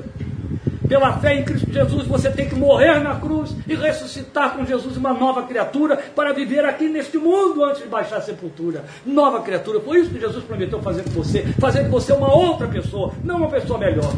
Pela 0.87 1.13
fé 1.19 1.35
em 1.35 1.43
Cristo 1.43 1.71
Jesus, 1.71 2.05
você 2.05 2.29
tem 2.29 2.49
que 2.49 2.55
morrer 2.55 2.99
na 2.99 3.15
cruz 3.15 3.55
e 3.67 3.75
ressuscitar 3.75 4.55
com 4.55 4.65
Jesus 4.65 4.97
uma 4.97 5.13
nova 5.13 5.43
criatura 5.43 5.97
para 5.97 6.33
viver 6.33 6.65
aqui 6.65 6.89
neste 6.89 7.17
mundo 7.17 7.63
antes 7.63 7.81
de 7.81 7.87
baixar 7.87 8.17
a 8.17 8.21
sepultura. 8.21 8.83
Nova 9.05 9.41
criatura. 9.41 9.79
Foi 9.79 9.99
isso 9.99 10.09
que 10.09 10.19
Jesus 10.19 10.43
prometeu 10.43 10.81
fazer 10.81 11.03
com 11.03 11.11
você. 11.11 11.43
Fazer 11.59 11.83
de 11.83 11.89
você 11.89 12.13
uma 12.13 12.33
outra 12.33 12.67
pessoa, 12.67 13.13
não 13.23 13.37
uma 13.37 13.49
pessoa 13.49 13.79
melhor. 13.79 14.13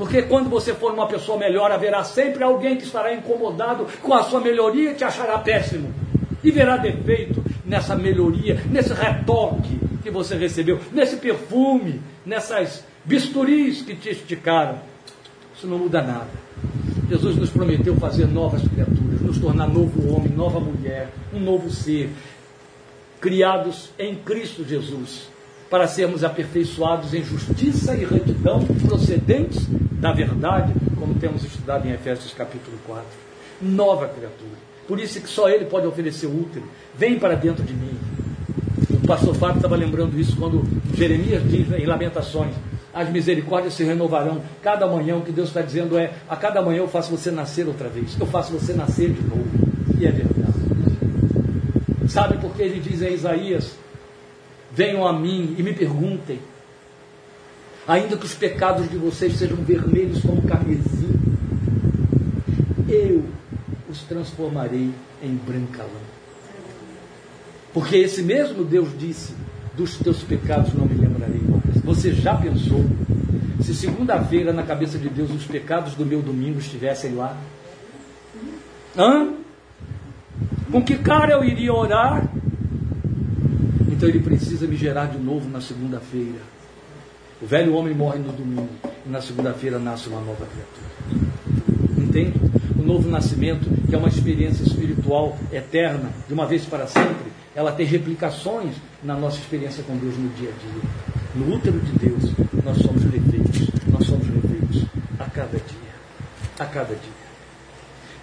Porque 0.00 0.22
quando 0.22 0.48
você 0.48 0.72
for 0.72 0.94
uma 0.94 1.06
pessoa 1.06 1.36
melhor, 1.36 1.70
haverá 1.70 2.02
sempre 2.02 2.42
alguém 2.42 2.74
que 2.74 2.84
estará 2.84 3.12
incomodado 3.12 3.86
com 4.00 4.14
a 4.14 4.22
sua 4.22 4.40
melhoria 4.40 4.92
e 4.92 4.94
te 4.94 5.04
achará 5.04 5.36
péssimo 5.36 5.92
e 6.42 6.50
verá 6.50 6.78
defeito 6.78 7.44
nessa 7.66 7.94
melhoria, 7.94 8.62
nesse 8.70 8.94
retoque 8.94 9.78
que 10.02 10.10
você 10.10 10.36
recebeu, 10.36 10.80
nesse 10.90 11.18
perfume, 11.18 12.00
nessas 12.24 12.82
bisturis 13.04 13.82
que 13.82 13.94
te 13.94 14.08
esticaram. 14.08 14.78
Isso 15.54 15.66
não 15.66 15.76
muda 15.78 16.00
nada. 16.00 16.30
Jesus 17.10 17.36
nos 17.36 17.50
prometeu 17.50 17.94
fazer 17.96 18.24
novas 18.24 18.62
criaturas, 18.66 19.20
nos 19.20 19.38
tornar 19.38 19.68
novo 19.68 20.16
homem, 20.16 20.30
nova 20.30 20.58
mulher, 20.58 21.10
um 21.30 21.40
novo 21.40 21.68
ser, 21.68 22.08
criados 23.20 23.90
em 23.98 24.14
Cristo 24.14 24.64
Jesus, 24.64 25.29
para 25.70 25.86
sermos 25.86 26.24
aperfeiçoados 26.24 27.14
em 27.14 27.22
justiça 27.22 27.94
e 27.94 28.04
retidão 28.04 28.64
procedentes 28.86 29.64
da 29.92 30.12
verdade, 30.12 30.74
como 30.98 31.14
temos 31.14 31.44
estudado 31.44 31.86
em 31.86 31.92
Efésios 31.92 32.34
capítulo 32.34 32.76
4. 32.86 33.04
Nova 33.62 34.08
criatura. 34.08 34.50
Por 34.88 34.98
isso 34.98 35.20
que 35.20 35.28
só 35.28 35.48
Ele 35.48 35.66
pode 35.66 35.86
oferecer 35.86 36.26
útero. 36.26 36.64
Vem 36.96 37.18
para 37.18 37.36
dentro 37.36 37.62
de 37.62 37.72
mim. 37.72 37.96
O 38.90 39.06
pastor 39.06 39.34
Fábio 39.36 39.56
estava 39.56 39.76
lembrando 39.76 40.18
isso 40.18 40.36
quando 40.36 40.64
Jeremias 40.96 41.48
diz 41.48 41.70
em 41.72 41.86
Lamentações: 41.86 42.52
as 42.92 43.08
misericórdias 43.08 43.74
se 43.74 43.84
renovarão. 43.84 44.42
Cada 44.60 44.86
manhã 44.88 45.16
o 45.16 45.22
que 45.22 45.30
Deus 45.30 45.48
está 45.48 45.62
dizendo 45.62 45.96
é: 45.96 46.12
a 46.28 46.34
cada 46.34 46.60
manhã 46.60 46.78
eu 46.78 46.88
faço 46.88 47.10
você 47.10 47.30
nascer 47.30 47.68
outra 47.68 47.88
vez. 47.88 48.16
Eu 48.18 48.26
faço 48.26 48.52
você 48.52 48.72
nascer 48.72 49.10
de 49.10 49.22
novo. 49.22 49.46
E 49.98 50.06
é 50.06 50.10
verdade. 50.10 50.40
Sabe 52.08 52.38
por 52.38 52.52
que 52.56 52.62
ele 52.62 52.80
diz 52.80 53.00
em 53.02 53.14
Isaías: 53.14 53.76
venham 54.80 55.06
a 55.06 55.12
mim 55.12 55.54
e 55.58 55.62
me 55.62 55.74
perguntem, 55.74 56.40
ainda 57.86 58.16
que 58.16 58.24
os 58.24 58.34
pecados 58.34 58.88
de 58.88 58.96
vocês 58.96 59.34
sejam 59.34 59.58
vermelhos 59.58 60.22
como 60.22 60.40
carmesim, 60.40 61.10
eu 62.88 63.26
os 63.90 64.02
transformarei 64.04 64.90
em 65.22 65.34
branca 65.34 65.82
lã. 65.82 66.00
Porque 67.74 67.98
esse 67.98 68.22
mesmo 68.22 68.64
Deus 68.64 68.88
disse: 68.98 69.34
dos 69.76 69.98
teus 69.98 70.22
pecados 70.22 70.72
não 70.72 70.86
me 70.86 70.94
lembrarei 70.94 71.42
mais. 71.42 71.84
Você 71.84 72.14
já 72.14 72.34
pensou 72.34 72.82
se 73.62 73.74
segunda-feira 73.74 74.50
na 74.50 74.62
cabeça 74.62 74.96
de 74.96 75.10
Deus 75.10 75.30
os 75.30 75.44
pecados 75.44 75.94
do 75.94 76.06
meu 76.06 76.22
domingo 76.22 76.58
estivessem 76.58 77.14
lá? 77.14 77.36
Hã? 78.96 79.34
Com 80.72 80.82
que 80.82 80.96
cara 80.96 81.34
eu 81.34 81.44
iria 81.44 81.74
orar? 81.74 82.26
Então 84.00 84.08
ele 84.08 84.20
precisa 84.20 84.66
me 84.66 84.76
gerar 84.76 85.10
de 85.10 85.18
novo 85.18 85.46
na 85.50 85.60
segunda-feira. 85.60 86.38
O 87.38 87.46
velho 87.46 87.74
homem 87.74 87.94
morre 87.94 88.18
no 88.18 88.32
domingo 88.32 88.70
e 89.04 89.10
na 89.10 89.20
segunda-feira 89.20 89.78
nasce 89.78 90.08
uma 90.08 90.22
nova 90.22 90.46
criatura. 90.46 91.28
Entende? 91.98 92.32
O 92.78 92.82
novo 92.82 93.10
nascimento, 93.10 93.68
que 93.86 93.94
é 93.94 93.98
uma 93.98 94.08
experiência 94.08 94.62
espiritual 94.62 95.36
eterna, 95.52 96.08
de 96.26 96.32
uma 96.32 96.46
vez 96.46 96.64
para 96.64 96.86
sempre, 96.86 97.30
ela 97.54 97.72
tem 97.72 97.84
replicações 97.84 98.74
na 99.04 99.14
nossa 99.14 99.36
experiência 99.36 99.82
com 99.82 99.94
Deus 99.98 100.16
no 100.16 100.30
dia 100.30 100.48
a 100.48 100.52
dia. 100.52 100.90
No 101.34 101.54
útero 101.54 101.78
de 101.78 101.92
Deus, 101.98 102.32
nós 102.64 102.78
somos 102.78 103.04
refeitos, 103.04 103.68
nós 103.92 104.06
somos 104.06 104.26
refeitos 104.28 104.86
a 105.18 105.24
cada 105.26 105.58
dia, 105.58 105.92
a 106.58 106.64
cada 106.64 106.94
dia. 106.94 107.19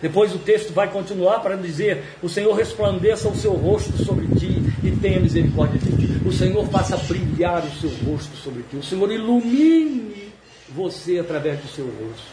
Depois 0.01 0.33
o 0.33 0.39
texto 0.39 0.73
vai 0.73 0.91
continuar 0.91 1.39
para 1.39 1.55
dizer: 1.55 2.03
O 2.21 2.29
Senhor 2.29 2.53
resplandeça 2.53 3.27
o 3.27 3.35
seu 3.35 3.53
rosto 3.53 4.03
sobre 4.03 4.27
ti 4.39 4.61
e 4.83 4.91
tenha 4.91 5.19
misericórdia 5.19 5.79
de 5.79 5.91
ti. 5.97 6.27
O 6.27 6.31
Senhor 6.31 6.67
faça 6.67 6.95
brilhar 6.97 7.63
o 7.63 7.71
seu 7.79 7.89
rosto 8.05 8.35
sobre 8.37 8.63
ti. 8.69 8.77
O 8.77 8.83
Senhor 8.83 9.11
ilumine 9.11 10.31
você 10.69 11.17
através 11.19 11.59
do 11.59 11.67
seu 11.67 11.85
rosto. 11.85 12.27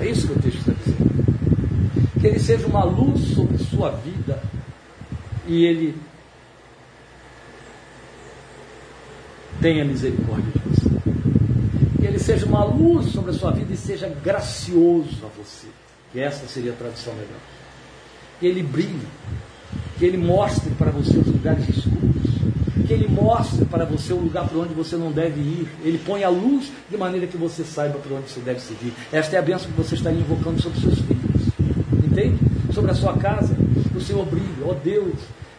É 0.00 0.06
isso 0.06 0.28
que 0.28 0.32
o 0.34 0.42
texto 0.42 0.58
está 0.58 0.72
dizendo. 0.72 1.16
Que 2.20 2.26
ele 2.26 2.38
seja 2.38 2.66
uma 2.66 2.84
luz 2.84 3.34
sobre 3.34 3.58
sua 3.58 3.90
vida 3.90 4.42
e 5.46 5.64
ele 5.64 5.96
tenha 9.60 9.84
misericórdia 9.84 10.52
de 10.52 10.68
você. 10.68 10.88
Que 12.00 12.06
ele 12.06 12.18
seja 12.18 12.46
uma 12.46 12.64
luz 12.64 13.06
sobre 13.10 13.30
a 13.30 13.34
sua 13.34 13.50
vida 13.50 13.72
e 13.72 13.76
seja 13.76 14.08
gracioso 14.08 15.24
a 15.24 15.28
você. 15.36 15.66
Que 16.12 16.20
essa 16.20 16.46
seria 16.46 16.72
a 16.72 16.76
tradução 16.76 17.14
melhor. 17.14 17.40
Que 18.40 18.46
ele 18.46 18.62
brilhe, 18.62 19.06
que 19.98 20.04
ele 20.04 20.16
mostre 20.16 20.70
para 20.72 20.90
você 20.90 21.16
os 21.16 21.26
lugares 21.26 21.68
escuros, 21.68 22.36
que 22.86 22.92
ele 22.92 23.08
mostre 23.08 23.64
para 23.64 23.84
você 23.84 24.12
o 24.12 24.18
lugar 24.18 24.48
para 24.48 24.58
onde 24.58 24.74
você 24.74 24.96
não 24.96 25.10
deve 25.10 25.40
ir. 25.40 25.68
Ele 25.82 25.98
põe 25.98 26.22
a 26.22 26.28
luz 26.28 26.70
de 26.88 26.96
maneira 26.96 27.26
que 27.26 27.36
você 27.36 27.64
saiba 27.64 27.98
para 27.98 28.16
onde 28.16 28.30
você 28.30 28.40
deve 28.40 28.60
seguir. 28.60 28.92
Esta 29.12 29.36
é 29.36 29.38
a 29.38 29.42
bênção 29.42 29.70
que 29.70 29.76
você 29.76 29.94
está 29.94 30.12
invocando 30.12 30.60
sobre 30.60 30.80
seus 30.80 30.98
filhos. 31.00 31.46
Entende? 32.04 32.38
Sobre 32.72 32.90
a 32.90 32.94
sua 32.94 33.14
casa. 33.16 33.56
O 33.94 34.00
Senhor 34.00 34.24
brilhe, 34.26 34.62
ó 34.62 34.70
oh 34.70 34.74
Deus, 34.74 35.14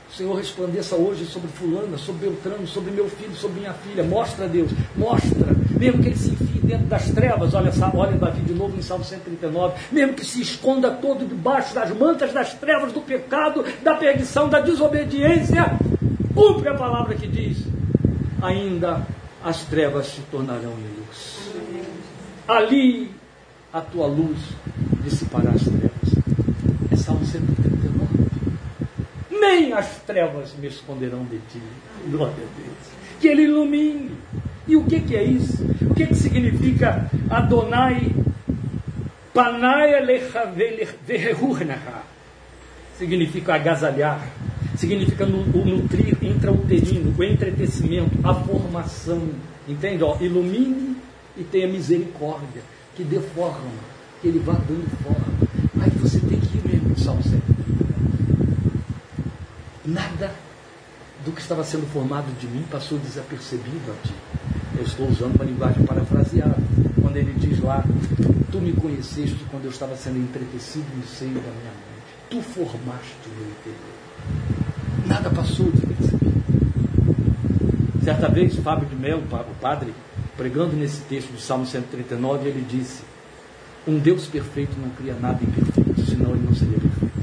o 0.09 0.15
Senhor 0.15 0.35
resplandeça 0.35 0.95
hoje 0.95 1.25
sobre 1.25 1.49
fulana, 1.49 1.97
sobre 1.97 2.27
Beltrano, 2.27 2.65
sobre 2.65 2.91
meu 2.91 3.09
filho, 3.09 3.35
sobre 3.35 3.59
minha 3.59 3.73
filha. 3.73 4.03
Mostra 4.03 4.47
Deus, 4.47 4.71
mostra. 4.95 5.55
Mesmo 5.79 6.01
que 6.01 6.09
ele 6.09 6.17
se 6.17 6.31
enfie 6.31 6.59
dentro 6.59 6.87
das 6.87 7.09
trevas, 7.11 7.53
olha, 7.53 7.71
olha 7.93 8.17
Davi 8.17 8.41
de 8.41 8.53
novo 8.53 8.77
em 8.77 8.81
Salmo 8.81 9.03
139, 9.03 9.75
mesmo 9.91 10.13
que 10.13 10.25
se 10.25 10.41
esconda 10.41 10.91
todo 10.91 11.25
debaixo 11.25 11.73
das 11.73 11.91
mantas 11.91 12.33
das 12.33 12.53
trevas 12.53 12.91
do 12.91 13.01
pecado, 13.01 13.63
da 13.83 13.95
perdição, 13.95 14.49
da 14.49 14.59
desobediência, 14.59 15.77
cumpre 16.33 16.69
a 16.69 16.73
palavra 16.73 17.15
que 17.15 17.27
diz: 17.27 17.63
ainda 18.41 19.05
as 19.43 19.63
trevas 19.65 20.07
se 20.07 20.21
tornarão 20.31 20.71
em 20.71 20.99
luz. 20.99 21.51
Ali 22.47 23.11
a 23.71 23.81
tua 23.81 24.07
luz 24.07 24.37
dissipará 25.03 25.51
as 25.51 25.63
trevas. 25.63 25.91
É 26.91 26.95
Salmo 26.95 27.25
139 27.25 27.67
nem 29.39 29.73
as 29.73 29.97
trevas 29.99 30.53
me 30.57 30.67
esconderão 30.67 31.23
de 31.25 31.37
ti. 31.51 31.61
Glória 32.07 32.33
a 32.33 32.59
Deus. 32.59 32.77
Que 33.19 33.27
Ele 33.29 33.43
ilumine. 33.43 34.11
E 34.67 34.75
o 34.75 34.83
que, 34.83 34.99
que 34.99 35.15
é 35.15 35.23
isso? 35.23 35.63
O 35.89 35.93
que, 35.93 36.07
que 36.07 36.15
significa 36.15 37.09
Adonai 37.29 38.13
Panaya 39.33 40.01
Significa 42.97 43.53
agasalhar, 43.55 44.27
significa 44.75 45.23
o 45.25 45.65
nutrir 45.65 46.17
intrauterino, 46.21 47.13
o 47.15 47.23
entretecimento, 47.23 48.17
a 48.23 48.33
formação. 48.33 49.29
Entende? 49.67 50.03
Ó, 50.03 50.17
ilumine 50.19 50.97
e 51.37 51.43
tenha 51.43 51.67
misericórdia, 51.67 52.63
que 52.95 53.03
dê 53.03 53.19
forma, 53.19 53.69
que 54.21 54.27
ele 54.27 54.39
vá 54.39 54.53
dando 54.53 54.89
forma. 55.03 55.37
Aí 55.81 55.91
você 55.91 56.19
tem 56.19 56.39
que 56.39 56.57
ir 56.57 56.67
mesmo, 56.67 56.97
Salmo 56.97 57.21
7. 57.21 57.39
Nada 59.85 60.46
do 61.27 61.33
que 61.33 61.41
estava 61.41 61.61
sendo 61.61 61.85
formado 61.91 62.31
de 62.39 62.47
mim 62.47 62.63
passou 62.71 62.97
desapercebido 62.99 63.91
a 63.91 64.07
ti. 64.07 64.13
Eu 64.77 64.83
estou 64.83 65.09
usando 65.09 65.35
uma 65.35 65.43
linguagem 65.43 65.85
parafraseada, 65.85 66.55
quando 67.01 67.17
ele 67.17 67.33
diz 67.33 67.59
lá: 67.59 67.83
Tu 68.49 68.59
me 68.59 68.71
conheceste 68.71 69.37
quando 69.51 69.65
eu 69.65 69.71
estava 69.71 69.97
sendo 69.97 70.19
entretecido 70.19 70.85
no 70.95 71.05
seio 71.05 71.33
da 71.33 71.41
minha 71.41 71.73
mãe. 71.73 71.97
Tu 72.29 72.41
formaste 72.41 73.17
o 73.25 73.29
meu 73.35 73.49
interior. 73.49 73.93
Nada 75.05 75.29
passou 75.29 75.69
desapercebido. 75.69 76.37
Certa 78.05 78.29
vez, 78.29 78.55
Fábio 78.55 78.87
de 78.87 78.95
Melo, 78.95 79.23
o 79.23 79.55
padre, 79.55 79.93
pregando 80.37 80.77
nesse 80.77 81.01
texto 81.01 81.33
do 81.33 81.41
Salmo 81.41 81.65
139, 81.65 82.47
ele 82.47 82.65
disse: 82.69 83.03
Um 83.85 83.99
Deus 83.99 84.27
perfeito 84.27 84.79
não 84.79 84.91
cria 84.91 85.13
nada 85.13 85.43
imperfeito, 85.43 86.05
senão 86.05 86.31
ele 86.31 86.45
não 86.45 86.55
seria 86.55 86.77
perfeito. 86.79 87.17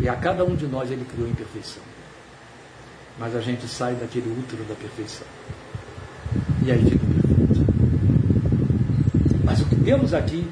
E 0.00 0.08
a 0.08 0.14
cada 0.14 0.44
um 0.44 0.54
de 0.54 0.68
nós 0.68 0.92
ele 0.92 1.04
criou 1.04 1.28
imperfeição. 1.28 1.82
Mas 3.18 3.34
a 3.34 3.40
gente 3.40 3.66
sai 3.66 3.94
daquele 3.94 4.28
útero 4.38 4.64
da 4.64 4.74
perfeição. 4.74 5.26
E 6.64 6.70
aí 6.70 6.84
fica 6.84 7.04
perfeito. 7.06 7.66
Mas 9.44 9.60
o 9.60 9.66
que 9.66 9.76
temos 9.76 10.12
aqui 10.12 10.46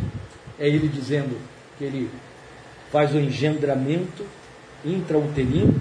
é 0.59 0.69
ele 0.69 0.89
dizendo 0.89 1.37
que 1.77 1.85
ele 1.85 2.11
faz 2.91 3.13
o 3.15 3.19
engendramento 3.19 4.25
intrauterino 4.85 5.75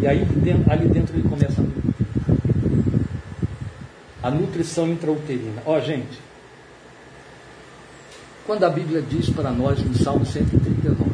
e 0.00 0.06
aí 0.06 0.26
ali 0.70 0.88
dentro 0.88 1.16
ele 1.16 1.28
começa 1.28 1.60
a 1.60 1.64
nutrir. 1.64 1.94
A 4.22 4.30
nutrição 4.30 4.88
intrauterina. 4.88 5.62
Ó, 5.66 5.76
oh, 5.76 5.80
gente, 5.80 6.18
quando 8.46 8.64
a 8.64 8.70
Bíblia 8.70 9.02
diz 9.02 9.28
para 9.30 9.50
nós 9.50 9.82
no 9.82 9.94
Salmo 9.94 10.24
139 10.24 11.10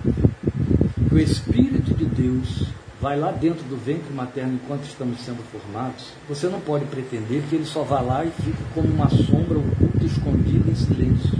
que 1.08 1.14
o 1.14 1.18
Espírito 1.18 1.94
de 1.94 2.04
Deus 2.04 2.66
vai 3.00 3.18
lá 3.18 3.32
dentro 3.32 3.64
do 3.64 3.76
ventre 3.76 4.12
materno 4.12 4.54
enquanto 4.62 4.84
estamos 4.84 5.20
sendo 5.20 5.42
formados, 5.50 6.12
você 6.28 6.48
não 6.48 6.60
pode 6.60 6.84
pretender 6.84 7.42
que 7.48 7.56
ele 7.56 7.64
só 7.64 7.82
vá 7.82 8.00
lá 8.00 8.24
e 8.24 8.30
fique 8.30 8.62
como 8.74 8.88
uma 8.88 9.08
sombra 9.08 9.58
oculta, 9.58 10.04
escondida 10.04 10.70
em 10.70 10.74
silêncio, 10.74 11.30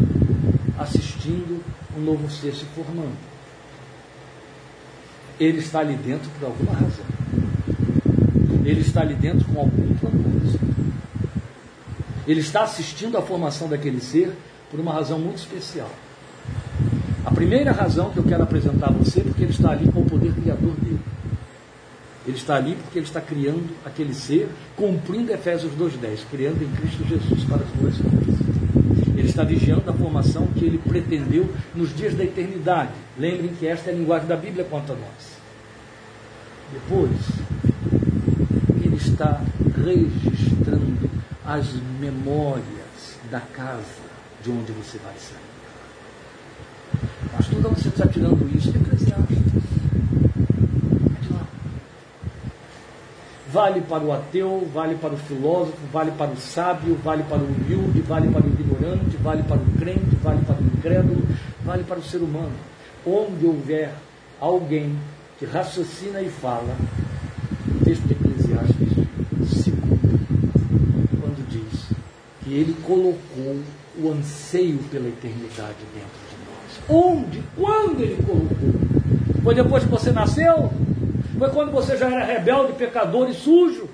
assistindo 0.78 1.62
um 1.96 2.00
novo 2.00 2.30
ser 2.30 2.54
se 2.54 2.64
formando. 2.64 3.16
Ele 5.38 5.58
está 5.58 5.80
ali 5.80 5.94
dentro 5.96 6.30
por 6.38 6.46
alguma 6.46 6.72
razão. 6.72 7.04
Ele 8.64 8.80
está 8.80 9.00
ali 9.00 9.14
dentro 9.14 9.46
com 9.46 9.60
algum 9.60 9.94
propósito. 9.94 10.60
Ele 12.26 12.40
está 12.40 12.62
assistindo 12.62 13.16
à 13.18 13.22
formação 13.22 13.68
daquele 13.68 14.00
ser 14.00 14.32
por 14.70 14.78
uma 14.80 14.92
razão 14.92 15.18
muito 15.18 15.38
especial. 15.38 15.90
A 17.24 17.30
primeira 17.30 17.72
razão 17.72 18.10
que 18.10 18.18
eu 18.18 18.24
quero 18.24 18.42
apresentar 18.42 18.88
a 18.88 18.92
você 18.92 19.20
é 19.20 19.24
porque 19.24 19.42
ele 19.42 19.52
está 19.52 19.70
ali 19.72 19.90
com 19.90 20.00
o 20.00 20.04
poder 20.04 20.32
criador 20.34 20.74
dele. 20.76 21.00
Ele 22.30 22.36
está 22.38 22.54
ali 22.54 22.76
porque 22.76 23.00
ele 23.00 23.06
está 23.06 23.20
criando 23.20 23.68
aquele 23.84 24.14
ser, 24.14 24.48
cumprindo 24.76 25.32
Efésios 25.32 25.72
2,10, 25.72 26.20
criando 26.30 26.62
em 26.62 26.70
Cristo 26.76 27.04
Jesus 27.04 27.42
para 27.42 27.56
as 27.56 27.70
boas 27.70 27.94
obras. 27.98 28.38
Ele 29.16 29.28
está 29.28 29.42
vigiando 29.42 29.90
a 29.90 29.92
formação 29.92 30.46
que 30.46 30.64
ele 30.64 30.78
pretendeu 30.78 31.52
nos 31.74 31.94
dias 31.96 32.14
da 32.14 32.22
eternidade. 32.22 32.92
Lembrem 33.18 33.52
que 33.58 33.66
esta 33.66 33.90
é 33.90 33.92
a 33.92 33.96
linguagem 33.96 34.28
da 34.28 34.36
Bíblia 34.36 34.64
quanto 34.64 34.92
a 34.92 34.94
nós. 34.94 35.40
Depois, 36.72 37.10
ele 38.80 38.94
está 38.94 39.42
registrando 39.76 41.10
as 41.44 41.66
memórias 41.98 43.18
da 43.28 43.40
casa 43.40 43.82
de 44.40 44.50
onde 44.52 44.70
você 44.70 44.98
vai 44.98 45.14
sair. 45.18 45.50
Pastor, 47.36 47.60
de 47.60 47.80
você 47.80 47.88
está 47.88 48.06
tirando 48.06 48.56
isso? 48.56 48.68
Eclesiastes. 48.70 49.36
É 51.16 51.20
de 51.26 51.32
lá. 51.32 51.46
Vale 53.52 53.80
para 53.80 54.04
o 54.04 54.12
ateu, 54.12 54.68
vale 54.72 54.94
para 54.94 55.14
o 55.14 55.16
filósofo, 55.16 55.78
vale 55.92 56.12
para 56.12 56.30
o 56.30 56.36
sábio, 56.36 56.96
vale 57.02 57.22
para 57.24 57.38
o 57.38 57.46
humilde, 57.46 58.00
vale 58.00 58.28
para 58.28 58.42
o 58.42 58.48
ignorante, 58.48 59.16
vale 59.16 59.42
para 59.42 59.56
o 59.56 59.78
crente, 59.78 60.16
vale 60.22 60.44
para 60.44 60.56
o 60.56 60.64
incrédulo, 60.64 61.22
vale 61.64 61.84
para 61.84 61.98
o 61.98 62.02
ser 62.02 62.18
humano. 62.18 62.52
Onde 63.04 63.46
houver 63.46 63.92
alguém 64.40 64.96
que 65.38 65.46
raciocina 65.46 66.20
e 66.20 66.28
fala, 66.28 66.76
o 67.68 67.84
texto 67.84 68.02
de 68.02 68.12
Eclesiastes 68.12 68.88
se 69.52 69.70
cumpre 69.72 70.18
quando 71.20 71.48
diz 71.48 71.90
que 72.44 72.54
ele 72.54 72.76
colocou 72.84 73.60
o 73.98 74.12
anseio 74.12 74.78
pela 74.90 75.08
eternidade 75.08 75.78
dentro 75.94 76.30
Onde? 76.88 77.42
Quando 77.56 78.00
ele 78.00 78.22
colocou? 78.22 78.80
Foi 79.42 79.54
depois 79.54 79.84
que 79.84 79.90
você 79.90 80.12
nasceu? 80.12 80.70
Foi 81.40 81.48
quando 81.48 81.72
você 81.72 81.96
já 81.96 82.06
era 82.06 82.22
rebelde, 82.22 82.74
pecador 82.74 83.26
e 83.30 83.32
sujo? 83.32 83.88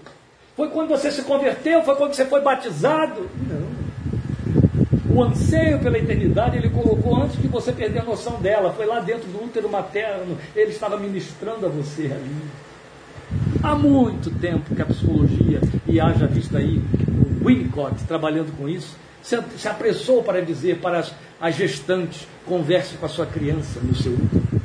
Foi 0.56 0.68
quando 0.68 0.88
você 0.88 1.12
se 1.12 1.22
converteu? 1.22 1.80
Foi 1.84 1.94
quando 1.94 2.12
você 2.12 2.24
foi 2.24 2.40
batizado? 2.40 3.30
Não. 3.48 5.16
O 5.16 5.22
anseio 5.22 5.78
pela 5.78 5.96
eternidade 5.96 6.56
ele 6.56 6.68
colocou 6.68 7.22
antes 7.22 7.40
de 7.40 7.46
você 7.46 7.70
perder 7.70 8.00
a 8.00 8.02
noção 8.02 8.40
dela. 8.40 8.72
Foi 8.72 8.84
lá 8.84 8.98
dentro 8.98 9.28
do 9.28 9.44
útero 9.44 9.68
materno. 9.68 10.36
Ele 10.56 10.72
estava 10.72 10.96
ministrando 10.96 11.66
a 11.66 11.68
você 11.68 12.06
ali. 12.06 12.36
Há 13.62 13.76
muito 13.76 14.28
tempo 14.40 14.74
que 14.74 14.82
a 14.82 14.86
psicologia, 14.86 15.60
e 15.86 16.00
haja 16.00 16.26
visto 16.26 16.56
aí 16.56 16.82
o 17.06 17.46
Winnicott 17.46 18.02
trabalhando 18.08 18.50
com 18.56 18.68
isso, 18.68 18.96
se, 19.22 19.40
se 19.56 19.68
apressou 19.68 20.20
para 20.20 20.42
dizer 20.42 20.78
para 20.78 20.98
as, 20.98 21.14
as 21.40 21.54
gestantes: 21.54 22.26
converse 22.44 22.96
com 22.96 23.06
a 23.06 23.08
sua 23.08 23.24
criança 23.24 23.78
no 23.80 23.94
seu 23.94 24.14
útero. 24.14 24.55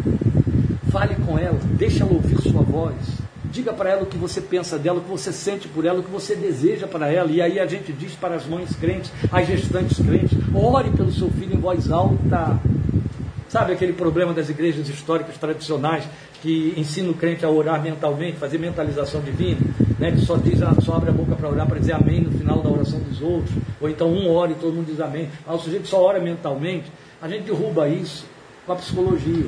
Fale 0.91 1.15
com 1.15 1.39
ela, 1.39 1.57
deixe 1.77 2.01
ela 2.01 2.11
ouvir 2.11 2.37
sua 2.41 2.61
voz. 2.61 2.95
Diga 3.45 3.71
para 3.71 3.89
ela 3.89 4.03
o 4.03 4.05
que 4.05 4.17
você 4.17 4.41
pensa 4.41 4.77
dela, 4.77 4.99
o 4.99 5.01
que 5.01 5.09
você 5.09 5.31
sente 5.31 5.67
por 5.69 5.85
ela, 5.85 5.99
o 5.99 6.03
que 6.03 6.11
você 6.11 6.35
deseja 6.35 6.85
para 6.85 7.09
ela. 7.09 7.31
E 7.31 7.41
aí 7.41 7.59
a 7.59 7.65
gente 7.65 7.93
diz 7.93 8.13
para 8.13 8.35
as 8.35 8.45
mães 8.45 8.75
crentes, 8.75 9.09
as 9.31 9.47
gestantes 9.47 9.97
crentes: 10.05 10.37
ore 10.53 10.89
pelo 10.91 11.11
seu 11.11 11.29
filho 11.29 11.55
em 11.55 11.59
voz 11.59 11.89
alta. 11.89 12.59
Sabe 13.47 13.73
aquele 13.73 13.93
problema 13.93 14.33
das 14.33 14.49
igrejas 14.49 14.87
históricas 14.87 15.37
tradicionais 15.37 16.03
que 16.41 16.73
ensina 16.75 17.09
o 17.09 17.13
crente 17.13 17.45
a 17.45 17.49
orar 17.49 17.81
mentalmente, 17.81 18.37
fazer 18.37 18.57
mentalização 18.57 19.21
divina, 19.21 19.59
né, 19.99 20.11
que 20.11 20.21
só, 20.21 20.37
diz, 20.37 20.59
só 20.83 20.95
abre 20.95 21.09
a 21.09 21.13
boca 21.13 21.35
para 21.35 21.49
orar 21.49 21.67
para 21.67 21.79
dizer 21.79 21.93
amém 21.93 22.21
no 22.21 22.31
final 22.31 22.61
da 22.61 22.69
oração 22.69 22.99
dos 22.99 23.21
outros, 23.21 23.53
ou 23.79 23.89
então 23.89 24.09
um 24.09 24.33
ora 24.33 24.51
e 24.51 24.55
todo 24.55 24.73
mundo 24.73 24.87
diz 24.87 24.99
amém. 24.99 25.29
Ah, 25.45 25.53
o 25.53 25.59
sujeito 25.59 25.87
só 25.87 26.01
ora 26.01 26.19
mentalmente, 26.19 26.91
a 27.21 27.27
gente 27.27 27.43
derruba 27.43 27.87
isso 27.87 28.25
com 28.65 28.73
a 28.73 28.75
psicologia. 28.75 29.45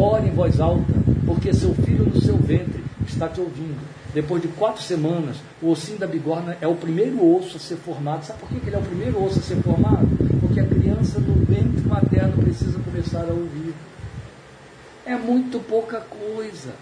Ore 0.00 0.28
em 0.28 0.32
voz 0.32 0.58
alta, 0.60 0.94
porque 1.26 1.52
seu 1.52 1.74
filho 1.74 2.06
no 2.06 2.20
seu 2.20 2.36
ventre 2.36 2.82
está 3.06 3.28
te 3.28 3.40
ouvindo. 3.40 3.78
Depois 4.14 4.40
de 4.40 4.48
quatro 4.48 4.82
semanas, 4.82 5.36
o 5.60 5.70
ossinho 5.70 5.98
da 5.98 6.06
bigorna 6.06 6.56
é 6.60 6.66
o 6.66 6.74
primeiro 6.74 7.22
osso 7.36 7.58
a 7.58 7.60
ser 7.60 7.76
formado. 7.76 8.24
Sabe 8.24 8.40
por 8.40 8.48
que 8.48 8.66
ele 8.66 8.76
é 8.76 8.78
o 8.78 8.82
primeiro 8.82 9.22
osso 9.22 9.38
a 9.38 9.42
ser 9.42 9.56
formado? 9.56 10.08
Porque 10.40 10.58
a 10.58 10.66
criança 10.66 11.20
no 11.20 11.34
ventre 11.44 11.86
materno 11.86 12.42
precisa 12.42 12.78
começar 12.78 13.24
a 13.28 13.32
ouvir 13.32 13.74
é 15.04 15.16
muito 15.16 15.58
pouca 15.58 16.00
coisa. 16.00 16.72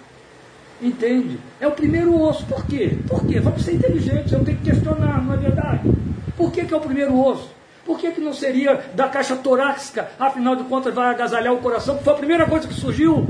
Entende? 0.80 1.38
É 1.60 1.66
o 1.66 1.72
primeiro 1.72 2.20
osso. 2.20 2.46
Por 2.46 2.64
quê? 2.66 2.96
Por 3.08 3.26
quê? 3.26 3.40
Vamos 3.40 3.62
ser 3.62 3.74
inteligentes, 3.74 4.32
eu 4.32 4.44
tenho 4.44 4.58
que 4.58 4.70
questionar, 4.70 5.24
não 5.24 5.34
é 5.34 5.36
verdade? 5.36 5.90
Por 6.36 6.52
que, 6.52 6.64
que 6.64 6.72
é 6.72 6.76
o 6.76 6.80
primeiro 6.80 7.18
osso? 7.18 7.50
Por 7.88 7.98
que, 7.98 8.10
que 8.10 8.20
não 8.20 8.34
seria 8.34 8.74
da 8.94 9.08
caixa 9.08 9.34
torácica? 9.34 10.10
Afinal 10.20 10.54
de 10.54 10.64
contas, 10.64 10.94
vai 10.94 11.08
agasalhar 11.08 11.54
o 11.54 11.58
coração, 11.62 11.98
foi 12.00 12.12
a 12.12 12.16
primeira 12.16 12.46
coisa 12.46 12.68
que 12.68 12.74
surgiu. 12.74 13.26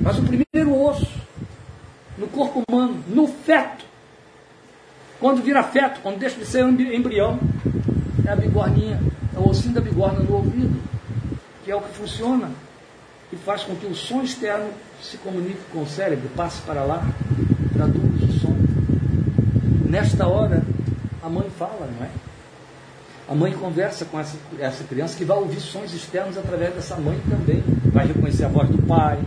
Mas 0.00 0.16
o 0.16 0.22
primeiro 0.22 0.80
osso 0.80 1.10
no 2.16 2.28
corpo 2.28 2.62
humano, 2.68 3.02
no 3.08 3.26
feto, 3.26 3.84
quando 5.18 5.42
vira 5.42 5.60
feto, 5.64 5.98
quando 6.00 6.18
deixa 6.20 6.38
de 6.38 6.46
ser 6.46 6.62
embrião, 6.62 7.36
é 8.24 8.30
a 8.30 8.36
bigorninha, 8.36 9.00
é 9.34 9.38
o 9.40 9.48
ossinho 9.48 9.74
da 9.74 9.80
bigorna 9.80 10.20
no 10.20 10.36
ouvido 10.36 10.80
que 11.64 11.72
é 11.72 11.74
o 11.74 11.80
que 11.80 11.96
funciona 11.96 12.48
e 13.32 13.36
faz 13.36 13.64
com 13.64 13.74
que 13.74 13.86
o 13.86 13.94
som 13.96 14.22
externo 14.22 14.70
se 15.02 15.16
comunique 15.16 15.58
com 15.72 15.82
o 15.82 15.86
cérebro, 15.88 16.30
passe 16.36 16.62
para 16.62 16.84
lá, 16.84 17.02
traduz 17.72 18.22
o 18.22 18.32
som. 18.38 18.56
Nesta 19.84 20.28
hora, 20.28 20.62
a 21.22 21.28
mãe 21.28 21.48
fala, 21.50 21.88
não 21.98 22.04
é? 22.04 22.10
A 23.28 23.34
mãe 23.34 23.52
conversa 23.52 24.06
com 24.06 24.18
essa, 24.18 24.38
essa 24.58 24.84
criança 24.84 25.16
que 25.16 25.24
vai 25.24 25.36
ouvir 25.36 25.60
sons 25.60 25.92
externos 25.92 26.38
através 26.38 26.74
dessa 26.74 26.96
mãe 26.96 27.20
também. 27.28 27.62
Vai 27.92 28.06
reconhecer 28.06 28.44
a 28.44 28.48
voz 28.48 28.68
do 28.70 28.80
pai, 28.82 29.18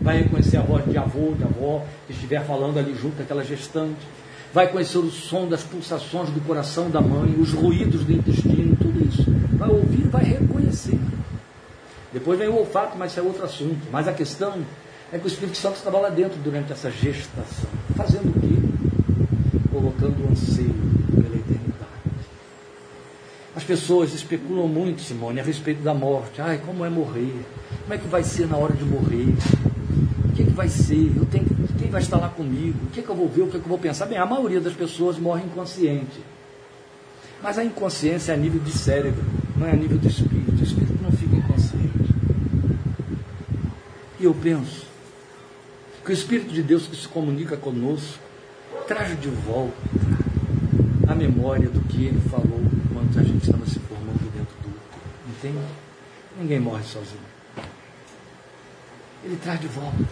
vai 0.00 0.18
reconhecer 0.18 0.56
a 0.56 0.62
voz 0.62 0.84
de 0.84 0.96
avô, 0.96 1.32
de 1.32 1.42
avó, 1.42 1.84
que 2.06 2.12
estiver 2.12 2.44
falando 2.44 2.78
ali 2.78 2.94
junto 2.94 3.20
aquela 3.20 3.42
gestante. 3.42 4.06
Vai 4.52 4.68
conhecer 4.68 4.98
o 4.98 5.10
som 5.10 5.48
das 5.48 5.64
pulsações 5.64 6.30
do 6.30 6.40
coração 6.42 6.88
da 6.88 7.00
mãe, 7.00 7.34
os 7.36 7.52
ruídos 7.52 8.04
do 8.04 8.12
intestino, 8.12 8.76
tudo 8.76 9.04
isso. 9.04 9.24
Vai 9.54 9.68
ouvir, 9.68 10.06
vai 10.06 10.22
reconhecer. 10.22 10.98
Depois 12.12 12.38
vem 12.38 12.48
o 12.48 12.58
olfato, 12.58 12.96
mas 12.96 13.10
isso 13.10 13.18
é 13.18 13.22
outro 13.24 13.44
assunto. 13.44 13.88
Mas 13.90 14.06
a 14.06 14.12
questão 14.12 14.62
é 15.12 15.18
que 15.18 15.24
o 15.24 15.26
Espírito 15.26 15.58
Santo 15.58 15.74
estava 15.74 15.98
lá 15.98 16.08
dentro 16.08 16.38
durante 16.38 16.72
essa 16.72 16.88
gestação. 16.88 17.68
Fazendo 17.96 18.30
o 18.30 18.40
quê? 18.40 18.63
Colocando 19.84 20.30
anseio 20.30 20.72
pela 21.14 21.36
eternidade. 21.36 21.84
As 23.54 23.62
pessoas 23.64 24.14
especulam 24.14 24.66
muito, 24.66 25.02
Simone, 25.02 25.40
a 25.40 25.42
respeito 25.42 25.82
da 25.82 25.92
morte. 25.92 26.40
Ai, 26.40 26.56
como 26.64 26.86
é 26.86 26.88
morrer? 26.88 27.44
Como 27.82 27.92
é 27.92 27.98
que 27.98 28.08
vai 28.08 28.22
ser 28.22 28.48
na 28.48 28.56
hora 28.56 28.72
de 28.72 28.82
morrer? 28.82 29.34
O 30.24 30.32
que, 30.34 30.42
é 30.42 30.46
que 30.46 30.52
vai 30.52 30.70
ser? 30.70 31.12
Eu 31.14 31.26
tenho, 31.26 31.44
quem 31.78 31.90
vai 31.90 32.00
estar 32.00 32.16
lá 32.16 32.30
comigo? 32.30 32.78
O 32.84 32.90
que, 32.92 33.00
é 33.00 33.02
que 33.02 33.08
eu 33.10 33.14
vou 33.14 33.28
ver? 33.28 33.42
O 33.42 33.48
que, 33.48 33.58
é 33.58 33.60
que 33.60 33.66
eu 33.66 33.68
vou 33.68 33.78
pensar? 33.78 34.06
Bem, 34.06 34.16
a 34.16 34.24
maioria 34.24 34.58
das 34.58 34.72
pessoas 34.72 35.18
morre 35.18 35.44
inconsciente. 35.44 36.18
Mas 37.42 37.58
a 37.58 37.64
inconsciência 37.64 38.32
é 38.32 38.34
a 38.34 38.38
nível 38.38 38.60
de 38.60 38.72
cérebro, 38.72 39.22
não 39.54 39.66
é 39.66 39.72
a 39.72 39.76
nível 39.76 39.98
do 39.98 40.08
espírito. 40.08 40.58
O 40.58 40.64
espírito 40.64 40.98
não 41.02 41.12
fica 41.12 41.36
inconsciente. 41.36 42.14
E 44.18 44.24
eu 44.24 44.32
penso 44.32 44.86
que 46.02 46.10
o 46.10 46.14
Espírito 46.14 46.52
de 46.52 46.62
Deus 46.62 46.86
que 46.86 46.96
se 46.96 47.08
comunica 47.08 47.56
conosco 47.56 48.23
traz 48.86 49.20
de 49.20 49.28
volta 49.28 49.74
a 51.08 51.14
memória 51.14 51.68
do 51.68 51.80
que 51.82 52.06
ele 52.06 52.20
falou 52.28 52.60
enquanto 52.90 53.18
a 53.18 53.22
gente 53.22 53.44
estava 53.44 53.64
se 53.66 53.78
formando 53.80 54.32
dentro 54.32 54.54
do 54.62 54.68
útero. 54.68 55.02
Entende? 55.28 55.64
Ninguém 56.38 56.60
morre 56.60 56.82
sozinho. 56.84 57.20
Ele 59.24 59.36
traz 59.36 59.60
de 59.60 59.68
volta. 59.68 60.04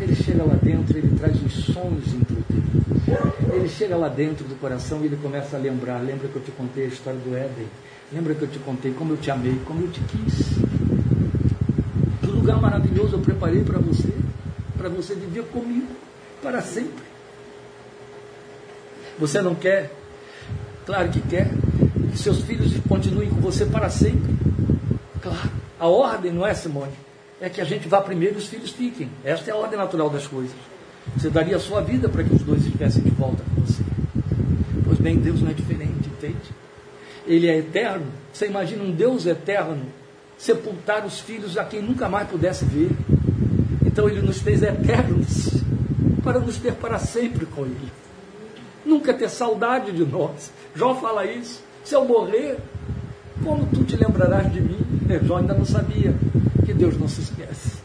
Ele 0.00 0.14
chega 0.14 0.44
lá 0.44 0.54
dentro, 0.54 0.98
ele 0.98 1.16
traz 1.16 1.42
os 1.42 1.52
sonhos 1.66 2.06
introduzidos. 2.12 3.54
Ele 3.54 3.68
chega 3.68 3.96
lá 3.96 4.08
dentro 4.08 4.44
do 4.44 4.58
coração 4.58 5.02
e 5.02 5.06
ele 5.06 5.16
começa 5.16 5.56
a 5.56 5.60
lembrar. 5.60 5.98
Lembra 5.98 6.28
que 6.28 6.36
eu 6.36 6.42
te 6.42 6.50
contei 6.50 6.84
a 6.84 6.88
história 6.88 7.20
do 7.20 7.36
Éden? 7.36 7.66
Lembra 8.12 8.34
que 8.34 8.42
eu 8.42 8.48
te 8.48 8.58
contei 8.58 8.92
como 8.92 9.12
eu 9.12 9.16
te 9.16 9.30
amei, 9.30 9.58
como 9.64 9.82
eu 9.82 9.90
te 9.90 10.00
quis? 10.00 10.62
lugar 12.42 12.60
maravilhoso 12.60 13.14
eu 13.14 13.20
preparei 13.20 13.62
para 13.62 13.78
você, 13.78 14.12
para 14.76 14.88
você 14.88 15.14
viver 15.14 15.44
comigo 15.44 15.86
para 16.42 16.60
sempre. 16.60 17.11
Você 19.18 19.40
não 19.40 19.54
quer? 19.54 19.90
Claro 20.86 21.08
que 21.08 21.20
quer. 21.20 21.50
Que 22.10 22.18
seus 22.18 22.40
filhos 22.42 22.72
continuem 22.88 23.28
com 23.28 23.40
você 23.40 23.64
para 23.64 23.88
sempre. 23.88 24.34
Claro. 25.20 25.50
A 25.78 25.88
ordem, 25.88 26.32
não 26.32 26.46
é, 26.46 26.54
Simone? 26.54 26.92
É 27.40 27.48
que 27.48 27.60
a 27.60 27.64
gente 27.64 27.88
vá 27.88 28.00
primeiro 28.00 28.36
e 28.36 28.38
os 28.38 28.46
filhos 28.46 28.70
fiquem. 28.70 29.10
Esta 29.24 29.50
é 29.50 29.52
a 29.52 29.56
ordem 29.56 29.78
natural 29.78 30.10
das 30.10 30.26
coisas. 30.26 30.54
Você 31.16 31.28
daria 31.28 31.56
a 31.56 31.60
sua 31.60 31.80
vida 31.80 32.08
para 32.08 32.22
que 32.22 32.34
os 32.34 32.42
dois 32.42 32.64
estivessem 32.64 33.02
de 33.02 33.10
volta 33.10 33.42
com 33.42 33.60
você. 33.62 33.82
Pois 34.84 34.98
bem, 34.98 35.16
Deus 35.16 35.40
não 35.40 35.50
é 35.50 35.54
diferente, 35.54 36.08
entende? 36.08 36.36
Ele 37.26 37.48
é 37.48 37.58
eterno. 37.58 38.06
Você 38.32 38.46
imagina 38.46 38.82
um 38.84 38.92
Deus 38.92 39.26
eterno 39.26 39.86
sepultar 40.38 41.04
os 41.06 41.20
filhos 41.20 41.56
a 41.56 41.64
quem 41.64 41.80
nunca 41.80 42.08
mais 42.08 42.28
pudesse 42.28 42.64
ver. 42.64 42.90
Então 43.84 44.08
ele 44.08 44.22
nos 44.22 44.40
fez 44.40 44.62
eternos 44.62 45.50
para 46.22 46.38
nos 46.38 46.56
ter 46.58 46.72
para 46.74 46.98
sempre 46.98 47.46
com 47.46 47.64
ele. 47.64 47.92
Nunca 48.84 49.14
ter 49.14 49.28
saudade 49.28 49.92
de 49.92 50.04
nós. 50.04 50.52
Jó 50.74 50.94
fala 50.94 51.24
isso. 51.24 51.62
Se 51.84 51.94
eu 51.94 52.04
morrer, 52.04 52.58
como 53.44 53.66
tu 53.66 53.84
te 53.84 53.96
lembrarás 53.96 54.52
de 54.52 54.60
mim? 54.60 54.78
É, 55.08 55.18
Jó 55.24 55.36
ainda 55.36 55.54
não 55.54 55.64
sabia 55.64 56.14
que 56.64 56.72
Deus 56.72 56.98
não 56.98 57.08
se 57.08 57.20
esquece. 57.20 57.78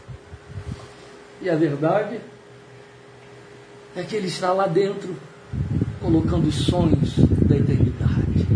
E 1.40 1.48
a 1.48 1.56
verdade 1.56 2.20
é 3.94 4.02
que 4.02 4.16
ele 4.16 4.28
está 4.28 4.52
lá 4.52 4.66
dentro, 4.66 5.16
colocando 6.00 6.48
os 6.48 6.54
sonhos 6.54 7.16
da 7.48 7.56
eternidade, 7.56 8.46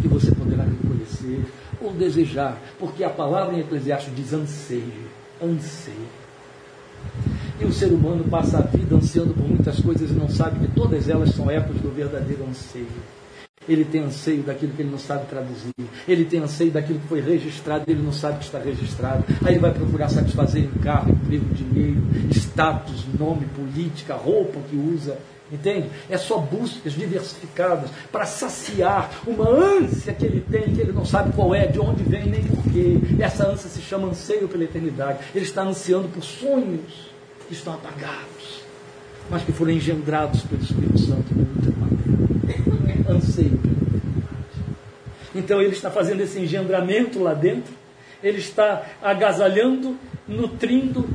que 0.00 0.08
você 0.08 0.32
poderá 0.32 0.64
reconhecer 0.64 1.44
ou 1.80 1.92
desejar, 1.92 2.58
porque 2.78 3.04
a 3.04 3.10
palavra 3.10 3.54
em 3.54 3.60
Eclesiastes 3.60 4.14
diz 4.14 4.32
anseio, 4.32 5.08
anseio. 5.42 6.21
E 7.62 7.64
o 7.64 7.72
ser 7.72 7.92
humano 7.92 8.24
passa 8.24 8.58
a 8.58 8.62
vida 8.62 8.96
ansiando 8.96 9.32
por 9.34 9.48
muitas 9.48 9.78
coisas 9.78 10.10
e 10.10 10.14
não 10.14 10.28
sabe 10.28 10.66
que 10.66 10.74
todas 10.74 11.08
elas 11.08 11.30
são 11.30 11.48
ecos 11.48 11.76
do 11.76 11.94
verdadeiro 11.94 12.44
anseio. 12.44 12.88
Ele 13.68 13.84
tem 13.84 14.02
anseio 14.02 14.42
daquilo 14.42 14.72
que 14.72 14.82
ele 14.82 14.90
não 14.90 14.98
sabe 14.98 15.26
traduzir. 15.26 15.70
Ele 16.08 16.24
tem 16.24 16.40
anseio 16.40 16.72
daquilo 16.72 16.98
que 16.98 17.06
foi 17.06 17.20
registrado 17.20 17.84
e 17.86 17.92
ele 17.92 18.02
não 18.02 18.12
sabe 18.12 18.38
que 18.38 18.46
está 18.46 18.58
registrado. 18.58 19.24
Aí 19.44 19.52
ele 19.52 19.60
vai 19.60 19.72
procurar 19.72 20.08
satisfazer 20.08 20.64
em 20.64 20.70
carro, 20.80 21.12
emprego, 21.12 21.54
dinheiro, 21.54 22.02
status, 22.34 23.04
nome, 23.16 23.46
política, 23.54 24.14
roupa 24.14 24.58
que 24.68 24.74
usa. 24.74 25.16
Entende? 25.52 25.88
É 26.10 26.18
só 26.18 26.38
buscas 26.38 26.94
diversificadas 26.94 27.90
para 28.10 28.26
saciar 28.26 29.08
uma 29.24 29.48
ânsia 29.48 30.12
que 30.12 30.24
ele 30.24 30.40
tem, 30.40 30.74
que 30.74 30.80
ele 30.80 30.90
não 30.90 31.04
sabe 31.04 31.32
qual 31.32 31.54
é, 31.54 31.68
de 31.68 31.78
onde 31.78 32.02
vem, 32.02 32.26
nem 32.26 32.42
porquê. 32.42 32.98
Essa 33.20 33.46
ânsia 33.46 33.70
se 33.70 33.80
chama 33.80 34.08
anseio 34.08 34.48
pela 34.48 34.64
eternidade. 34.64 35.20
Ele 35.32 35.44
está 35.44 35.62
ansiando 35.62 36.08
por 36.08 36.24
sonhos 36.24 37.11
que 37.46 37.54
estão 37.54 37.74
apagados, 37.74 38.62
mas 39.30 39.42
que 39.42 39.52
foram 39.52 39.72
engendrados 39.72 40.42
pelo 40.42 40.62
Espírito 40.62 40.98
Santo 40.98 41.34
no 41.34 41.42
útero 41.42 41.76
materno. 41.78 42.02
Anseio 43.08 43.58
pela 43.58 43.74
eternidade. 43.74 44.60
Então 45.34 45.60
ele 45.60 45.72
está 45.72 45.90
fazendo 45.90 46.20
esse 46.20 46.38
engendramento 46.38 47.20
lá 47.22 47.34
dentro, 47.34 47.74
ele 48.22 48.38
está 48.38 48.86
agasalhando, 49.02 49.96
nutrindo 50.26 51.08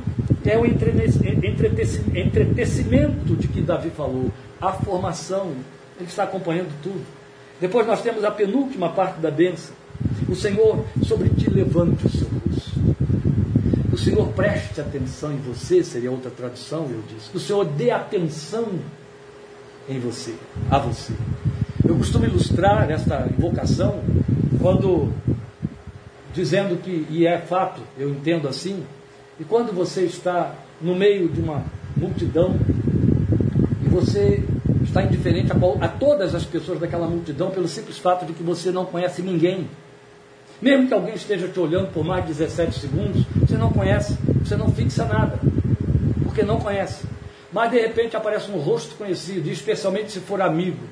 é 0.44 0.56
o 0.56 0.64
entretecimento 0.64 3.34
de 3.36 3.48
que 3.48 3.60
Davi 3.60 3.90
falou, 3.90 4.30
a 4.60 4.72
formação, 4.72 5.52
ele 5.98 6.08
está 6.08 6.22
acompanhando 6.22 6.70
tudo. 6.82 7.04
Depois 7.60 7.84
nós 7.86 8.00
temos 8.00 8.24
a 8.24 8.30
penúltima 8.30 8.88
parte 8.90 9.20
da 9.20 9.30
bênção. 9.30 9.74
O 10.28 10.34
Senhor 10.34 10.84
sobre 11.04 11.28
ti 11.30 11.50
levante 11.50 12.06
o 12.06 12.08
seu 12.08 12.28
rosto. 12.28 12.47
Senhor 14.10 14.28
preste 14.28 14.80
atenção 14.80 15.32
em 15.32 15.38
você, 15.38 15.82
seria 15.82 16.10
outra 16.10 16.30
tradução, 16.30 16.86
eu 16.90 17.02
disse. 17.08 17.30
O 17.34 17.38
Senhor 17.40 17.64
dê 17.64 17.90
atenção 17.90 18.66
em 19.88 19.98
você, 19.98 20.34
a 20.70 20.78
você. 20.78 21.12
Eu 21.86 21.96
costumo 21.96 22.24
ilustrar 22.24 22.90
esta 22.90 23.28
invocação 23.36 24.00
quando 24.60 25.12
dizendo 26.32 26.80
que, 26.82 27.06
e 27.10 27.26
é 27.26 27.38
fato, 27.38 27.80
eu 27.98 28.10
entendo 28.10 28.46
assim, 28.48 28.84
e 29.40 29.44
quando 29.44 29.72
você 29.72 30.02
está 30.02 30.54
no 30.80 30.94
meio 30.94 31.28
de 31.28 31.40
uma 31.40 31.64
multidão 31.96 32.54
e 33.84 33.88
você 33.88 34.44
está 34.82 35.02
indiferente 35.02 35.50
a, 35.52 35.84
a, 35.84 35.88
todas 35.88 36.34
as 36.34 36.44
pessoas 36.44 36.78
daquela 36.78 37.06
multidão 37.06 37.50
pelo 37.50 37.68
simples 37.68 37.98
fato 37.98 38.24
de 38.26 38.32
que 38.32 38.42
você 38.42 38.70
não 38.70 38.84
conhece 38.84 39.22
ninguém. 39.22 39.68
Mesmo 40.60 40.88
que 40.88 40.94
alguém 40.94 41.14
esteja 41.14 41.46
te 41.46 41.60
olhando 41.60 41.92
por 41.92 42.04
mais 42.04 42.22
de 42.26 42.32
17 42.32 42.80
segundos, 42.80 43.24
você 43.40 43.56
não 43.56 43.70
conhece, 43.70 44.18
você 44.44 44.56
não 44.56 44.72
fixa 44.72 45.04
nada, 45.04 45.38
porque 46.24 46.42
não 46.42 46.58
conhece. 46.58 47.04
Mas 47.52 47.70
de 47.70 47.80
repente 47.80 48.16
aparece 48.16 48.50
um 48.50 48.58
rosto 48.58 48.96
conhecido, 48.96 49.48
especialmente 49.48 50.12
se 50.12 50.20
for 50.20 50.40
amigo. 50.42 50.84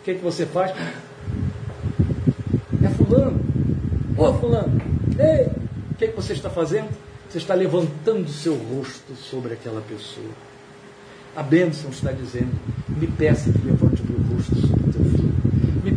O 0.00 0.04
que, 0.04 0.12
é 0.12 0.14
que 0.14 0.22
você 0.22 0.44
faz? 0.44 0.72
É 2.84 2.88
fulano. 2.90 3.40
Ô 4.16 4.34
fulano, 4.34 4.80
ei, 5.18 5.46
o 5.90 5.94
que, 5.94 6.04
é 6.04 6.08
que 6.08 6.16
você 6.16 6.34
está 6.34 6.50
fazendo? 6.50 6.88
Você 7.28 7.38
está 7.38 7.54
levantando 7.54 8.28
seu 8.28 8.54
rosto 8.54 9.14
sobre 9.14 9.54
aquela 9.54 9.80
pessoa. 9.80 10.30
A 11.36 11.42
bênção 11.42 11.90
está 11.90 12.12
dizendo: 12.12 12.50
me 12.88 13.06
peça 13.06 13.52
que 13.52 13.58
levante 13.58 14.02
o 14.02 14.06
meu 14.06 14.34
rosto 14.34 14.54
sobre 14.54 14.88
o 14.88 14.92
teu 14.92 15.04
filho. 15.04 15.37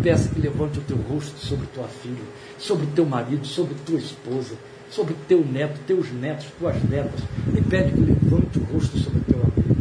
Me 0.01 0.05
peça 0.05 0.29
que 0.29 0.41
levante 0.41 0.79
o 0.79 0.81
teu 0.81 0.97
rosto 0.97 1.37
sobre 1.37 1.67
tua 1.67 1.87
filha, 1.87 2.23
sobre 2.57 2.87
teu 2.87 3.05
marido, 3.05 3.45
sobre 3.45 3.75
tua 3.85 3.99
esposa, 3.99 4.55
sobre 4.89 5.13
teu 5.27 5.45
neto, 5.45 5.79
teus 5.85 6.11
netos, 6.11 6.47
tuas 6.57 6.75
netas. 6.89 7.21
Me 7.45 7.61
pede 7.61 7.91
que 7.91 7.99
levante 7.99 8.57
o 8.57 8.63
rosto 8.73 8.97
sobre 8.97 9.19
teu 9.19 9.39
amigo. 9.39 9.75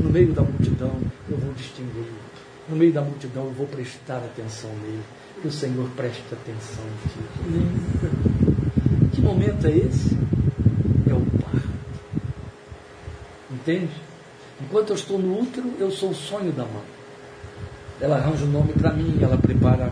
No 0.00 0.10
meio 0.10 0.32
da 0.32 0.42
multidão 0.42 0.92
eu 1.28 1.36
vou 1.36 1.52
distingui-lo. 1.54 2.06
No 2.68 2.76
meio 2.76 2.92
da 2.92 3.02
multidão 3.02 3.46
eu 3.46 3.50
vou 3.50 3.66
prestar 3.66 4.18
atenção 4.18 4.70
nele. 4.80 5.02
Que 5.42 5.48
o 5.48 5.52
Senhor 5.52 5.90
preste 5.96 6.22
atenção 6.30 6.84
em 6.84 7.08
ti. 7.08 7.18
Que 9.12 9.20
momento 9.20 9.66
é 9.66 9.76
esse? 9.76 10.16
é 11.10 11.14
o 11.14 11.42
parto. 11.42 11.68
Entende? 13.50 13.90
Enquanto 14.62 14.90
eu 14.90 14.94
estou 14.94 15.18
no 15.18 15.40
útero, 15.40 15.68
eu 15.80 15.90
sou 15.90 16.10
o 16.10 16.14
sonho 16.14 16.52
da 16.52 16.62
mãe. 16.62 17.03
Ela 18.04 18.16
arranja 18.16 18.44
o 18.44 18.48
um 18.48 18.50
nome 18.50 18.74
para 18.74 18.92
mim, 18.92 19.16
ela 19.22 19.38
prepara 19.38 19.90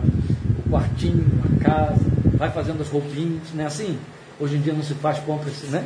o 0.63 0.69
quartinho, 0.69 1.25
a 1.43 1.63
casa, 1.63 2.05
vai 2.37 2.51
fazendo 2.51 2.79
as 2.81 2.87
roupinhas, 2.87 3.41
não 3.55 3.63
é 3.63 3.65
assim? 3.65 3.97
Hoje 4.39 4.55
em 4.55 4.61
dia 4.61 4.71
não 4.71 4.83
se 4.83 4.93
faz 4.93 5.17
compra 5.17 5.49
assim, 5.49 5.65
né? 5.65 5.83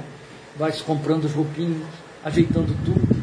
Vai 0.57 0.73
comprando 0.85 1.25
as 1.25 1.31
roupinhas, 1.31 1.77
ajeitando 2.25 2.75
tudo. 2.83 3.17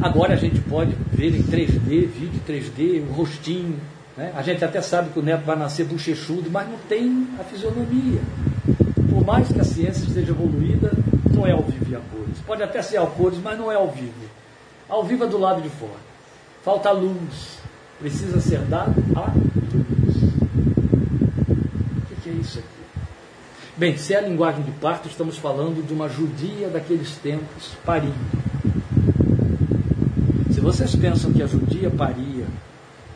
Agora 0.00 0.34
a 0.34 0.36
gente 0.36 0.60
pode 0.60 0.94
ver 1.10 1.34
em 1.34 1.42
3D, 1.42 2.06
vídeo 2.06 2.40
3D, 2.46 3.02
o 3.10 3.12
rostinho. 3.12 3.74
Né? 4.16 4.32
A 4.36 4.42
gente 4.42 4.64
até 4.64 4.80
sabe 4.80 5.10
que 5.10 5.18
o 5.18 5.22
neto 5.22 5.44
vai 5.44 5.56
nascer 5.56 5.84
bochechudo, 5.84 6.48
mas 6.48 6.68
não 6.68 6.78
tem 6.88 7.26
a 7.40 7.42
fisionomia 7.42 8.20
por 9.10 9.26
mais 9.26 9.48
que 9.48 9.60
a 9.60 9.64
ciência 9.64 10.04
esteja 10.06 10.30
evoluída, 10.30 10.92
não 11.34 11.44
é 11.44 11.50
ao 11.50 11.64
vivo 11.64 11.90
e 11.90 11.96
a 11.96 11.98
cores. 11.98 12.38
Pode 12.46 12.62
até 12.62 12.80
ser 12.82 12.98
ao 12.98 13.08
cores, 13.08 13.40
mas 13.42 13.58
não 13.58 13.72
é 13.72 13.74
ao 13.74 13.90
vivo. 13.90 14.12
Ao 14.88 15.02
vivo 15.02 15.24
é 15.24 15.26
do 15.26 15.38
lado 15.38 15.60
de 15.60 15.68
fora. 15.68 16.07
Falta 16.62 16.90
luz. 16.90 17.58
Precisa 17.98 18.40
ser 18.40 18.60
dado 18.60 18.94
a 19.16 19.32
luz. 19.32 20.16
O 22.10 22.22
que 22.22 22.30
é 22.30 22.32
isso 22.32 22.58
aqui? 22.58 22.68
Bem, 23.76 23.96
se 23.96 24.12
é 24.12 24.18
a 24.18 24.20
linguagem 24.20 24.62
de 24.62 24.72
parto, 24.72 25.08
estamos 25.08 25.38
falando 25.38 25.86
de 25.86 25.92
uma 25.92 26.08
judia 26.08 26.68
daqueles 26.68 27.16
tempos 27.16 27.74
parindo. 27.84 28.14
Se 30.52 30.60
vocês 30.60 30.96
pensam 30.96 31.32
que 31.32 31.42
a 31.42 31.46
judia 31.46 31.88
paria 31.88 32.44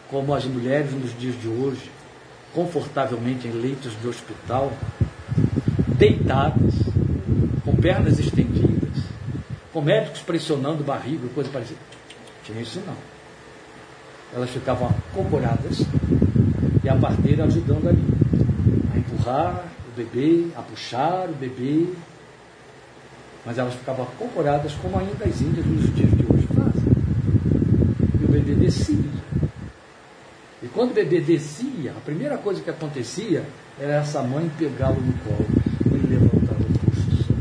como 0.08 0.34
as 0.34 0.44
mulheres 0.44 0.92
nos 0.92 1.18
dias 1.18 1.40
de 1.40 1.48
hoje, 1.48 1.90
confortavelmente 2.54 3.48
em 3.48 3.50
leitos 3.50 3.92
de 4.00 4.06
hospital, 4.06 4.72
deitadas, 5.98 6.74
com 7.64 7.74
pernas 7.74 8.18
estendidas, 8.18 9.04
com 9.72 9.80
médicos 9.80 10.20
pressionando 10.20 10.84
barriga, 10.84 11.26
coisa 11.34 11.50
parecida. 11.50 11.80
Tinha 12.44 12.60
isso 12.60 12.80
não. 12.86 13.11
Elas 14.34 14.50
ficavam 14.50 14.88
acocoradas 14.88 15.80
e 16.82 16.88
a 16.88 16.96
parteira 16.96 17.44
ajudando 17.44 17.88
ali 17.88 18.02
a 18.94 18.98
empurrar 18.98 19.64
o 19.88 19.96
bebê, 19.96 20.48
a 20.56 20.62
puxar 20.62 21.28
o 21.28 21.34
bebê. 21.34 21.86
Mas 23.44 23.58
elas 23.58 23.74
ficavam 23.74 24.04
acocoradas 24.04 24.72
como 24.74 24.98
ainda 24.98 25.24
as 25.24 25.40
índias 25.40 25.66
nos 25.66 25.94
dias 25.94 26.10
de 26.10 26.24
hoje 26.32 26.46
fazem. 26.48 26.92
E 28.20 28.24
o 28.24 28.28
bebê 28.28 28.54
descia. 28.54 29.22
E 30.62 30.68
quando 30.68 30.92
o 30.92 30.94
bebê 30.94 31.20
descia, 31.20 31.90
a 31.90 32.00
primeira 32.00 32.38
coisa 32.38 32.60
que 32.60 32.70
acontecia 32.70 33.44
era 33.78 33.94
essa 33.94 34.22
mãe 34.22 34.50
pegá-lo 34.58 35.00
no 35.00 35.12
colo 35.24 35.62
levantar 36.12 36.56
o 36.56 36.86
rosto. 36.86 37.34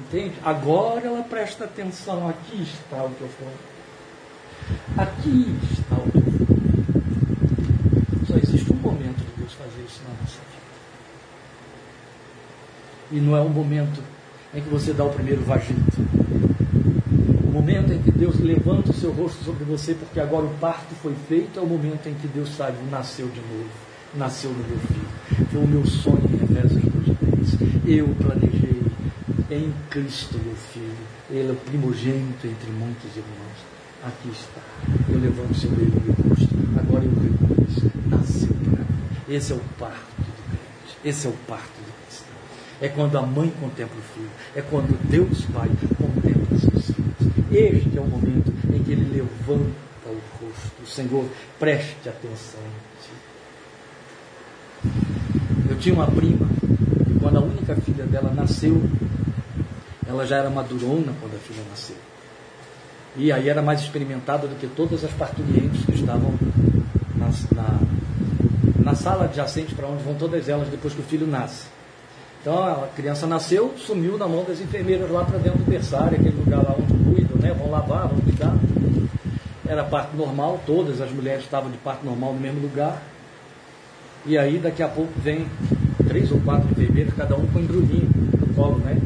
Entende? 0.00 0.34
Agora 0.44 1.06
ela 1.06 1.22
presta 1.22 1.64
atenção. 1.64 2.28
Aqui 2.28 2.62
está 2.62 3.04
o 3.04 3.10
que 3.10 3.22
eu 3.22 3.28
falo. 3.28 3.77
Aqui 4.96 5.56
está 5.72 5.96
o 5.96 6.10
falo. 6.10 6.12
Só 8.26 8.36
existe 8.36 8.72
um 8.72 8.76
momento 8.76 9.18
de 9.18 9.32
Deus 9.38 9.52
fazer 9.54 9.84
isso 9.86 10.00
na 10.04 10.10
nossa 10.20 10.38
vida. 10.38 10.68
E 13.12 13.20
não 13.20 13.36
é 13.36 13.40
um 13.40 13.48
momento 13.48 14.02
em 14.54 14.60
que 14.60 14.68
você 14.68 14.92
dá 14.92 15.04
o 15.04 15.10
primeiro 15.10 15.42
vagito. 15.42 16.00
O 17.44 17.50
momento 17.50 17.92
em 17.92 18.02
que 18.02 18.10
Deus 18.10 18.38
levanta 18.40 18.90
o 18.90 18.94
seu 18.94 19.12
rosto 19.12 19.44
sobre 19.44 19.64
você, 19.64 19.94
porque 19.94 20.20
agora 20.20 20.46
o 20.46 20.54
parto 20.58 20.94
foi 20.96 21.14
feito, 21.28 21.58
é 21.58 21.62
o 21.62 21.66
momento 21.66 22.08
em 22.08 22.14
que 22.14 22.28
Deus 22.28 22.54
sabe, 22.54 22.76
nasceu 22.90 23.26
de 23.28 23.40
novo 23.40 23.88
nasceu 24.14 24.50
no 24.50 24.64
meu 24.64 24.78
filho. 24.78 25.46
Foi 25.50 25.62
o 25.62 25.66
meu 25.66 25.86
sonho 25.86 26.22
em 26.30 26.44
Efésios 26.44 26.82
2.10. 26.82 27.86
Eu 27.86 28.08
planejei 28.14 28.82
em 29.50 29.72
Cristo, 29.90 30.38
meu 30.44 30.54
filho. 30.54 30.96
Ele 31.30 31.48
é 31.48 31.52
o 31.52 31.56
primogênito 31.56 32.46
entre 32.46 32.70
muitos 32.70 33.10
irmãos. 33.16 33.77
Aqui 34.04 34.30
está. 34.30 34.60
Eu 35.08 35.20
levanto 35.20 35.54
sobre 35.54 35.82
ele 35.82 35.92
o 35.96 36.00
meu 36.00 36.30
rosto. 36.30 36.48
Agora 36.78 37.04
eu 37.04 37.10
reconheço. 37.10 37.90
Nasceu 38.06 38.54
para 38.64 38.84
mim. 38.84 39.02
Esse 39.28 39.52
é 39.52 39.56
o 39.56 39.60
parto 39.78 40.20
do 40.20 40.32
crente. 40.50 40.98
Esse 41.04 41.26
é 41.26 41.30
o 41.30 41.34
parto 41.46 41.80
do 41.80 42.06
cristão. 42.06 42.34
É 42.80 42.88
quando 42.88 43.18
a 43.18 43.22
mãe 43.22 43.52
contempla 43.60 43.98
o 43.98 44.14
filho. 44.14 44.30
É 44.54 44.62
quando 44.62 44.98
Deus 45.08 45.44
Pai 45.46 45.68
contempla 45.96 46.58
seus 46.58 46.86
filhos. 46.86 47.52
Este 47.52 47.98
é 47.98 48.00
o 48.00 48.06
momento 48.06 48.52
em 48.72 48.82
que 48.82 48.92
ele 48.92 49.16
levanta 49.16 49.74
o 50.06 50.20
rosto. 50.40 50.82
O 50.82 50.86
Senhor, 50.86 51.28
preste 51.58 52.08
atenção 52.08 52.60
eu 55.68 55.76
tinha 55.78 55.94
uma 55.94 56.06
prima, 56.06 56.48
e 57.08 57.18
quando 57.20 57.36
a 57.36 57.40
única 57.40 57.76
filha 57.76 58.04
dela 58.06 58.32
nasceu, 58.34 58.80
ela 60.06 60.26
já 60.26 60.36
era 60.36 60.50
madurona 60.50 61.12
quando 61.20 61.34
a 61.34 61.38
filha 61.38 61.62
nasceu. 61.68 61.96
E 63.18 63.32
aí 63.32 63.48
era 63.48 63.60
mais 63.60 63.80
experimentada 63.80 64.46
do 64.46 64.54
que 64.54 64.68
todas 64.68 65.04
as 65.04 65.10
parturientes 65.10 65.84
que 65.84 65.92
estavam 65.92 66.32
na, 67.16 67.28
na, 67.52 67.80
na 68.78 68.94
sala 68.94 69.24
adjacente 69.24 69.74
para 69.74 69.88
onde 69.88 70.04
vão 70.04 70.14
todas 70.14 70.48
elas 70.48 70.68
depois 70.68 70.94
que 70.94 71.00
o 71.00 71.02
filho 71.04 71.26
nasce. 71.26 71.66
Então 72.40 72.62
a 72.64 72.86
criança 72.94 73.26
nasceu, 73.26 73.74
sumiu 73.76 74.16
na 74.16 74.28
mão 74.28 74.44
das 74.44 74.60
enfermeiras 74.60 75.10
lá 75.10 75.24
para 75.24 75.38
dentro 75.38 75.58
do 75.58 75.68
berçário, 75.68 76.14
aquele 76.14 76.36
lugar 76.36 76.62
lá 76.62 76.76
onde 76.78 76.94
cuidam, 77.12 77.36
né? 77.38 77.52
vão 77.58 77.68
lavar, 77.72 78.06
vão 78.06 78.20
cuidar. 78.20 78.54
Era 79.66 79.82
parto 79.82 80.16
normal, 80.16 80.60
todas 80.64 81.00
as 81.00 81.10
mulheres 81.10 81.42
estavam 81.42 81.72
de 81.72 81.76
parto 81.78 82.06
normal 82.06 82.34
no 82.34 82.40
mesmo 82.40 82.60
lugar. 82.60 83.02
E 84.24 84.38
aí 84.38 84.58
daqui 84.58 84.82
a 84.82 84.88
pouco 84.88 85.12
vem 85.18 85.44
três 86.06 86.30
ou 86.30 86.40
quatro 86.40 86.70
enfermeiros, 86.70 87.12
cada 87.14 87.34
um 87.34 87.44
com 87.48 87.58
um 87.58 87.62
embrulhinho 87.62 88.08
no 88.38 88.54
colo, 88.54 88.78
né? 88.78 88.96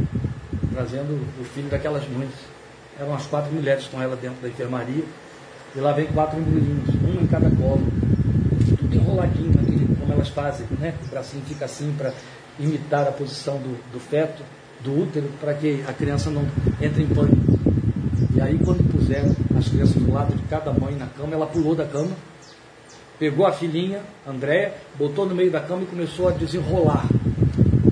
Trazendo 0.74 1.18
o 1.40 1.44
filho 1.44 1.70
daquelas 1.70 2.06
mães. 2.08 2.51
Eram 3.02 3.14
as 3.14 3.26
quatro 3.26 3.52
mulheres 3.52 3.84
com 3.86 4.00
ela 4.00 4.14
dentro 4.14 4.40
da 4.40 4.48
enfermaria. 4.48 5.02
E 5.74 5.80
lá 5.80 5.92
vem 5.92 6.06
quatro 6.06 6.38
embrulhinhos, 6.38 6.88
um 7.02 7.24
em 7.24 7.26
cada 7.26 7.50
colo. 7.50 7.82
Tudo 8.78 8.94
enroladinho, 8.94 9.52
naquele, 9.56 9.96
como 9.96 10.12
elas 10.12 10.28
fazem, 10.28 10.66
né? 10.78 10.94
O 11.04 11.08
bracinho 11.08 11.42
fica 11.44 11.64
assim 11.64 11.92
para 11.98 12.12
imitar 12.60 13.08
a 13.08 13.10
posição 13.10 13.56
do, 13.58 13.76
do 13.92 13.98
feto, 13.98 14.44
do 14.84 15.02
útero, 15.02 15.28
para 15.40 15.52
que 15.54 15.82
a 15.88 15.92
criança 15.92 16.30
não 16.30 16.46
entre 16.80 17.02
em 17.02 17.08
pânico. 17.08 17.58
E 18.36 18.40
aí 18.40 18.56
quando 18.58 18.88
puseram 18.92 19.34
as 19.58 19.68
crianças 19.68 20.00
do 20.00 20.12
lado 20.12 20.32
de 20.36 20.42
cada 20.44 20.72
mãe 20.72 20.94
na 20.94 21.06
cama, 21.06 21.34
ela 21.34 21.46
pulou 21.46 21.74
da 21.74 21.84
cama 21.84 22.12
pegou 23.22 23.46
a 23.46 23.52
filhinha, 23.52 24.00
Andréia, 24.26 24.74
botou 24.98 25.24
no 25.24 25.32
meio 25.32 25.48
da 25.48 25.60
cama 25.60 25.82
e 25.82 25.86
começou 25.86 26.28
a 26.28 26.32
desenrolar. 26.32 27.06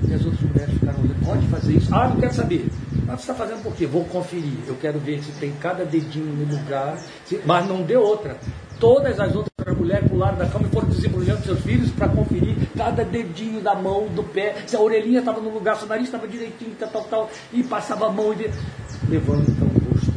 E 0.05 0.13
as 0.13 0.25
outras 0.25 0.41
mulheres 0.41 0.73
ficaram 0.73 0.99
olhando, 0.99 1.25
pode 1.25 1.47
fazer 1.47 1.71
isso? 1.71 1.95
Ah, 1.95 2.09
não 2.09 2.19
quero 2.19 2.33
saber. 2.33 2.67
Mas 3.11 3.23
você 3.23 3.31
está 3.31 3.33
fazendo 3.33 3.61
por 3.61 3.75
quê? 3.75 3.85
Vou 3.85 4.05
conferir. 4.05 4.57
Eu 4.65 4.75
quero 4.75 4.97
ver 4.97 5.21
se 5.21 5.33
tem 5.33 5.51
cada 5.59 5.83
dedinho 5.83 6.33
no 6.33 6.55
lugar. 6.55 6.97
Mas 7.45 7.67
não 7.67 7.83
deu 7.83 8.01
outra. 8.01 8.37
Todas 8.79 9.19
as 9.19 9.35
outras 9.35 9.77
mulheres 9.77 10.09
pularam 10.09 10.37
da 10.37 10.45
cama 10.45 10.65
e 10.65 10.73
foram 10.73 10.87
desembrulhando 10.87 11.43
seus 11.43 11.59
filhos 11.59 11.91
para 11.91 12.07
conferir 12.07 12.55
cada 12.75 13.03
dedinho 13.03 13.59
da 13.59 13.75
mão, 13.75 14.07
do 14.07 14.23
pé, 14.23 14.55
se 14.65 14.77
a 14.77 14.79
orelhinha 14.79 15.19
estava 15.19 15.41
no 15.41 15.49
lugar, 15.49 15.75
se 15.75 15.83
o 15.83 15.87
nariz 15.87 16.05
estava 16.05 16.25
direitinho, 16.25 16.73
tal, 16.79 16.89
tal, 16.89 17.03
tal, 17.03 17.29
e 17.51 17.61
passava 17.61 18.07
a 18.07 18.11
mão 18.11 18.33
e 18.33 18.49
levanta 19.09 19.51
o 19.51 19.89
rosto. 19.89 20.11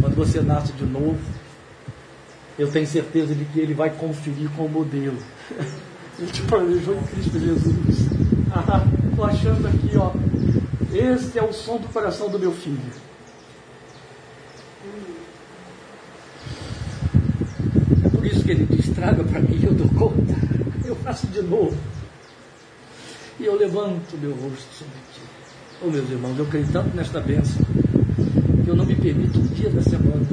Quando 0.00 0.14
você 0.14 0.40
nasce 0.40 0.72
de 0.72 0.84
novo, 0.84 1.18
eu 2.58 2.70
tenho 2.70 2.86
certeza 2.86 3.34
de 3.34 3.44
que 3.46 3.58
ele 3.58 3.74
vai 3.74 3.90
conferir 3.90 4.48
com 4.56 4.66
o 4.66 4.68
modelo. 4.68 5.18
Ele 6.18 6.30
te 6.30 6.42
planejou 6.42 6.94
em 6.94 7.02
Cristo 7.04 7.40
Jesus. 7.40 8.12
Ah, 8.54 8.84
achando 9.30 9.66
aqui, 9.66 9.96
ó. 9.96 10.12
Esse 10.92 11.38
é 11.38 11.42
o 11.42 11.52
som 11.52 11.78
do 11.78 11.88
coração 11.88 12.28
do 12.28 12.38
meu 12.38 12.52
filho. 12.52 12.78
É 18.04 18.08
por 18.08 18.26
isso 18.26 18.44
que 18.44 18.50
ele 18.50 18.66
diz: 18.66 18.94
traga 18.94 19.24
para 19.24 19.40
mim, 19.40 19.60
eu 19.62 19.72
dou 19.72 19.88
conta. 19.88 20.34
Eu 20.84 20.96
faço 20.96 21.26
de 21.28 21.40
novo. 21.40 21.76
E 23.40 23.46
eu 23.46 23.56
levanto 23.56 24.18
meu 24.18 24.32
rosto 24.32 24.74
sobre 24.74 24.92
ti. 25.14 25.22
Oh, 25.80 25.88
meus 25.88 26.10
irmãos, 26.10 26.38
eu 26.38 26.44
creio 26.46 26.66
tanto 26.70 26.94
nesta 26.94 27.18
bênção 27.20 27.64
que 28.62 28.68
eu 28.68 28.76
não 28.76 28.84
me 28.84 28.94
permito 28.94 29.38
um 29.38 29.46
dia 29.46 29.70
da 29.70 29.80
semana 29.80 30.26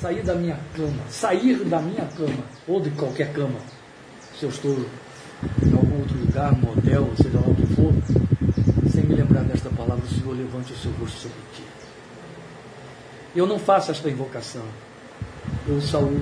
sair 0.00 0.22
da 0.22 0.34
minha 0.34 0.58
cama, 0.74 1.02
sair 1.08 1.64
da 1.64 1.80
minha 1.80 2.04
cama, 2.06 2.44
ou 2.66 2.80
de 2.80 2.90
qualquer 2.90 3.32
cama, 3.32 3.58
se 4.38 4.44
eu 4.44 4.48
estou 4.48 4.76
em 5.64 5.72
algum 5.72 5.98
outro 5.98 6.18
lugar, 6.18 6.52
no 6.56 6.72
hotel, 6.72 7.10
seja 7.16 7.38
lá 7.38 7.48
o 7.48 7.54
que 7.54 7.66
for, 7.74 7.92
lembrar 9.18 9.42
desta 9.42 9.68
palavra, 9.70 10.04
o 10.04 10.08
Senhor 10.08 10.32
levante 10.32 10.72
o 10.72 10.76
seu 10.76 10.92
rosto 10.92 11.18
sobre 11.18 11.38
ti. 11.54 11.64
Eu 13.34 13.46
não 13.46 13.58
faço 13.58 13.90
esta 13.90 14.08
invocação. 14.08 14.64
Eu 15.66 15.80
saúdo. 15.80 16.20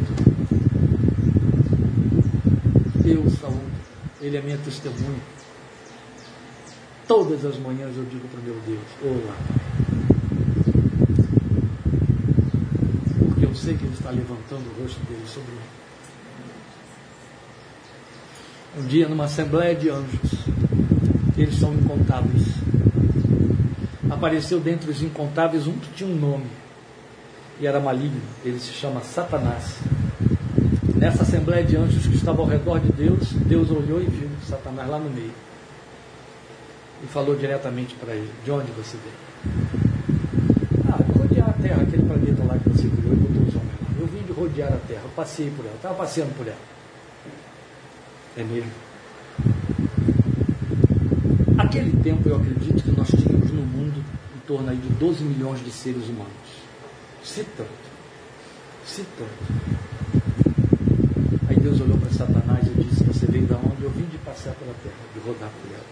Eu 3.04 3.30
saúdo. 3.30 3.76
Ele 4.20 4.38
é 4.38 4.40
minha 4.40 4.56
testemunha. 4.58 5.20
Todas 7.06 7.44
as 7.44 7.58
manhãs 7.58 7.94
eu 7.96 8.04
digo 8.04 8.26
para 8.28 8.40
meu 8.40 8.58
Deus, 8.66 8.80
olá. 9.02 9.36
Porque 13.28 13.44
eu 13.44 13.54
sei 13.54 13.76
que 13.76 13.84
Ele 13.84 13.94
está 13.94 14.10
levantando 14.10 14.64
o 14.70 14.82
rosto 14.82 14.98
dele 15.06 15.22
sobre 15.26 15.52
mim. 15.52 15.58
Um 18.78 18.86
dia, 18.88 19.08
numa 19.08 19.24
assembleia 19.24 19.74
de 19.74 19.88
anjos, 19.88 20.46
eles 21.36 21.56
são 21.58 21.74
incontáveis. 21.74 22.54
Apareceu 24.10 24.60
dentre 24.60 24.90
os 24.90 25.02
incontáveis 25.02 25.66
um 25.66 25.74
que 25.74 25.92
tinha 25.92 26.08
um 26.08 26.16
nome 26.16 26.46
e 27.60 27.66
era 27.66 27.80
maligno. 27.80 28.20
Ele 28.44 28.58
se 28.58 28.72
chama 28.72 29.00
Satanás. 29.00 29.78
Nessa 30.94 31.22
assembleia 31.22 31.62
de 31.62 31.76
anjos 31.76 32.06
que 32.06 32.14
estava 32.14 32.40
ao 32.40 32.48
redor 32.48 32.80
de 32.80 32.90
Deus, 32.92 33.32
Deus 33.32 33.70
olhou 33.70 34.00
e 34.00 34.06
viu 34.06 34.28
Satanás 34.46 34.88
lá 34.88 34.98
no 34.98 35.10
meio. 35.10 35.32
E 37.04 37.06
falou 37.06 37.36
diretamente 37.36 37.94
para 37.94 38.14
ele: 38.14 38.30
De 38.44 38.50
onde 38.50 38.70
você 38.72 38.96
veio? 38.96 39.68
Ah, 40.88 41.02
de 41.02 41.18
rodear 41.18 41.50
a 41.50 41.52
terra, 41.52 41.82
aquele 41.82 42.02
planeta 42.02 42.44
lá 42.44 42.58
que 42.58 42.70
você 42.70 42.88
criou 42.88 43.12
e 43.12 43.16
botou 43.16 43.42
os 43.42 43.54
homens 43.54 43.74
lá. 43.82 43.88
Eu 44.00 44.06
vim 44.06 44.22
de 44.22 44.32
rodear 44.32 44.72
a 44.72 44.78
terra, 44.88 45.02
eu 45.04 45.10
passei 45.14 45.50
por 45.50 45.66
ela, 45.66 45.74
estava 45.74 45.94
passeando 45.94 46.32
por 46.34 46.46
ela. 46.46 46.56
É 48.38 48.42
mesmo. 48.42 48.70
Aquele 51.76 52.02
tempo 52.02 52.26
eu 52.26 52.36
acredito 52.36 52.82
que 52.82 52.90
nós 52.90 53.06
tínhamos 53.08 53.50
no 53.50 53.60
mundo 53.60 54.02
em 54.34 54.38
torno 54.46 54.70
aí 54.70 54.78
de 54.78 54.88
12 54.94 55.22
milhões 55.22 55.62
de 55.62 55.70
seres 55.70 56.08
humanos. 56.08 56.32
Se 57.22 57.44
tanto. 57.44 57.68
Se 58.86 59.04
tanto. 59.18 59.30
Aí 61.46 61.56
Deus 61.56 61.78
olhou 61.82 61.98
para 61.98 62.08
Satanás 62.08 62.66
e 62.66 62.82
disse: 62.82 63.04
Você 63.04 63.26
veio 63.26 63.46
da 63.46 63.56
onde? 63.56 63.82
Eu 63.82 63.90
vim 63.90 64.06
de 64.06 64.16
passear 64.16 64.54
pela 64.54 64.72
terra, 64.82 64.94
de 65.12 65.20
rodar 65.20 65.50
por 65.50 65.70
ela. 65.70 65.84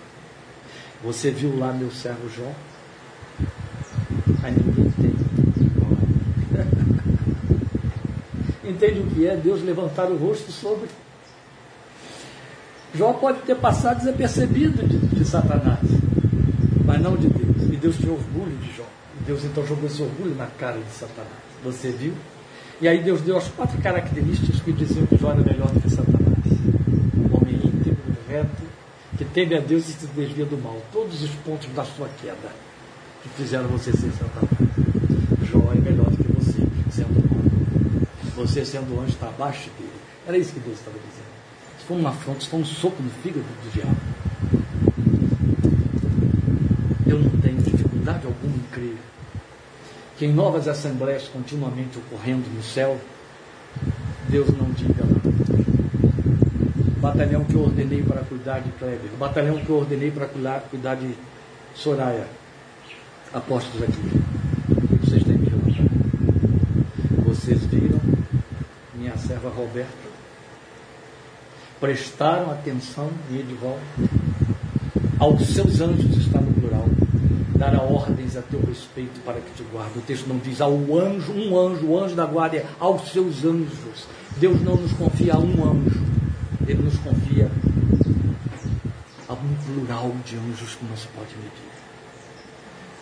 Você 1.04 1.30
viu 1.30 1.54
lá 1.58 1.70
meu 1.70 1.90
servo 1.90 2.30
Jó? 2.30 2.50
Aí 4.42 4.54
ninguém 4.54 4.86
entende. 4.86 5.24
entende 8.64 9.00
o 9.00 9.06
que 9.08 9.26
é 9.26 9.36
Deus 9.36 9.62
levantar 9.62 10.10
o 10.10 10.16
rosto 10.16 10.50
sobre? 10.50 10.88
Jó 12.96 13.12
pode 13.12 13.40
ter 13.40 13.56
passado 13.56 13.98
desapercebido 13.98 14.86
de, 14.86 14.98
de 14.98 15.24
Satanás, 15.24 15.80
mas 16.84 17.00
não 17.00 17.16
de 17.16 17.26
Deus. 17.28 17.72
E 17.72 17.76
Deus 17.76 17.96
tinha 17.96 18.12
orgulho 18.12 18.56
de 18.58 18.76
Jó. 18.76 18.84
E 19.20 19.24
Deus 19.24 19.44
então 19.44 19.66
jogou 19.66 19.86
esse 19.86 20.00
orgulho 20.00 20.34
na 20.36 20.46
cara 20.46 20.78
de 20.78 20.90
Satanás. 20.92 21.32
Você 21.64 21.90
viu? 21.90 22.14
E 22.80 22.86
aí 22.86 23.02
Deus 23.02 23.20
deu 23.20 23.36
as 23.36 23.48
quatro 23.48 23.80
características 23.82 24.60
que 24.60 24.72
diziam 24.72 25.06
que 25.06 25.16
Jó 25.16 25.32
era 25.32 25.42
melhor 25.42 25.68
do 25.72 25.80
que 25.80 25.90
Satanás. 25.90 26.38
Um 27.16 27.36
homem 27.36 27.56
íntegro, 27.56 28.16
reto, 28.28 28.62
que 29.18 29.24
teme 29.24 29.56
a 29.56 29.60
Deus 29.60 29.88
e 29.88 29.92
se 29.92 30.06
desvia 30.06 30.44
do 30.44 30.56
mal. 30.56 30.80
Todos 30.92 31.20
os 31.20 31.30
pontos 31.44 31.68
da 31.74 31.84
sua 31.84 32.08
queda 32.22 32.52
que 33.24 33.28
fizeram 33.30 33.66
você 33.66 33.90
ser 33.90 34.12
Satanás. 34.12 34.54
Jó 35.50 35.72
é 35.72 35.80
melhor 35.80 36.10
do 36.10 36.16
que 36.16 36.32
você, 36.32 36.62
sendo 36.92 37.18
humano. 37.18 38.06
Você 38.36 38.64
sendo 38.64 39.00
anjo 39.00 39.14
está 39.14 39.26
abaixo 39.26 39.68
dele. 39.78 39.90
Era 40.28 40.38
isso 40.38 40.52
que 40.52 40.60
Deus 40.60 40.78
estava 40.78 40.96
dizendo. 40.96 41.23
Isso 41.84 41.92
foi 41.92 42.00
uma 42.00 42.08
afronta, 42.08 42.38
isso 42.38 42.48
foi 42.48 42.60
um 42.60 42.64
soco 42.64 43.02
no 43.02 43.10
fígado 43.10 43.44
do 43.44 43.70
diabo. 43.70 43.96
Eu 47.06 47.18
não 47.18 47.30
tenho 47.42 47.60
dificuldade 47.60 48.24
alguma 48.24 48.56
em 48.56 48.62
crer 48.72 48.96
que 50.16 50.24
em 50.24 50.32
novas 50.32 50.66
assembleias 50.66 51.28
continuamente 51.28 51.98
ocorrendo 51.98 52.48
no 52.54 52.62
céu, 52.62 52.98
Deus 54.30 54.48
não 54.56 54.70
diga 54.70 55.04
lá. 55.04 55.20
Batalhão 57.02 57.44
que 57.44 57.52
eu 57.52 57.64
ordenei 57.64 58.02
para 58.02 58.22
cuidar 58.22 58.60
de 58.60 58.70
Kleber, 58.72 59.10
batalhão 59.18 59.58
que 59.58 59.68
eu 59.68 59.76
ordenei 59.76 60.10
para 60.10 60.26
cuidar, 60.26 60.60
cuidar 60.70 60.94
de 60.94 61.14
Soraya, 61.74 62.26
apóstolos 63.30 63.82
aqui. 63.82 64.00
Vocês 65.02 65.22
têm 65.22 65.36
que 65.36 65.50
levantar. 65.50 65.84
Vocês 67.26 67.62
viram 67.66 68.00
minha 68.94 69.14
serva 69.18 69.50
Roberta? 69.50 70.03
Prestaram 71.80 72.50
atenção, 72.50 73.10
e 73.30 73.38
Edival, 73.38 73.78
aos 75.18 75.46
seus 75.48 75.80
anjos 75.80 76.16
está 76.16 76.40
no 76.40 76.52
plural 76.52 76.88
dará 77.64 77.80
ordens 77.82 78.36
a 78.36 78.42
teu 78.42 78.60
respeito 78.60 79.20
para 79.24 79.40
que 79.40 79.50
te 79.52 79.62
guarde. 79.72 79.98
O 79.98 80.02
texto 80.02 80.26
não 80.26 80.38
diz 80.38 80.60
ao 80.60 80.74
anjo, 80.74 81.32
um 81.32 81.58
anjo, 81.58 81.86
o 81.86 81.98
anjo 81.98 82.14
da 82.14 82.26
guarda 82.26 82.58
é 82.58 82.66
aos 82.78 83.10
seus 83.10 83.44
anjos. 83.44 84.06
Deus 84.36 84.60
não 84.60 84.76
nos 84.76 84.92
confia 84.92 85.34
a 85.34 85.38
um 85.38 85.70
anjo, 85.70 86.02
Ele 86.66 86.82
nos 86.82 86.98
confia 86.98 87.50
a 89.28 89.32
um 89.32 89.54
plural 89.64 90.12
de 90.26 90.36
anjos 90.36 90.74
que 90.74 90.84
não 90.84 90.96
se 90.96 91.06
pode 91.08 91.34
medir. 91.36 91.74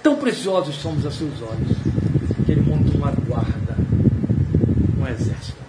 Tão 0.02 0.16
preciosos 0.16 0.76
somos 0.76 1.06
a 1.06 1.10
seus 1.10 1.40
olhos, 1.42 1.76
que 2.44 2.52
Ele 2.52 2.60
monta 2.60 2.96
uma 2.96 3.10
guarda, 3.10 3.76
um 4.98 5.06
exército 5.06 5.61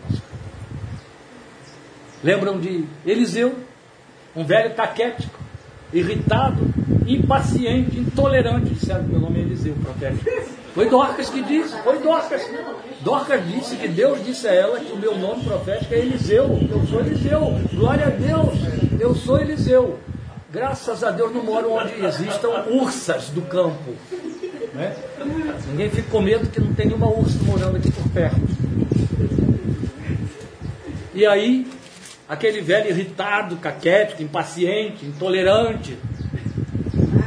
Lembram 2.23 2.59
de 2.59 2.85
Eliseu, 3.05 3.53
um 4.35 4.45
velho 4.45 4.73
caquético, 4.73 5.37
irritado, 5.91 6.63
impaciente, 7.05 7.99
intolerante, 7.99 8.73
disseram 8.73 9.03
meu 9.03 9.19
nome 9.19 9.39
é 9.39 9.41
Eliseu, 9.41 9.75
profeta. 9.83 10.17
Foi 10.73 10.89
Dorcas 10.89 11.29
que 11.29 11.43
disse, 11.43 11.75
foi 11.83 11.99
Dorcas. 11.99 12.41
Dorcas 13.01 13.45
disse 13.47 13.75
que 13.75 13.87
Deus 13.87 14.25
disse 14.25 14.47
a 14.47 14.53
ela 14.53 14.79
que 14.79 14.91
o 14.91 14.97
meu 14.97 15.15
nome 15.17 15.43
profético 15.43 15.93
é 15.93 15.99
Eliseu. 15.99 16.59
Eu 16.69 16.87
sou 16.87 17.01
Eliseu. 17.01 17.59
Glória 17.73 18.07
a 18.07 18.09
Deus. 18.09 18.57
Eu 18.99 19.13
sou 19.13 19.39
Eliseu. 19.39 19.99
Graças 20.51 21.03
a 21.03 21.11
Deus 21.11 21.33
não 21.33 21.43
moro 21.43 21.73
onde 21.73 21.93
existam 22.03 22.65
ursas 22.69 23.29
do 23.29 23.41
campo. 23.41 23.93
Né? 24.73 24.95
Ninguém 25.67 25.89
fica 25.89 26.09
com 26.09 26.21
medo 26.21 26.49
que 26.49 26.59
não 26.59 26.73
tem 26.73 26.87
nenhuma 26.87 27.07
ursa 27.07 27.37
morando 27.43 27.77
aqui 27.77 27.91
por 27.91 28.09
perto. 28.09 28.41
E 31.13 31.25
aí, 31.27 31.67
aquele 32.27 32.61
velho 32.61 32.89
irritado, 32.89 33.57
caquético, 33.57 34.23
impaciente, 34.23 35.05
intolerante, 35.05 35.97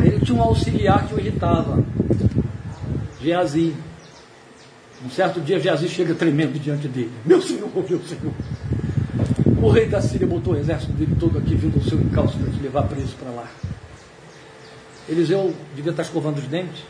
ele 0.01 0.21
tinha 0.21 0.39
um 0.39 0.43
auxiliar 0.43 1.07
que 1.07 1.15
o 1.15 1.19
irritava, 1.19 1.85
Geazi. 3.21 3.75
Um 5.05 5.11
certo 5.11 5.41
dia, 5.41 5.61
Geazi 5.61 5.89
chega 5.89 6.15
tremendo 6.15 6.59
diante 6.59 6.89
dele: 6.89 7.13
Meu 7.25 7.41
senhor, 7.41 7.71
meu 7.75 8.01
senhor. 8.01 8.33
O 9.63 9.69
rei 9.71 9.87
da 9.87 10.01
Síria 10.01 10.27
botou 10.27 10.55
o 10.55 10.57
exército 10.57 10.93
dele 10.93 11.17
todo 11.19 11.39
aqui, 11.39 11.55
vindo 11.55 11.77
ao 11.77 11.83
seu 11.83 12.01
encalço 12.01 12.39
para 12.39 12.53
te 12.53 12.61
levar 12.61 12.83
preso 12.85 13.15
para 13.17 13.31
lá. 13.31 13.47
Eliseu 15.09 15.55
devia 15.75 15.91
estar 15.91 16.03
escovando 16.03 16.39
os 16.39 16.45
dentes. 16.45 16.85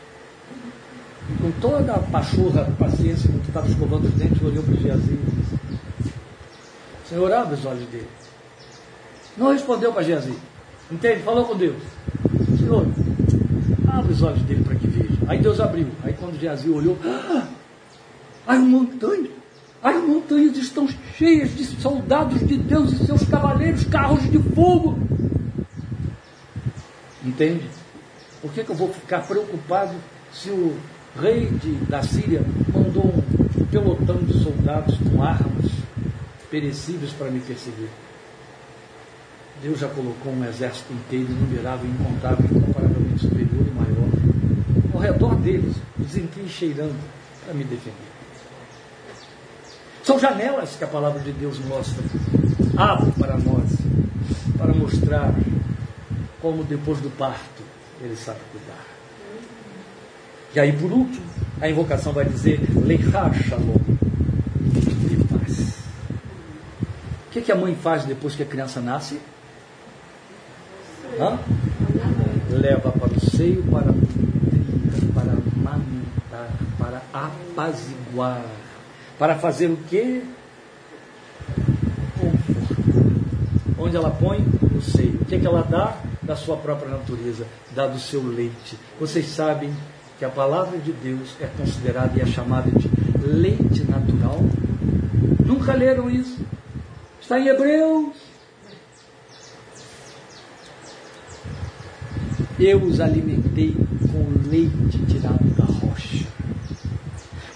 E 1.29 1.41
com 1.41 1.51
toda 1.59 1.93
a 1.93 1.99
pachorra, 1.99 2.71
paciência 2.77 3.31
com 3.31 3.39
que 3.39 3.47
estava 3.47 3.67
escovando 3.67 4.05
os 4.05 4.13
dentes, 4.13 4.41
olhou 4.41 4.63
para 4.63 4.75
Geazi 4.75 5.17
Senhor, 7.09 7.31
abre 7.31 7.53
os 7.55 7.65
olhos 7.65 7.87
dele. 7.87 8.07
Não 9.37 9.51
respondeu 9.51 9.93
para 9.93 10.03
Geazi. 10.03 10.33
Entende? 10.91 11.23
Falou 11.23 11.45
com 11.45 11.55
Deus. 11.55 11.81
Senhor, 12.59 12.85
abre 13.87 14.11
os 14.11 14.21
olhos 14.21 14.41
dele 14.41 14.63
para 14.63 14.75
que 14.75 14.87
veja. 14.87 15.17
Aí 15.27 15.39
Deus 15.39 15.59
abriu. 15.59 15.87
Aí 16.03 16.13
quando 16.13 16.37
Geazi 16.39 16.69
olhou, 16.69 16.97
ah, 17.05 17.47
aí 18.45 18.57
uma 18.57 18.79
montanha. 18.79 19.29
As 19.81 19.95
montanhas 20.03 20.57
estão 20.57 20.87
cheias 21.15 21.55
de 21.55 21.63
soldados 21.63 22.45
de 22.45 22.57
Deus 22.57 22.91
e 22.93 23.05
seus 23.05 23.23
cavaleiros, 23.23 23.85
carros 23.85 24.29
de 24.29 24.39
fogo. 24.53 24.99
Entende? 27.23 27.69
Por 28.41 28.51
que, 28.51 28.63
que 28.63 28.71
eu 28.71 28.75
vou 28.75 28.91
ficar 28.91 29.19
preocupado 29.19 29.93
se 30.33 30.49
o 30.49 30.75
rei 31.19 31.45
de, 31.45 31.73
da 31.85 32.01
Síria 32.03 32.43
mandou 32.73 33.05
um 33.05 33.65
pelotão 33.65 34.17
de 34.17 34.43
soldados 34.43 34.97
com 34.97 35.23
armas 35.23 35.86
perecíveis 36.49 37.11
para 37.13 37.29
me 37.29 37.39
perseguir? 37.39 37.89
Deus 39.61 39.79
já 39.79 39.87
colocou 39.89 40.31
um 40.31 40.45
exército 40.45 40.93
inteiro, 40.93 41.31
inumerável, 41.31 41.89
incontável, 41.89 42.45
incomparavelmente 42.45 43.21
superior 43.21 43.65
e 43.65 43.71
maior, 43.71 44.09
ao 44.93 44.99
redor 44.99 45.35
deles, 45.35 45.75
desenquincheirando 45.97 46.95
para 47.43 47.53
me 47.53 47.63
defender. 47.63 48.17
São 50.03 50.19
janelas 50.19 50.75
que 50.75 50.83
a 50.83 50.87
palavra 50.87 51.19
de 51.19 51.31
Deus 51.31 51.59
mostra, 51.59 52.03
abre 52.77 53.11
para 53.19 53.37
nós, 53.37 53.71
para 54.57 54.73
mostrar 54.73 55.33
como 56.41 56.63
depois 56.63 56.99
do 56.99 57.09
parto 57.09 57.63
ele 58.01 58.15
sabe 58.15 58.39
cuidar. 58.51 58.85
E 60.55 60.59
aí, 60.59 60.71
por 60.71 60.91
último, 60.91 61.25
a 61.59 61.69
invocação 61.69 62.13
vai 62.13 62.25
dizer: 62.25 62.59
Leichar 62.83 63.33
Shalom, 63.43 63.75
de 64.57 65.17
paz. 65.25 65.77
O 67.26 67.26
que, 67.37 67.41
que 67.41 67.51
a 67.51 67.55
mãe 67.55 67.75
faz 67.75 68.03
depois 68.03 68.35
que 68.35 68.43
a 68.43 68.45
criança 68.45 68.81
nasce? 68.81 69.19
Hã? 71.19 71.37
Leva 72.49 72.91
para 72.91 73.13
o 73.13 73.19
seio 73.19 73.63
para 73.63 73.93
para 75.13 75.31
amamentar, 75.55 76.49
para 76.77 77.01
apaziguar. 77.13 78.43
Para 79.19 79.35
fazer 79.35 79.67
o 79.67 79.77
quê? 79.89 80.23
Onde 83.77 83.95
ela 83.95 84.11
põe? 84.11 84.39
No 84.71 84.81
seio. 84.81 85.19
O 85.21 85.25
que, 85.25 85.39
que 85.39 85.47
ela 85.47 85.63
dá? 85.63 85.97
Da 86.21 86.35
sua 86.35 86.57
própria 86.57 86.89
natureza, 86.89 87.45
dá 87.73 87.87
do 87.87 87.99
seu 87.99 88.21
leite. 88.21 88.77
Vocês 88.99 89.27
sabem 89.27 89.73
que 90.19 90.25
a 90.25 90.29
palavra 90.29 90.77
de 90.77 90.91
Deus 90.91 91.35
é 91.39 91.45
considerada 91.45 92.17
e 92.17 92.21
é 92.21 92.25
chamada 92.25 92.69
de 92.69 92.89
leite 93.25 93.83
natural? 93.83 94.39
Nunca 95.45 95.73
leram 95.73 96.09
isso? 96.09 96.37
Está 97.27 97.37
em 97.37 97.47
Hebreus. 97.49 98.15
Eu 102.57 102.81
os 102.81 103.01
alimentei 103.01 103.75
com 104.13 104.49
leite 104.49 104.97
tirado 105.09 105.43
da 105.57 105.65
rocha. 105.65 106.25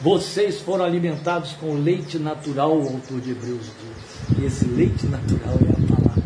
Vocês 0.02 0.60
foram 0.60 0.84
alimentados 0.84 1.54
com 1.54 1.76
leite 1.76 2.20
natural, 2.20 2.78
o 2.78 2.96
autor 2.96 3.22
de 3.22 3.32
Hebreus 3.32 3.62
diz. 3.62 4.40
E 4.40 4.46
esse 4.46 4.66
leite 4.66 5.06
natural 5.06 5.56
é 5.66 5.70
a 5.70 5.96
palavra. 5.96 6.24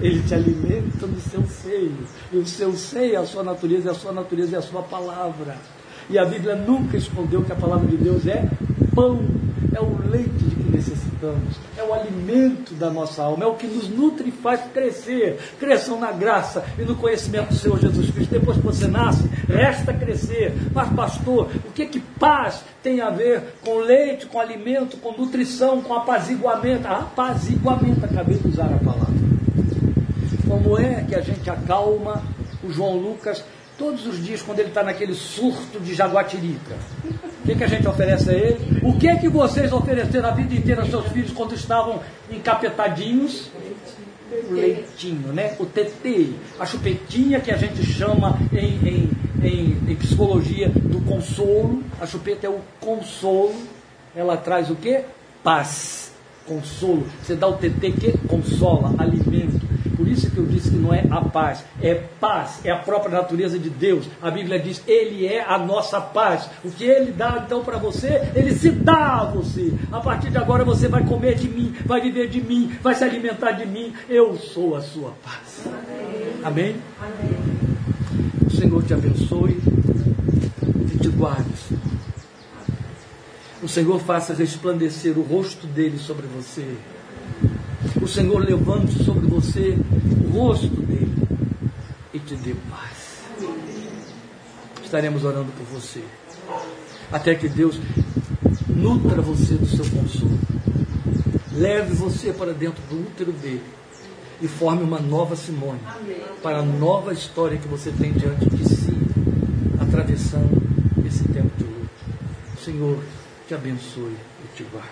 Ele 0.00 0.22
te 0.22 0.34
alimenta 0.34 1.08
no 1.08 1.20
seu 1.20 1.44
seio. 1.48 1.98
E 2.32 2.36
o 2.36 2.46
seu 2.46 2.74
seio 2.74 3.14
é 3.14 3.16
a 3.16 3.26
sua 3.26 3.42
natureza, 3.42 3.88
e 3.88 3.90
a 3.90 3.94
sua 3.94 4.12
natureza 4.12 4.54
é 4.54 4.58
a 4.60 4.62
sua 4.62 4.84
palavra. 4.84 5.56
E 6.08 6.16
a 6.16 6.24
Bíblia 6.24 6.54
nunca 6.54 6.96
escondeu 6.96 7.42
que 7.42 7.50
a 7.50 7.56
palavra 7.56 7.88
de 7.88 7.96
Deus 7.96 8.24
é 8.28 8.48
pão, 8.94 9.20
é 9.74 9.80
o 9.80 10.08
leite 10.08 10.44
de 10.44 10.53
é 11.76 11.82
o 11.82 11.94
alimento 11.94 12.74
da 12.74 12.90
nossa 12.90 13.22
alma, 13.22 13.44
é 13.44 13.46
o 13.46 13.54
que 13.54 13.66
nos 13.66 13.88
nutre 13.88 14.28
e 14.28 14.32
faz 14.32 14.60
crescer. 14.72 15.38
Cresçam 15.58 15.98
na 15.98 16.12
graça 16.12 16.64
e 16.78 16.82
no 16.82 16.96
conhecimento 16.96 17.48
do 17.48 17.54
Senhor 17.54 17.78
Jesus 17.78 18.10
Cristo. 18.10 18.30
Depois 18.30 18.56
que 18.56 18.64
você 18.64 18.86
nasce, 18.86 19.28
resta 19.48 19.92
crescer. 19.92 20.52
Mas, 20.72 20.88
pastor, 20.90 21.50
o 21.66 21.72
que 21.72 21.86
que 21.86 22.00
paz 22.00 22.62
tem 22.82 23.00
a 23.00 23.10
ver 23.10 23.54
com 23.64 23.78
leite, 23.78 24.26
com 24.26 24.40
alimento, 24.40 24.96
com 24.98 25.12
nutrição, 25.12 25.80
com 25.80 25.94
apaziguamento? 25.94 26.86
Apaziguamento, 26.86 28.04
acabei 28.04 28.36
de 28.36 28.48
usar 28.48 28.66
a 28.66 28.78
palavra. 28.78 29.14
Como 30.48 30.78
é 30.78 31.04
que 31.08 31.14
a 31.14 31.20
gente 31.20 31.48
acalma 31.48 32.22
o 32.62 32.70
João 32.70 32.96
Lucas 32.96 33.44
todos 33.76 34.06
os 34.06 34.24
dias 34.24 34.42
quando 34.42 34.60
ele 34.60 34.68
está 34.68 34.82
naquele 34.82 35.14
surto 35.14 35.80
de 35.80 35.94
jaguatirica? 35.94 36.76
O 37.44 37.46
que, 37.46 37.56
que 37.56 37.64
a 37.64 37.68
gente 37.68 37.86
oferece 37.86 38.30
a 38.30 38.32
ele? 38.32 38.80
O 38.82 38.98
que 38.98 39.14
que 39.16 39.28
vocês 39.28 39.70
ofereceram 39.70 40.30
a 40.30 40.32
vida 40.32 40.54
inteira 40.54 40.80
aos 40.80 40.88
seus 40.88 41.06
filhos 41.08 41.30
quando 41.30 41.54
estavam 41.54 42.00
encapetadinhos? 42.30 43.50
O 44.48 44.54
leitinho, 44.54 45.30
né? 45.30 45.54
O 45.60 45.66
TT, 45.66 46.30
a 46.58 46.64
chupetinha 46.64 47.40
que 47.40 47.50
a 47.50 47.56
gente 47.58 47.84
chama 47.84 48.38
em, 48.50 48.88
em, 48.88 49.10
em, 49.42 49.90
em 49.90 49.96
psicologia 49.96 50.70
do 50.70 51.02
consolo. 51.02 51.82
A 52.00 52.06
chupeta 52.06 52.46
é 52.46 52.50
o 52.50 52.60
consolo. 52.80 53.54
Ela 54.16 54.38
traz 54.38 54.70
o 54.70 54.74
que? 54.74 55.02
Paz, 55.42 56.14
consolo. 56.46 57.06
Você 57.22 57.36
dá 57.36 57.46
o 57.46 57.58
TT 57.58 57.92
que 57.92 58.18
consola, 58.26 58.94
alimento. 58.96 59.43
Por 60.04 60.12
isso 60.12 60.30
que 60.30 60.36
eu 60.36 60.44
disse 60.44 60.68
que 60.68 60.76
não 60.76 60.92
é 60.92 61.02
a 61.10 61.22
paz, 61.22 61.64
é 61.80 61.94
paz, 61.94 62.60
é 62.62 62.70
a 62.70 62.76
própria 62.76 63.10
natureza 63.10 63.58
de 63.58 63.70
Deus. 63.70 64.04
A 64.20 64.30
Bíblia 64.30 64.58
diz, 64.58 64.82
Ele 64.86 65.26
é 65.26 65.42
a 65.42 65.56
nossa 65.56 65.98
paz. 65.98 66.46
O 66.62 66.70
que 66.70 66.84
Ele 66.84 67.10
dá 67.10 67.42
então 67.42 67.64
para 67.64 67.78
você, 67.78 68.30
Ele 68.34 68.52
se 68.52 68.68
dá 68.70 69.20
a 69.20 69.24
você. 69.24 69.72
A 69.90 70.00
partir 70.00 70.28
de 70.28 70.36
agora 70.36 70.62
você 70.62 70.88
vai 70.88 71.06
comer 71.06 71.36
de 71.36 71.48
mim, 71.48 71.74
vai 71.86 72.02
viver 72.02 72.28
de 72.28 72.42
mim, 72.42 72.70
vai 72.82 72.94
se 72.94 73.02
alimentar 73.02 73.52
de 73.52 73.64
mim. 73.64 73.94
Eu 74.06 74.36
sou 74.36 74.76
a 74.76 74.82
sua 74.82 75.14
paz. 75.24 75.66
Amém? 76.44 76.76
Amém. 77.00 77.38
O 78.46 78.50
Senhor 78.50 78.82
te 78.82 78.92
abençoe 78.92 79.58
e 80.92 80.98
te 80.98 81.08
guarde. 81.08 81.50
O 83.62 83.68
Senhor 83.68 83.98
faça 84.00 84.34
resplandecer 84.34 85.18
o 85.18 85.22
rosto 85.22 85.66
dele 85.66 85.96
sobre 85.96 86.26
você 86.26 86.76
o 88.00 88.06
Senhor 88.06 88.38
levante 88.38 89.02
sobre 89.04 89.26
você 89.26 89.78
o 90.26 90.38
rosto 90.38 90.68
dele 90.68 91.14
e 92.12 92.18
te 92.18 92.34
dê 92.36 92.54
paz. 92.70 93.24
Estaremos 94.82 95.24
orando 95.24 95.50
por 95.52 95.66
você. 95.80 96.02
Até 97.10 97.34
que 97.34 97.48
Deus 97.48 97.78
nutra 98.68 99.20
você 99.22 99.54
do 99.54 99.66
seu 99.66 99.84
consolo. 99.90 100.38
Leve 101.52 101.94
você 101.94 102.32
para 102.32 102.52
dentro 102.52 102.82
do 102.88 103.06
útero 103.06 103.32
dele 103.32 103.62
e 104.40 104.48
forme 104.48 104.82
uma 104.82 104.98
nova 104.98 105.36
Simone 105.36 105.80
para 106.42 106.58
a 106.58 106.62
nova 106.62 107.12
história 107.12 107.56
que 107.56 107.68
você 107.68 107.90
tem 107.92 108.12
diante 108.12 108.50
de 108.50 108.68
si, 108.68 108.92
atravessando 109.80 110.62
esse 111.06 111.24
tempo 111.28 111.50
de 111.56 111.64
luto. 111.64 111.90
Senhor 112.64 112.98
te 113.46 113.54
abençoe 113.54 114.16
e 114.44 114.56
te 114.56 114.64
guarde. 114.64 114.88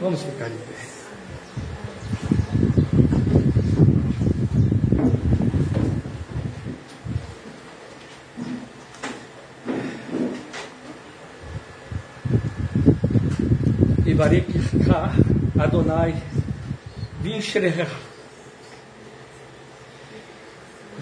Vamos 0.00 0.22
ficar 0.22 0.46
em 0.48 0.56
pé. 0.56 0.95
Ibarekha 14.76 15.12
Adonai 15.58 16.14
Vinshrecha 17.22 17.88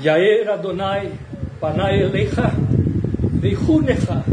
Yair 0.01 0.49
Adonai 0.49 1.19
Panai 1.61 2.03
Elecha 2.03 2.51
Vichunecha 3.41 4.25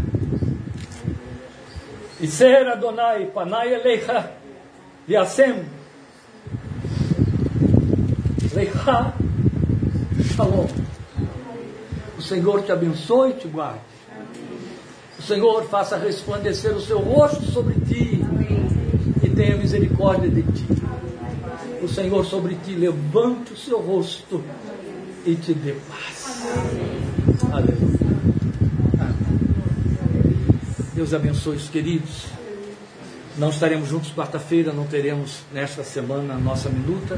Iser 2.22 2.68
Adonai 2.68 3.32
Panai 3.32 3.80
Elecha 3.80 4.32
Viasem 5.08 5.66
Lecha 8.54 9.14
Shalom. 10.36 10.68
O 12.18 12.22
Senhor 12.22 12.62
te 12.64 12.72
abençoe 12.72 13.32
e 13.32 13.34
te 13.34 13.48
guarde. 13.48 13.80
O 15.18 15.22
Senhor 15.22 15.64
faça 15.66 15.98
resplandecer 15.98 16.76
o 16.76 16.82
seu 16.82 17.00
rosto 17.00 17.44
sobre 17.52 17.81
tenha 19.32 19.58
misericórdia 19.58 20.30
de 20.30 20.44
ti. 20.44 20.66
O 21.82 21.88
Senhor 21.88 22.26
sobre 22.26 22.56
ti 22.56 22.74
levante 22.74 23.54
o 23.54 23.58
seu 23.58 23.80
rosto 23.80 24.44
e 25.26 25.36
te 25.36 25.54
dê 25.54 25.74
paz. 25.90 26.46
Aleluia. 27.52 28.02
Deus 30.94 31.14
abençoe 31.14 31.56
os 31.56 31.70
queridos. 31.70 32.28
Não 33.38 33.50
estaremos 33.50 33.90
juntos 33.90 34.12
quarta-feira, 34.12 34.72
não 34.72 34.86
teremos 34.86 35.40
nesta 35.52 35.84
semana 35.84 36.36
a 36.36 36.38
nossa 36.38 36.70
minuta, 36.70 37.18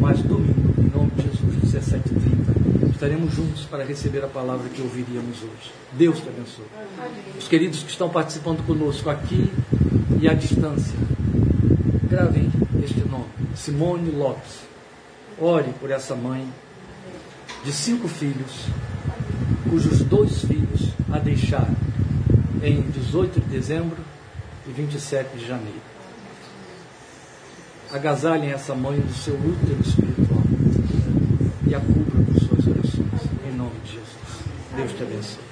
mas 0.00 0.20
domingo, 0.22 0.74
em 0.78 0.88
nome 0.88 1.10
de 1.10 1.22
Jesus, 1.22 2.00
17h30, 2.02 2.90
estaremos 2.90 3.34
juntos 3.34 3.64
para 3.64 3.84
receber 3.84 4.24
a 4.24 4.28
palavra 4.28 4.68
que 4.70 4.80
ouviríamos 4.80 5.36
hoje. 5.42 5.70
Deus 5.92 6.20
te 6.20 6.28
abençoe. 6.28 6.64
Os 7.38 7.46
queridos 7.46 7.82
que 7.82 7.90
estão 7.90 8.08
participando 8.08 8.66
conosco 8.66 9.10
aqui 9.10 9.52
e 10.20 10.26
à 10.26 10.32
distância, 10.32 10.98
Gravem 12.16 12.50
este 12.82 13.06
nome, 13.06 13.28
Simone 13.54 14.10
Lopes. 14.10 14.60
Ore 15.38 15.70
por 15.78 15.90
essa 15.90 16.14
mãe 16.14 16.50
de 17.62 17.70
cinco 17.70 18.08
filhos, 18.08 18.68
cujos 19.68 20.00
dois 20.00 20.40
filhos 20.46 20.94
a 21.12 21.18
deixaram 21.18 21.76
em 22.62 22.80
18 22.80 23.38
de 23.38 23.46
dezembro 23.48 23.98
e 24.66 24.72
27 24.72 25.36
de 25.36 25.46
janeiro. 25.46 25.82
Agasalhem 27.92 28.50
essa 28.50 28.74
mãe 28.74 28.98
do 28.98 29.12
seu 29.12 29.34
útero 29.34 29.82
espiritual 29.84 30.42
e 31.66 31.74
a 31.74 31.80
cubra 31.80 32.24
com 32.24 32.40
suas 32.40 32.66
orações. 32.66 33.46
Em 33.46 33.54
nome 33.54 33.78
de 33.84 33.92
Jesus. 33.92 34.16
Deus 34.74 34.92
te 34.92 35.02
abençoe. 35.02 35.45